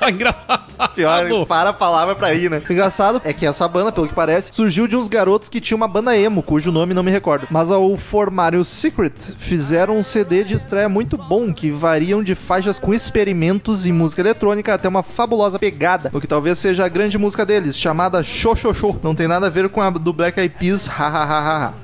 [0.08, 0.64] Engraçado.
[0.94, 2.62] Pior, para a palavra pra ir, né?
[2.68, 5.76] O engraçado é que essa banda, pelo que parece, surgiu de uns garotos que tinham
[5.76, 7.46] uma banda emo, cujo nome não me recordo.
[7.50, 12.34] Mas ao formarem o Secret, fizeram um CD de estreia muito bom, que variam de
[12.34, 16.88] faixas com experimentos em música eletrônica até uma fabulosa pegada, o que talvez seja a
[16.88, 18.98] grande música deles, chamada Show.
[19.02, 21.74] Não tem nada a ver com a do Black Eyed Peas, hahaha.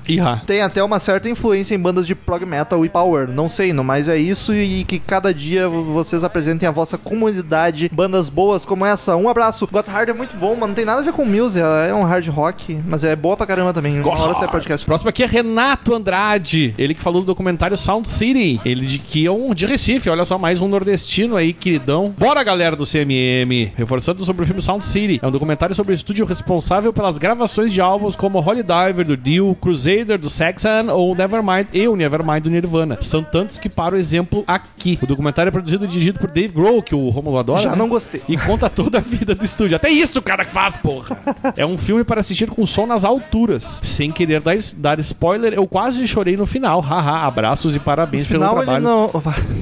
[0.47, 3.85] Tem até uma certa influência em bandas de prog metal e power, não sei, não,
[3.85, 8.87] mas é isso e que cada dia vocês apresentem a vossa comunidade, bandas boas como
[8.87, 9.17] essa.
[9.17, 9.67] Um abraço.
[9.71, 11.93] Got Hard é muito bom, mas não tem nada a ver com Muse, ela é
[11.93, 14.01] um hard rock, mas é boa pra caramba também.
[14.01, 14.87] Uma hora sai podcast.
[14.87, 16.73] Próximo aqui é Renato Andrade.
[16.79, 18.61] Ele que falou do documentário Sound City.
[18.65, 20.09] Ele de que é um de Recife.
[20.09, 22.15] Olha só, mais um nordestino aí, queridão.
[22.17, 23.73] Bora, galera do CMM.
[23.75, 25.19] Reforçando sobre o filme Sound City.
[25.21, 29.17] É um documentário sobre o estúdio responsável pelas gravações de álbuns como Holy Diver do
[29.17, 32.99] Dio, Crusader do Saxon ou Nevermind e o Nevermind do Nirvana.
[33.01, 34.97] São tantos que para o exemplo aqui.
[35.03, 37.61] O documentário é produzido e dirigido por Dave Grohl, que o Romulo adora.
[37.61, 37.77] Já né?
[37.77, 38.23] não gostei.
[38.29, 39.77] E conta toda a vida do estúdio.
[39.77, 41.17] Até isso o cara que faz, porra.
[41.57, 43.81] É um filme para assistir com som nas alturas.
[43.83, 46.81] Sem querer dar, dar spoiler, eu quase chorei no final.
[46.81, 48.83] Haha, abraços e parabéns pelo trabalho.
[48.83, 49.11] não.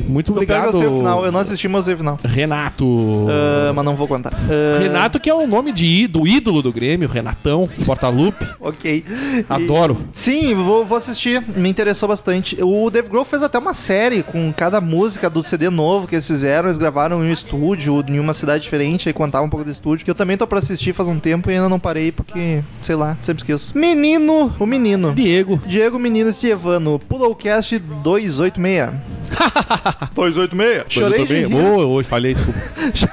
[0.09, 0.83] Muito Eu obrigado.
[0.83, 2.19] eu final, eu não assisti, mas eu final.
[2.25, 3.27] Renato.
[3.29, 4.33] Ah, mas não vou contar.
[4.35, 8.45] Ah, Renato, que é o nome de, do ídolo do Grêmio, Renatão, Portalupe.
[8.61, 9.05] Ok.
[9.07, 9.99] E- Adoro.
[10.11, 11.43] Sim, vou, vou assistir.
[11.57, 12.57] Me interessou bastante.
[12.63, 16.27] O Dave Grohl fez até uma série com cada música do CD novo que eles
[16.27, 16.69] fizeram.
[16.69, 20.05] Eles gravaram em um estúdio, em uma cidade diferente, aí contava um pouco do estúdio,
[20.05, 22.97] que eu também tô pra assistir faz um tempo e ainda não parei porque, sei
[22.97, 23.77] lá, sempre esqueço.
[23.77, 25.13] Menino, o menino.
[25.15, 25.61] Diego.
[25.67, 28.91] Diego Menino Cievano, Pulowcast 286.
[30.15, 30.85] 286?
[30.89, 31.55] Chorei de rir.
[31.55, 32.59] Ô, hoje falei, desculpa.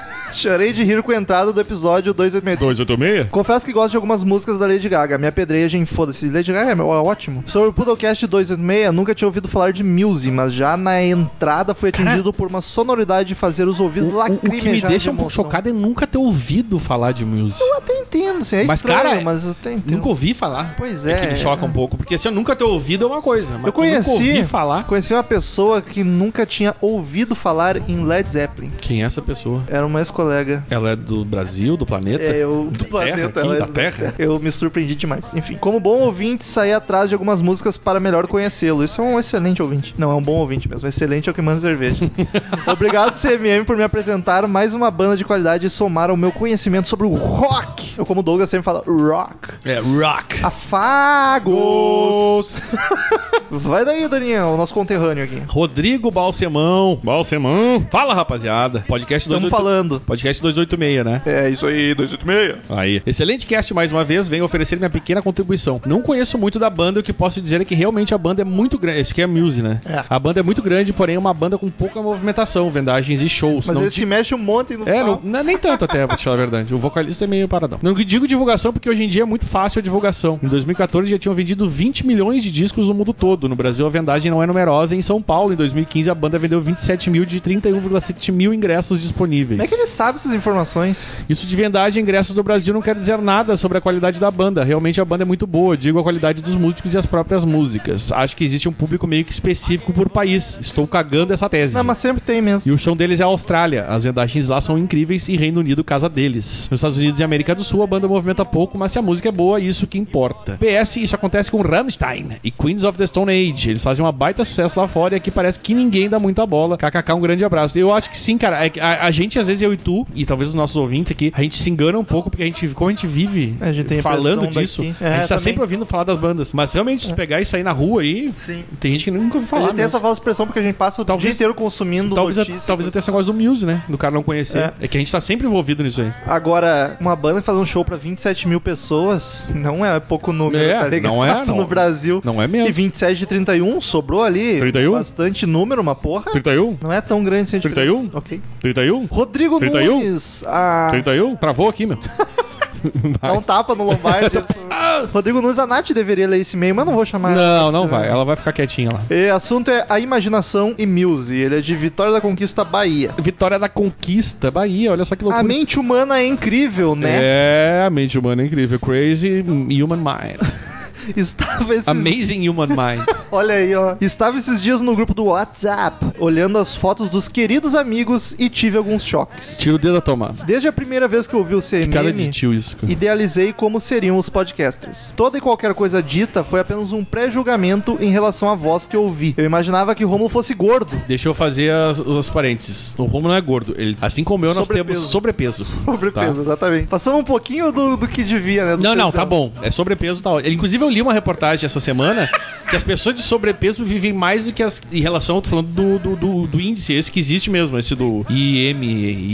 [0.32, 2.58] Chorei de rir com a entrada do episódio 286.
[2.58, 3.28] 286?
[3.30, 5.18] Confesso que gosto de algumas músicas da Lady Gaga.
[5.18, 6.28] Minha pedrejagem, foda-se.
[6.30, 7.42] Lady Gaga é, é ótimo.
[7.46, 11.90] Sobre o Poodlecast 286, nunca tinha ouvido falar de Muse, mas já na entrada fui
[11.90, 15.10] atingido por uma sonoridade de fazer os ouvidos O, o lacrimejar que me de deixa
[15.10, 17.60] um pouco chocado é nunca ter ouvido falar de Muse.
[17.60, 19.96] Eu até entendo, assim, é Mas, estranho, cara, mas eu até entendo.
[19.96, 20.74] Nunca ouvi falar.
[20.76, 21.30] Pois É que é.
[21.30, 23.72] me choca um pouco, porque se eu nunca ter ouvido é uma coisa, mas Eu
[23.72, 24.84] tu nunca conheci, ouvi falar.
[24.84, 28.70] conheci uma pessoa que nunca tinha ouvido falar em Led Zeppelin.
[28.80, 29.62] Quem é essa pessoa?
[29.68, 30.64] Era uma ex-colega.
[30.70, 32.22] Ela é do Brasil, do planeta?
[32.22, 34.14] É, eu, do Terra, aqui, ela é da do- Terra?
[34.22, 35.32] Eu me surpreendi demais.
[35.34, 38.84] Enfim, como bom ouvinte, saí atrás de algumas músicas para melhor conhecê-lo.
[38.84, 39.94] Isso é um excelente ouvinte.
[39.98, 40.86] Não, é um bom ouvinte mesmo.
[40.88, 42.10] Excelente é o que manda cerveja.
[42.66, 46.88] Obrigado, CMM, por me apresentar mais uma banda de qualidade e somar ao meu conhecimento
[46.88, 47.94] sobre o rock.
[47.96, 49.48] Eu, como o Douglas sempre fala, rock.
[49.64, 50.44] É, rock.
[50.44, 52.56] Afagos!
[53.50, 55.42] Vai daí, Daniel, o nosso conterrâneo aqui.
[55.46, 56.98] Rodrigo Balsemão.
[57.02, 57.86] Balsemão.
[57.90, 58.84] Fala, rapaziada.
[58.88, 59.50] Podcast Estamos 286.
[59.50, 60.00] falando.
[60.12, 61.22] Podcast 286, né?
[61.24, 62.56] É isso aí, 286.
[62.68, 63.02] Aí.
[63.06, 65.80] Excelente cast mais uma vez, venho oferecer minha pequena contribuição.
[65.86, 68.44] Não conheço muito da banda, o que posso dizer é que realmente a banda é
[68.44, 69.00] muito grande.
[69.00, 69.80] Isso aqui é a Muse, né?
[69.86, 70.04] É.
[70.10, 73.64] A banda é muito grande, porém é uma banda com pouca movimentação, vendagens e shows.
[73.66, 76.06] Mas Não ele di- se mexe um monte no É, não, não- nem tanto até,
[76.06, 76.74] pra te falar a verdade.
[76.74, 77.78] O vocalista é meio paradão.
[77.82, 80.38] Não digo divulgação porque hoje em dia é muito fácil a divulgação.
[80.42, 83.48] Em 2014 já tinham vendido 20 milhões de discos no mundo todo.
[83.48, 84.94] No Brasil a vendagem não é numerosa.
[84.94, 89.56] Em São Paulo, em 2015, a banda vendeu 27 mil de 31,7 mil ingressos disponíveis.
[89.58, 91.16] Como é que ele sabe essas informações?
[91.28, 94.32] Isso de vendagem e ingressos do Brasil não quer dizer nada sobre a qualidade da
[94.32, 94.64] banda.
[94.64, 95.76] Realmente a banda é muito boa.
[95.76, 98.10] Digo a qualidade dos músicos e as próprias músicas.
[98.10, 100.58] Acho que existe um público meio que específico por país.
[100.60, 101.74] Estou cagando essa tese.
[101.74, 102.68] Não, mas sempre tem mesmo.
[102.68, 103.84] E o chão deles é a Austrália.
[103.84, 106.68] As vendagens lá são incríveis e Reino Unido casa deles.
[106.68, 109.28] Nos Estados Unidos e América do Sul a banda movimenta pouco, mas se a música
[109.28, 110.58] é boa, isso que importa.
[110.58, 113.70] PS, isso acontece com Rammstein e Queens of the Stone Age.
[113.70, 116.76] Eles fazem uma baita sucesso lá fora e aqui parece que ninguém dá muita bola.
[116.76, 117.78] KKK, um grande abraço.
[117.78, 118.66] Eu acho que sim, cara.
[118.66, 121.32] É A, a gente, às vezes, eu e tu, e talvez os nossos ouvintes aqui,
[121.34, 124.00] a gente se engana um pouco porque a gente, como a gente vive A gente
[124.02, 124.94] falando disso, daqui.
[125.04, 125.44] a É, gente tá também.
[125.44, 126.52] sempre ouvindo falar das bandas.
[126.52, 128.64] Mas realmente, se tu pegar e sair na rua aí, Sim.
[128.80, 129.62] tem gente que nunca ouviu falar.
[129.64, 129.84] Ele tem né?
[129.84, 132.66] essa falsa expressão porque a gente passa o Talvez- dia inteiro consumindo Talvez, notícias.
[132.66, 133.82] talvez até esse negócio do Muse, né?
[133.88, 134.58] Do cara não conhecer.
[134.58, 134.72] É.
[134.82, 134.88] É.
[134.88, 136.12] que a gente tá sempre envolvido nisso aí.
[136.26, 140.78] Agora, uma banda fazer um show pra 27 mil pessoas não é pouco número, É,
[140.78, 141.12] tá ligado?
[141.12, 141.56] não é, não.
[141.56, 142.20] no Brasil.
[142.24, 142.68] Não é mesmo.
[142.68, 144.92] E 27 de 31 sobrou ali 31?
[144.92, 146.30] bastante número, uma porra.
[146.32, 146.76] 31?
[146.82, 147.56] Não é tão grande assim.
[147.56, 147.92] a diferença.
[147.92, 148.10] 31?
[148.18, 148.40] Ok.
[148.60, 149.06] 31?
[149.06, 149.71] Rodrigo 31?
[149.72, 150.44] Nunes.
[150.46, 151.36] Ah, 31?
[151.36, 151.98] Travou aqui, meu.
[153.20, 154.38] dá um tapa no Lombardi.
[155.12, 157.34] Rodrigo Nunes, a Nath deveria ler esse e-mail, mas não vou chamar.
[157.34, 158.08] Não, não vai.
[158.08, 159.00] Ela vai ficar quietinha lá.
[159.10, 161.36] E assunto é a imaginação e Muse.
[161.36, 163.10] Ele é de Vitória da Conquista, Bahia.
[163.18, 164.92] Vitória da Conquista, Bahia.
[164.92, 165.40] Olha só que loucura.
[165.40, 167.18] A mente humana é incrível, né?
[167.22, 168.78] É, a mente humana é incrível.
[168.78, 170.40] Crazy Human Mind.
[171.16, 171.88] Estava esses...
[171.88, 173.04] Amazing Human Mind.
[173.30, 173.96] Olha aí, ó.
[174.00, 178.76] Estava esses dias no grupo do WhatsApp, olhando as fotos dos queridos amigos e tive
[178.76, 179.56] alguns choques.
[179.58, 180.44] Tira o dedo da tomada.
[180.44, 182.76] Desde a primeira vez que eu ouvi o Cara de CMM, tio isso.
[182.76, 182.92] cara.
[182.92, 185.12] idealizei como seriam os podcasters.
[185.16, 189.02] Toda e qualquer coisa dita foi apenas um pré-julgamento em relação à voz que eu
[189.02, 189.34] ouvi.
[189.36, 191.00] Eu imaginava que Romulo fosse gordo.
[191.08, 192.94] Deixa eu fazer as, os parênteses.
[192.98, 193.74] O Romulo não é gordo.
[193.78, 194.98] Ele, assim como eu, nós Sobrepeso.
[194.98, 195.64] temos sobrepeso.
[195.64, 196.40] Sobrepeso, Tá?
[196.42, 196.86] exatamente.
[196.88, 198.76] Passamos um pouquinho do, do que devia, né?
[198.76, 199.50] do Não, não, tá bom.
[199.62, 200.52] É sobrepeso, tá ótimo.
[200.54, 202.28] Inclusive, eu li uma reportagem essa semana
[202.68, 204.80] que as pessoas de sobrepeso vivem mais do que as.
[204.90, 207.94] Em relação, eu tô falando do, do, do, do índice, esse que existe mesmo, esse
[207.94, 208.82] do IM,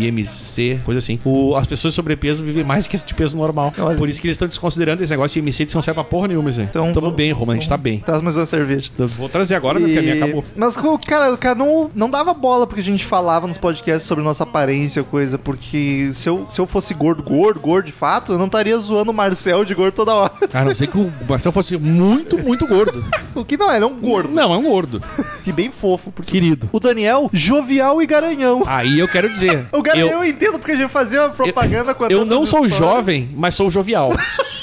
[0.06, 1.18] IMC, coisa assim.
[1.24, 3.72] O, as pessoas de sobrepeso vivem mais que esse de peso normal.
[3.78, 3.96] Olha.
[3.96, 6.28] Por isso que eles estão desconsiderando esse negócio de IMC, que não serve pra porra
[6.28, 6.62] nenhuma, aí.
[6.62, 8.00] Então, Tamo bem, Romulo, a gente tá bem.
[8.00, 8.90] Traz mais uma cerveja.
[8.98, 10.44] Eu vou trazer agora, né, porque a minha E- acabou.
[10.56, 10.76] Mas,
[11.06, 14.42] cara, o cara não, não dava bola porque a gente falava nos podcasts sobre nossa
[14.44, 15.38] aparência, coisa.
[15.38, 19.10] Porque se eu, se eu fosse gordo, gordo, gordo de fato, eu não estaria zoando
[19.10, 20.32] o Marcel de gordo toda hora.
[20.52, 23.04] A não ser que o Marcel fosse muito, muito gordo.
[23.34, 24.30] O que não é, ele é um gordo.
[24.30, 25.00] Não, é um gordo.
[25.46, 26.24] E bem fofo, por.
[26.24, 26.68] Querido.
[26.72, 28.64] O Daniel, jovial e garanhão.
[28.66, 29.66] Aí eu quero dizer.
[29.70, 32.44] O garanhão eu, eu entendo porque a gente fazia uma propaganda com a Eu não
[32.44, 32.78] sou histórias.
[32.78, 34.12] jovem, mas sou jovial.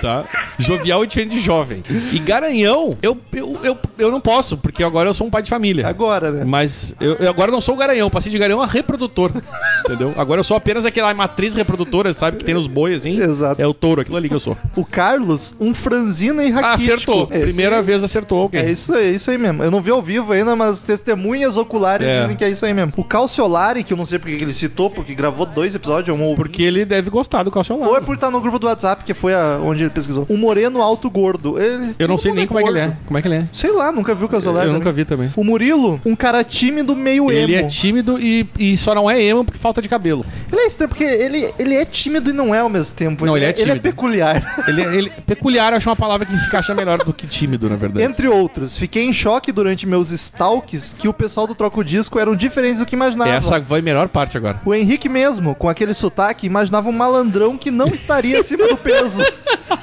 [0.00, 0.24] tá?
[0.58, 1.82] Jovial é diferente de jovem.
[2.12, 5.50] E garanhão, eu, eu, eu, eu não posso, porque agora eu sou um pai de
[5.50, 5.86] família.
[5.86, 6.44] Agora, né?
[6.46, 9.32] Mas eu, eu agora não sou o garanhão, passei de garanhão a reprodutor.
[9.84, 10.14] entendeu?
[10.16, 12.38] Agora eu sou apenas aquela matriz reprodutora, sabe?
[12.38, 13.20] Que tem nos bois, assim.
[13.20, 13.60] Exato.
[13.60, 14.56] É o touro, aquilo ali que eu sou.
[14.76, 16.74] O Carlos, um franzino e raquítico.
[16.92, 17.28] acertou.
[17.30, 18.60] É, Primeira vez acertou alguém.
[18.62, 19.62] É isso aí, é isso aí mesmo.
[19.62, 22.22] Eu não vi ao vivo ainda, mas testemunhas oculares É.
[22.22, 22.92] dizem que é isso aí mesmo.
[22.96, 26.34] O Calciolari, que eu não sei porque que ele citou, porque gravou dois episódios, um
[26.34, 29.14] Porque ele deve gostar do calção Ou é por estar no grupo do WhatsApp, que
[29.14, 30.26] foi a- onde ele pesquisou.
[30.30, 31.58] Um moreno alto gordo.
[31.60, 32.86] Ele- Eu não sei nem como é que ele é.
[32.86, 32.98] gordo.
[33.06, 33.44] Como é que ele é?
[33.52, 34.66] Sei lá, nunca viu o Casolari.
[34.66, 34.78] Eu né?
[34.78, 35.30] nunca vi também.
[35.36, 37.68] O Murilo, um cara tímido, meio Ele é emo.
[37.68, 40.24] tímido e, e só não é emo porque falta de cabelo.
[40.50, 43.26] Ele é estranho, porque ele, ele é tímido e não é ao mesmo tempo.
[43.26, 43.80] Não, ele é Ele é tímido.
[43.82, 44.64] peculiar.
[44.68, 47.76] Ele, ele peculiar, eu acho uma palavra que se encaixa melhor do que tímido, na
[47.76, 48.04] verdade.
[48.04, 52.34] Entre outros, fiquei em choque durante meus stalks que o pessoal do Troco Disco eram
[52.36, 53.30] diferentes do que imaginava.
[53.30, 54.60] Essa foi a melhor parte agora.
[54.64, 59.22] O Henrique mesmo, com aquele sotaque, imaginava um malandrão que não estaria acima do peso.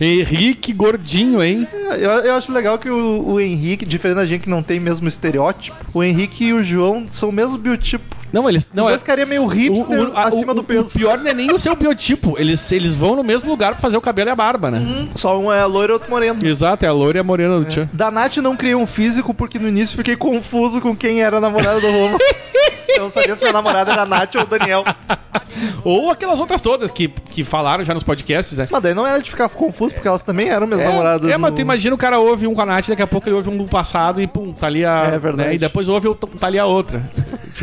[0.00, 1.68] Henrique Gordinho, hein?
[1.98, 5.06] Eu, eu acho legal que o, o Henrique, diferente da gente que não tem mesmo
[5.06, 8.19] estereótipo, o Henrique e o João são o mesmo biotipo.
[8.32, 8.64] Não, eles.
[8.64, 8.88] Os Não, é.
[8.88, 10.88] dois carinha meio hipster o- a- acima o- do peso.
[10.88, 12.36] O pior não é nem o seu biotipo.
[12.38, 15.08] Eles, eles vão no mesmo lugar pra fazer o cabelo e a barba, né?
[15.14, 16.38] Só um é loiro e outro moreno.
[16.44, 17.88] Exato, é a loira e a morena do Tchan.
[17.92, 21.40] Da Nath não criei um físico porque no início fiquei confuso com quem era a
[21.40, 22.18] namorada do Romo.
[22.88, 24.84] eu não sabia se minha namorada era a Nath ou o Daniel.
[25.84, 28.68] Ou aquelas outras todas que, que falaram já nos podcasts, né?
[28.70, 31.28] Mas daí não era de ficar confuso porque elas também eram minhas namoradas.
[31.30, 33.28] É, mas no- tu imagina o cara ouve um com a Nath, daqui a pouco
[33.28, 35.10] ele ouve um do passado e pum, tá ali a.
[35.14, 35.48] É verdade.
[35.50, 35.54] né?
[35.54, 37.02] E depois ouve o tá ali a outra.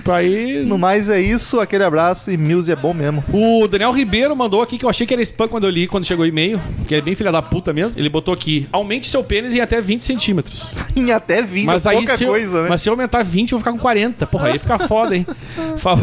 [0.02, 0.64] Tipo, aí.
[0.66, 3.24] No mais é isso, aquele abraço e Muse é bom mesmo.
[3.32, 6.06] O Daniel Ribeiro mandou aqui que eu achei que era spam quando eu li, quando
[6.06, 8.00] chegou o e-mail, que é bem filha da puta mesmo.
[8.00, 10.74] Ele botou aqui: aumente seu pênis em até 20 centímetros.
[10.98, 12.70] Em até 20, Mas aí, pouca se eu, coisa, né?
[12.70, 14.26] mas se eu aumentar 20, eu vou ficar com 40.
[14.28, 15.28] Porra, aí fica foda, hein?
[15.78, 15.96] Fa-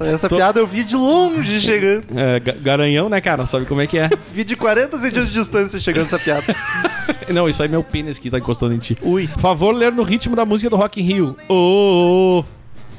[0.00, 2.04] Essa tô- piada eu vi de longe chegando.
[2.16, 3.46] É, ga- garanhão, né, cara?
[3.46, 4.08] Sabe como é que é?
[4.34, 6.54] Vi de 40 centímetros de distância chegando essa piada.
[7.32, 8.96] Não, isso aí é meu pênis que tá encostando em ti.
[9.02, 9.28] Ui.
[9.38, 11.36] Favor ler no ritmo da música do Rock in Rio.
[11.48, 12.44] Oi,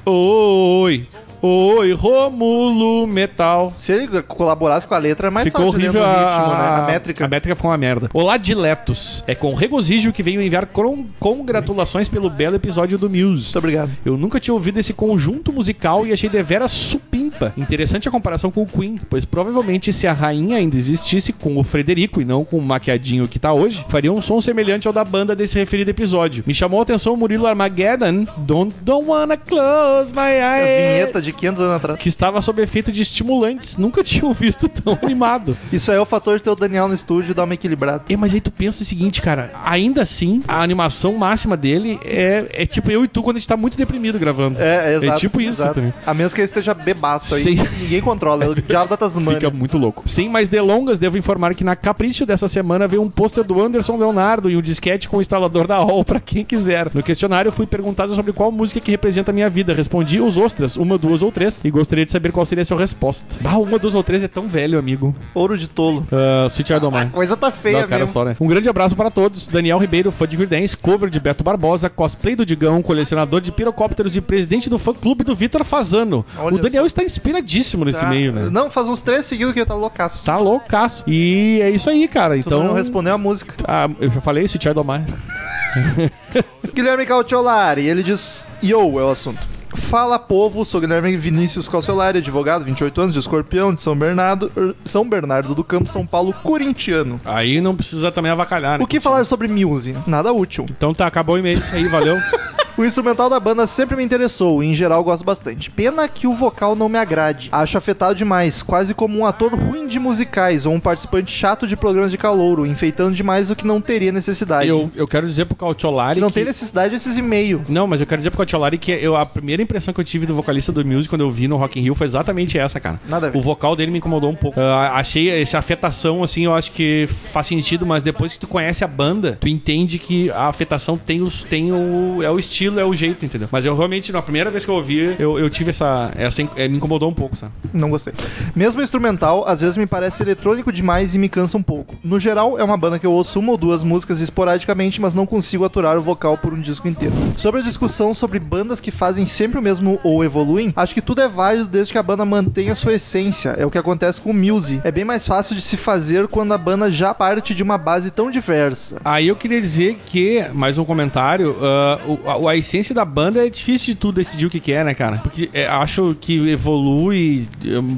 [0.09, 1.05] oi,
[1.41, 3.73] oi, Rômulo Metal.
[3.77, 6.47] Se ele colaborasse com a letra, é mais ficou fácil horrível dentro do a, ritmo,
[6.53, 6.69] né?
[6.69, 7.25] A métrica.
[7.25, 8.09] A métrica ficou uma merda.
[8.13, 9.23] Olá, diletos.
[9.27, 13.43] É com regozijo que venho enviar con- congratulações pelo belo episódio do Muse.
[13.45, 13.91] Muito obrigado.
[14.05, 17.53] Eu nunca tinha ouvido esse conjunto musical e achei deveras supimpa.
[17.57, 21.63] Interessante a comparação com o Queen, pois provavelmente se a rainha ainda existisse com o
[21.63, 25.05] Frederico e não com o maquiadinho que tá hoje, faria um som semelhante ao da
[25.05, 26.43] banda desse referido episódio.
[26.45, 30.93] Me chamou a atenção o Murilo Armageddon, Don't, don't Wanna Close My A Eyes.
[30.93, 31.99] vinheta de 500 anos atrás.
[31.99, 33.77] Que estava sob efeito de estimulantes.
[33.77, 35.57] Nunca tinha o visto tão animado.
[35.71, 38.03] Isso aí é o fator de ter o Daniel no estúdio e dar uma equilibrada.
[38.09, 39.51] É, mas aí tu pensa o seguinte, cara.
[39.65, 43.47] Ainda assim, a animação máxima dele é, é tipo eu e tu quando a gente
[43.47, 44.59] tá muito deprimido gravando.
[44.61, 45.19] É, é exato.
[45.19, 45.75] tipo isso exato.
[45.75, 45.93] também.
[46.05, 47.41] A menos que ele esteja bebaço aí.
[47.41, 47.57] Sim.
[47.79, 48.45] Ninguém controla.
[48.45, 49.39] É o diabo da Tasmania.
[49.39, 50.03] Fica muito louco.
[50.07, 53.97] Sem mais delongas, devo informar que na Capricho dessa semana veio um pôster do Anderson
[53.97, 56.89] Leonardo e um disquete com o instalador da Hall pra quem quiser.
[56.93, 59.73] No questionário fui perguntado sobre qual música que representa a minha vida.
[59.73, 62.77] Respondi os ostras, uma, duas ou três, e gostaria de saber qual seria a sua
[62.77, 63.25] resposta.
[63.43, 65.13] Ah, uma, duas ou três é tão velho, amigo.
[65.33, 66.05] Ouro de tolo.
[66.11, 66.97] Uh, Sweet Child Mine.
[67.05, 68.13] A coisa tá feia Não, cara, mesmo.
[68.13, 68.35] só, né?
[68.39, 69.47] Um grande abraço para todos.
[69.47, 74.15] Daniel Ribeiro, fã de Creedence, cover de Beto Barbosa, cosplay do Digão, colecionador de pirocópteros
[74.15, 76.25] e presidente do fã-clube do Vitor Fazano.
[76.37, 78.07] Olha o Daniel está inspiradíssimo nesse Tá.
[78.09, 78.49] meio, né?
[78.49, 80.25] Não, faz uns três seguidos que ele tá loucaço.
[80.25, 81.03] Tá loucaço.
[81.05, 82.35] E é isso aí, cara.
[82.35, 82.63] Tu Então.
[82.63, 83.53] não respondeu a música.
[83.67, 84.83] Ah, eu já falei, Sweet Child O'.
[86.73, 89.58] Guilherme Cautiolari, ele diz: Yo, é o assunto.
[89.75, 94.75] Fala povo, sou Guilherme Vinícius Calciolari, advogado, 28 anos, de Escorpião, de São Bernardo, er,
[94.83, 97.19] São Bernardo do Campo, São Paulo, corintiano.
[97.23, 98.83] Aí não precisa também avacalhar, né?
[98.83, 99.95] O que falar sobre Muse?
[100.07, 100.65] Nada útil.
[100.69, 101.59] Então tá, acabou o e-mail.
[101.59, 102.17] Isso aí, valeu.
[102.77, 105.69] O instrumental da banda sempre me interessou e em geral gosto bastante.
[105.69, 107.49] Pena que o vocal não me agrade.
[107.51, 111.75] Acho afetado demais, quase como um ator ruim de musicais ou um participante chato de
[111.75, 114.67] programas de calouro, enfeitando demais o que não teria necessidade.
[114.69, 116.15] eu, eu quero dizer pro Cautiolari.
[116.15, 117.63] Que não que- tem necessidade esses e-mail.
[117.67, 120.25] Não, mas eu quero dizer pro Cautiolari que eu, a primeira impressão que eu tive
[120.25, 122.99] do vocalista do Music quando eu vi no Rock in Rio foi exatamente essa, cara.
[123.09, 123.37] Nada a ver.
[123.37, 124.59] O vocal dele me incomodou um pouco.
[124.59, 128.83] Ah, achei essa afetação, assim, eu acho que faz sentido, mas depois que tu conhece
[128.83, 132.21] a banda, tu entende que a afetação tem, os, tem o.
[132.23, 133.47] É o estilo, é o jeito, entendeu?
[133.51, 136.11] Mas eu realmente, na primeira vez que eu ouvi, eu, eu tive essa.
[136.15, 137.53] essa eh, me incomodou um pouco, sabe?
[137.73, 138.13] Não gostei.
[138.53, 141.95] Mesmo instrumental, às vezes me parece eletrônico demais e me cansa um pouco.
[142.03, 145.25] No geral, é uma banda que eu ouço uma ou duas músicas esporadicamente, mas não
[145.25, 147.13] consigo aturar o vocal por um disco inteiro.
[147.37, 151.21] Sobre a discussão sobre bandas que fazem sempre o mesmo ou evoluem, acho que tudo
[151.21, 153.49] é válido desde que a banda mantenha sua essência.
[153.57, 154.81] É o que acontece com o Muse.
[154.83, 158.09] É bem mais fácil de se fazer quando a banda já parte de uma base
[158.11, 158.97] tão diversa.
[159.05, 162.19] Aí eu queria dizer que, mais um comentário, ah, o-
[162.49, 165.17] a, essência da banda é difícil de tu decidir o que, que é, né, cara?
[165.17, 167.47] Porque é, acho que evolui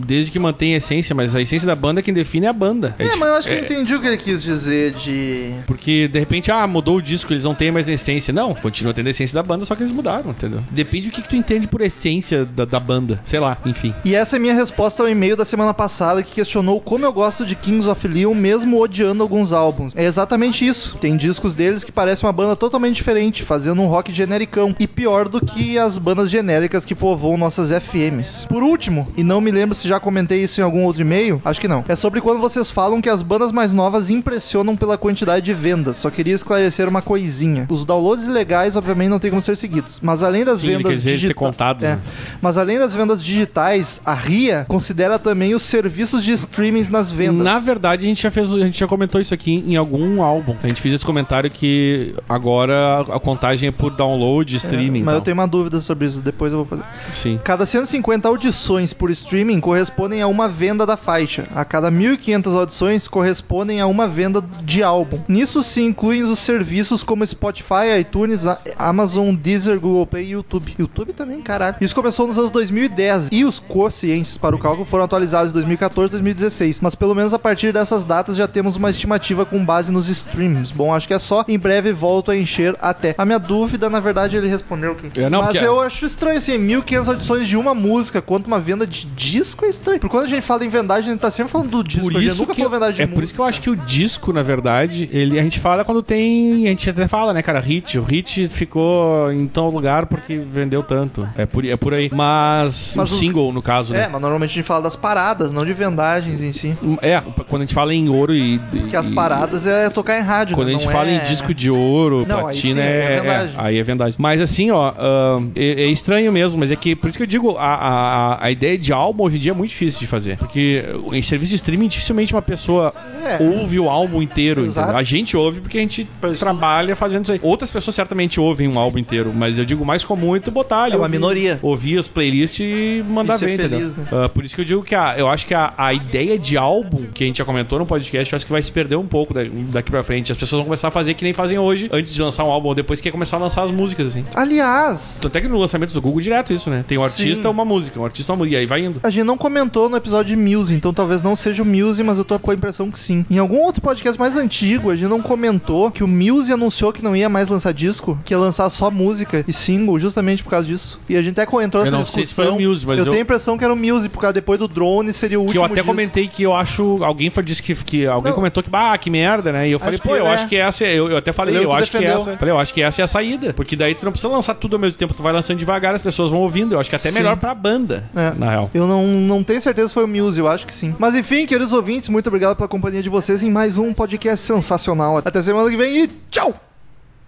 [0.06, 2.96] desde que mantém a essência, mas a essência da banda quem define é a banda.
[3.00, 5.54] É, dif- mas eu acho que eu entendi o que ele quis dizer de.
[5.68, 8.34] Porque de repente, ah, mudou o disco, eles não têm mais a essência.
[8.34, 10.64] Não, continua tendo a essência da banda, só que eles mudaram, entendeu?
[10.72, 13.20] Depende do que, que tu entende por essência da, da banda.
[13.26, 13.94] Sei lá, enfim.
[14.04, 17.46] E essa é minha resposta ao e-mail da semana passada que questionou como eu gosto
[17.46, 19.96] de Kings of Leon mesmo odiando alguns álbuns.
[19.96, 20.98] É exatamente isso.
[20.98, 24.12] Tem discos deles que parecem uma banda totalmente diferente, fazendo um rock
[24.42, 28.46] americão e pior do que as bandas genéricas que povoam nossas FMs.
[28.48, 31.62] Por último, e não me lembro se já comentei isso em algum outro e-mail, acho
[31.62, 31.84] que não.
[31.88, 35.98] É sobre quando vocês falam que as bandas mais novas impressionam pela quantidade de vendas.
[35.98, 37.68] Só queria esclarecer uma coisinha.
[37.70, 40.96] Os downloads legais, obviamente, não tem como ser seguidos, mas além das Sim, vendas quer
[40.96, 41.90] dizer de ser digita- contado, é.
[41.92, 42.00] né?
[42.42, 47.44] Mas além das vendas digitais, a RIA considera também os serviços de streaming nas vendas.
[47.44, 50.56] Na verdade, a gente já fez, a gente já comentou isso aqui em algum álbum.
[50.64, 55.04] A gente fez esse comentário que agora a contagem é por download, streaming.
[55.04, 56.84] Mas e eu tenho uma dúvida sobre isso, depois eu vou fazer.
[57.14, 57.40] Sim.
[57.44, 61.48] Cada 150 audições por streaming correspondem a uma venda da faixa.
[61.56, 65.20] A cada 1.500 audições correspondem a uma venda de álbum.
[65.28, 68.46] Nisso se incluem os serviços como Spotify, iTunes,
[68.78, 70.76] Amazon, Deezer, Google Play e YouTube.
[70.78, 71.76] YouTube também, caralho.
[71.82, 76.10] Isso começou nos anos 2010 e os quocientes para o cálculo foram atualizados em 2014
[76.10, 76.82] e 2016.
[76.82, 80.74] Mas pelo menos a partir dessas datas já temos uma estimativa com base nos streams.
[80.74, 81.44] Bom, acho que é só.
[81.48, 83.16] Em breve volto a encher até.
[83.18, 85.10] A minha dúvida, na verdade, ele respondeu aqui.
[85.20, 88.60] É, não, Mas porque- eu acho estranho, assim, 1.500 audições de uma música, quanto uma
[88.60, 90.00] venda de disco é estranho.
[90.00, 92.18] Porque quando a gente fala em vendagem, a gente tá sempre falando do disco, Por
[92.18, 93.16] a gente isso nunca que falou vendagem de é música.
[93.16, 96.02] por isso que eu acho que o disco, na verdade, ele a gente fala quando
[96.04, 100.38] tem, a gente até fala, né, cara, hit, o hit ficou em tal lugar porque
[100.38, 101.28] vendeu tanto.
[101.38, 102.10] É por, é por aí.
[102.14, 104.10] Mas, Mas o os- single no caso, É, né?
[104.12, 106.78] mas normalmente a gente fala das paradas, não de vendagens em si.
[107.02, 110.24] É, quando a gente fala em ouro e, Que as e- paradas é tocar em
[110.24, 110.74] rádio, Quando né?
[110.76, 113.02] a gente Não fala é- em disco de ouro, Não, aí platina, sim, aí é
[113.02, 113.52] é, é, verdade.
[113.58, 114.16] aí é verdade.
[114.20, 117.28] Mas assim, ó, ahn, é, é estranho mesmo, mas é que por isso que eu
[117.28, 120.38] digo, a, a, a ideia de álbum hoje em dia é muito difícil de fazer.
[120.38, 122.94] Porque em serviço de streaming, dificilmente uma pessoa
[123.24, 123.38] É.
[123.42, 124.66] ouve o álbum inteiro.
[124.94, 126.08] A gente ouve porque a gente
[126.40, 127.40] trabalha fazendo isso aí.
[127.42, 130.52] Outras pessoas certamente ouvem um álbum inteiro, mas eu digo, o mais comum é tu
[130.52, 130.94] botar ali.
[130.94, 131.60] É uma ouvir- minoria.
[131.62, 133.80] Ouvir as playlists e mandar E entendeu?
[133.80, 134.06] feliz, né?
[134.12, 136.58] Ah, por isso que eu digo que a, eu acho que a, a ideia de
[136.58, 139.06] álbum que a gente já comentou no podcast, eu acho que vai se perder um
[139.08, 140.32] pouco da- daqui pra frente.
[140.32, 142.70] As pessoas vão começar a fazer que nem fazem hoje, antes de lançar um álbum,
[142.70, 144.26] ou depois que é começar a lançar as músicas, assim.
[144.36, 146.84] Aliás, Tanto é que no lançamento do Google direto isso, né?
[146.88, 147.50] Tem um artista, Sim.
[147.50, 149.00] uma música, um artista, uma música, e aí vai indo.
[149.04, 152.18] a gente não comentou no episódio de Muse, então talvez não seja o Muse, mas
[152.18, 153.26] eu tô com a impressão que sim.
[153.30, 157.04] Em algum outro podcast mais antigo, a gente não comentou que o Muse anunciou que
[157.04, 160.68] não ia mais lançar disco, que ia lançar só música e single, justamente por causa
[160.68, 161.00] disso.
[161.10, 162.56] E a gente até entrou Eu nessa sei se discussão.
[162.56, 164.34] foi o Muse, mas eu, eu- tenho a impressão que era o Muse, por causa
[164.34, 165.88] depois do drone seria o Que último eu até disco.
[165.88, 167.04] comentei que eu acho.
[167.04, 168.06] Alguém foi, disse que, que.
[168.06, 168.36] Alguém Não.
[168.36, 169.68] comentou que, bah, que merda, né?
[169.68, 170.34] E eu falei, Acho pô, que eu é.
[170.34, 170.84] acho que essa.
[170.86, 172.18] é- Eu, eu até falei, Eu eu, que acho que defendeu.
[172.18, 172.38] essa.
[172.38, 173.54] Falei, eu acho que essa é a saída.
[173.54, 176.04] Porque daí tu não precisa lançar tudo ao mesmo tempo, tu vai lançando devagar, as
[176.04, 176.74] pessoas vão ouvindo.
[176.76, 177.18] Eu acho que até é Sim.
[177.20, 178.34] melhor pra banda, É.
[178.38, 178.72] na real.
[178.74, 180.96] Eu não, não tenho certeza se foi o Muse, eu acho que sim.
[181.00, 185.18] Mas enfim, queridos ouvintes, muito obrigado pela companhia de vocês em mais um podcast sensacional.
[185.18, 186.54] Até semana que vem e tchau!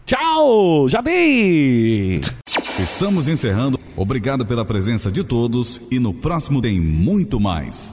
[0.05, 0.87] Tchau!
[0.89, 2.19] Já dei!
[2.79, 3.79] Estamos encerrando.
[3.95, 7.91] Obrigado pela presença de todos e no próximo tem muito mais.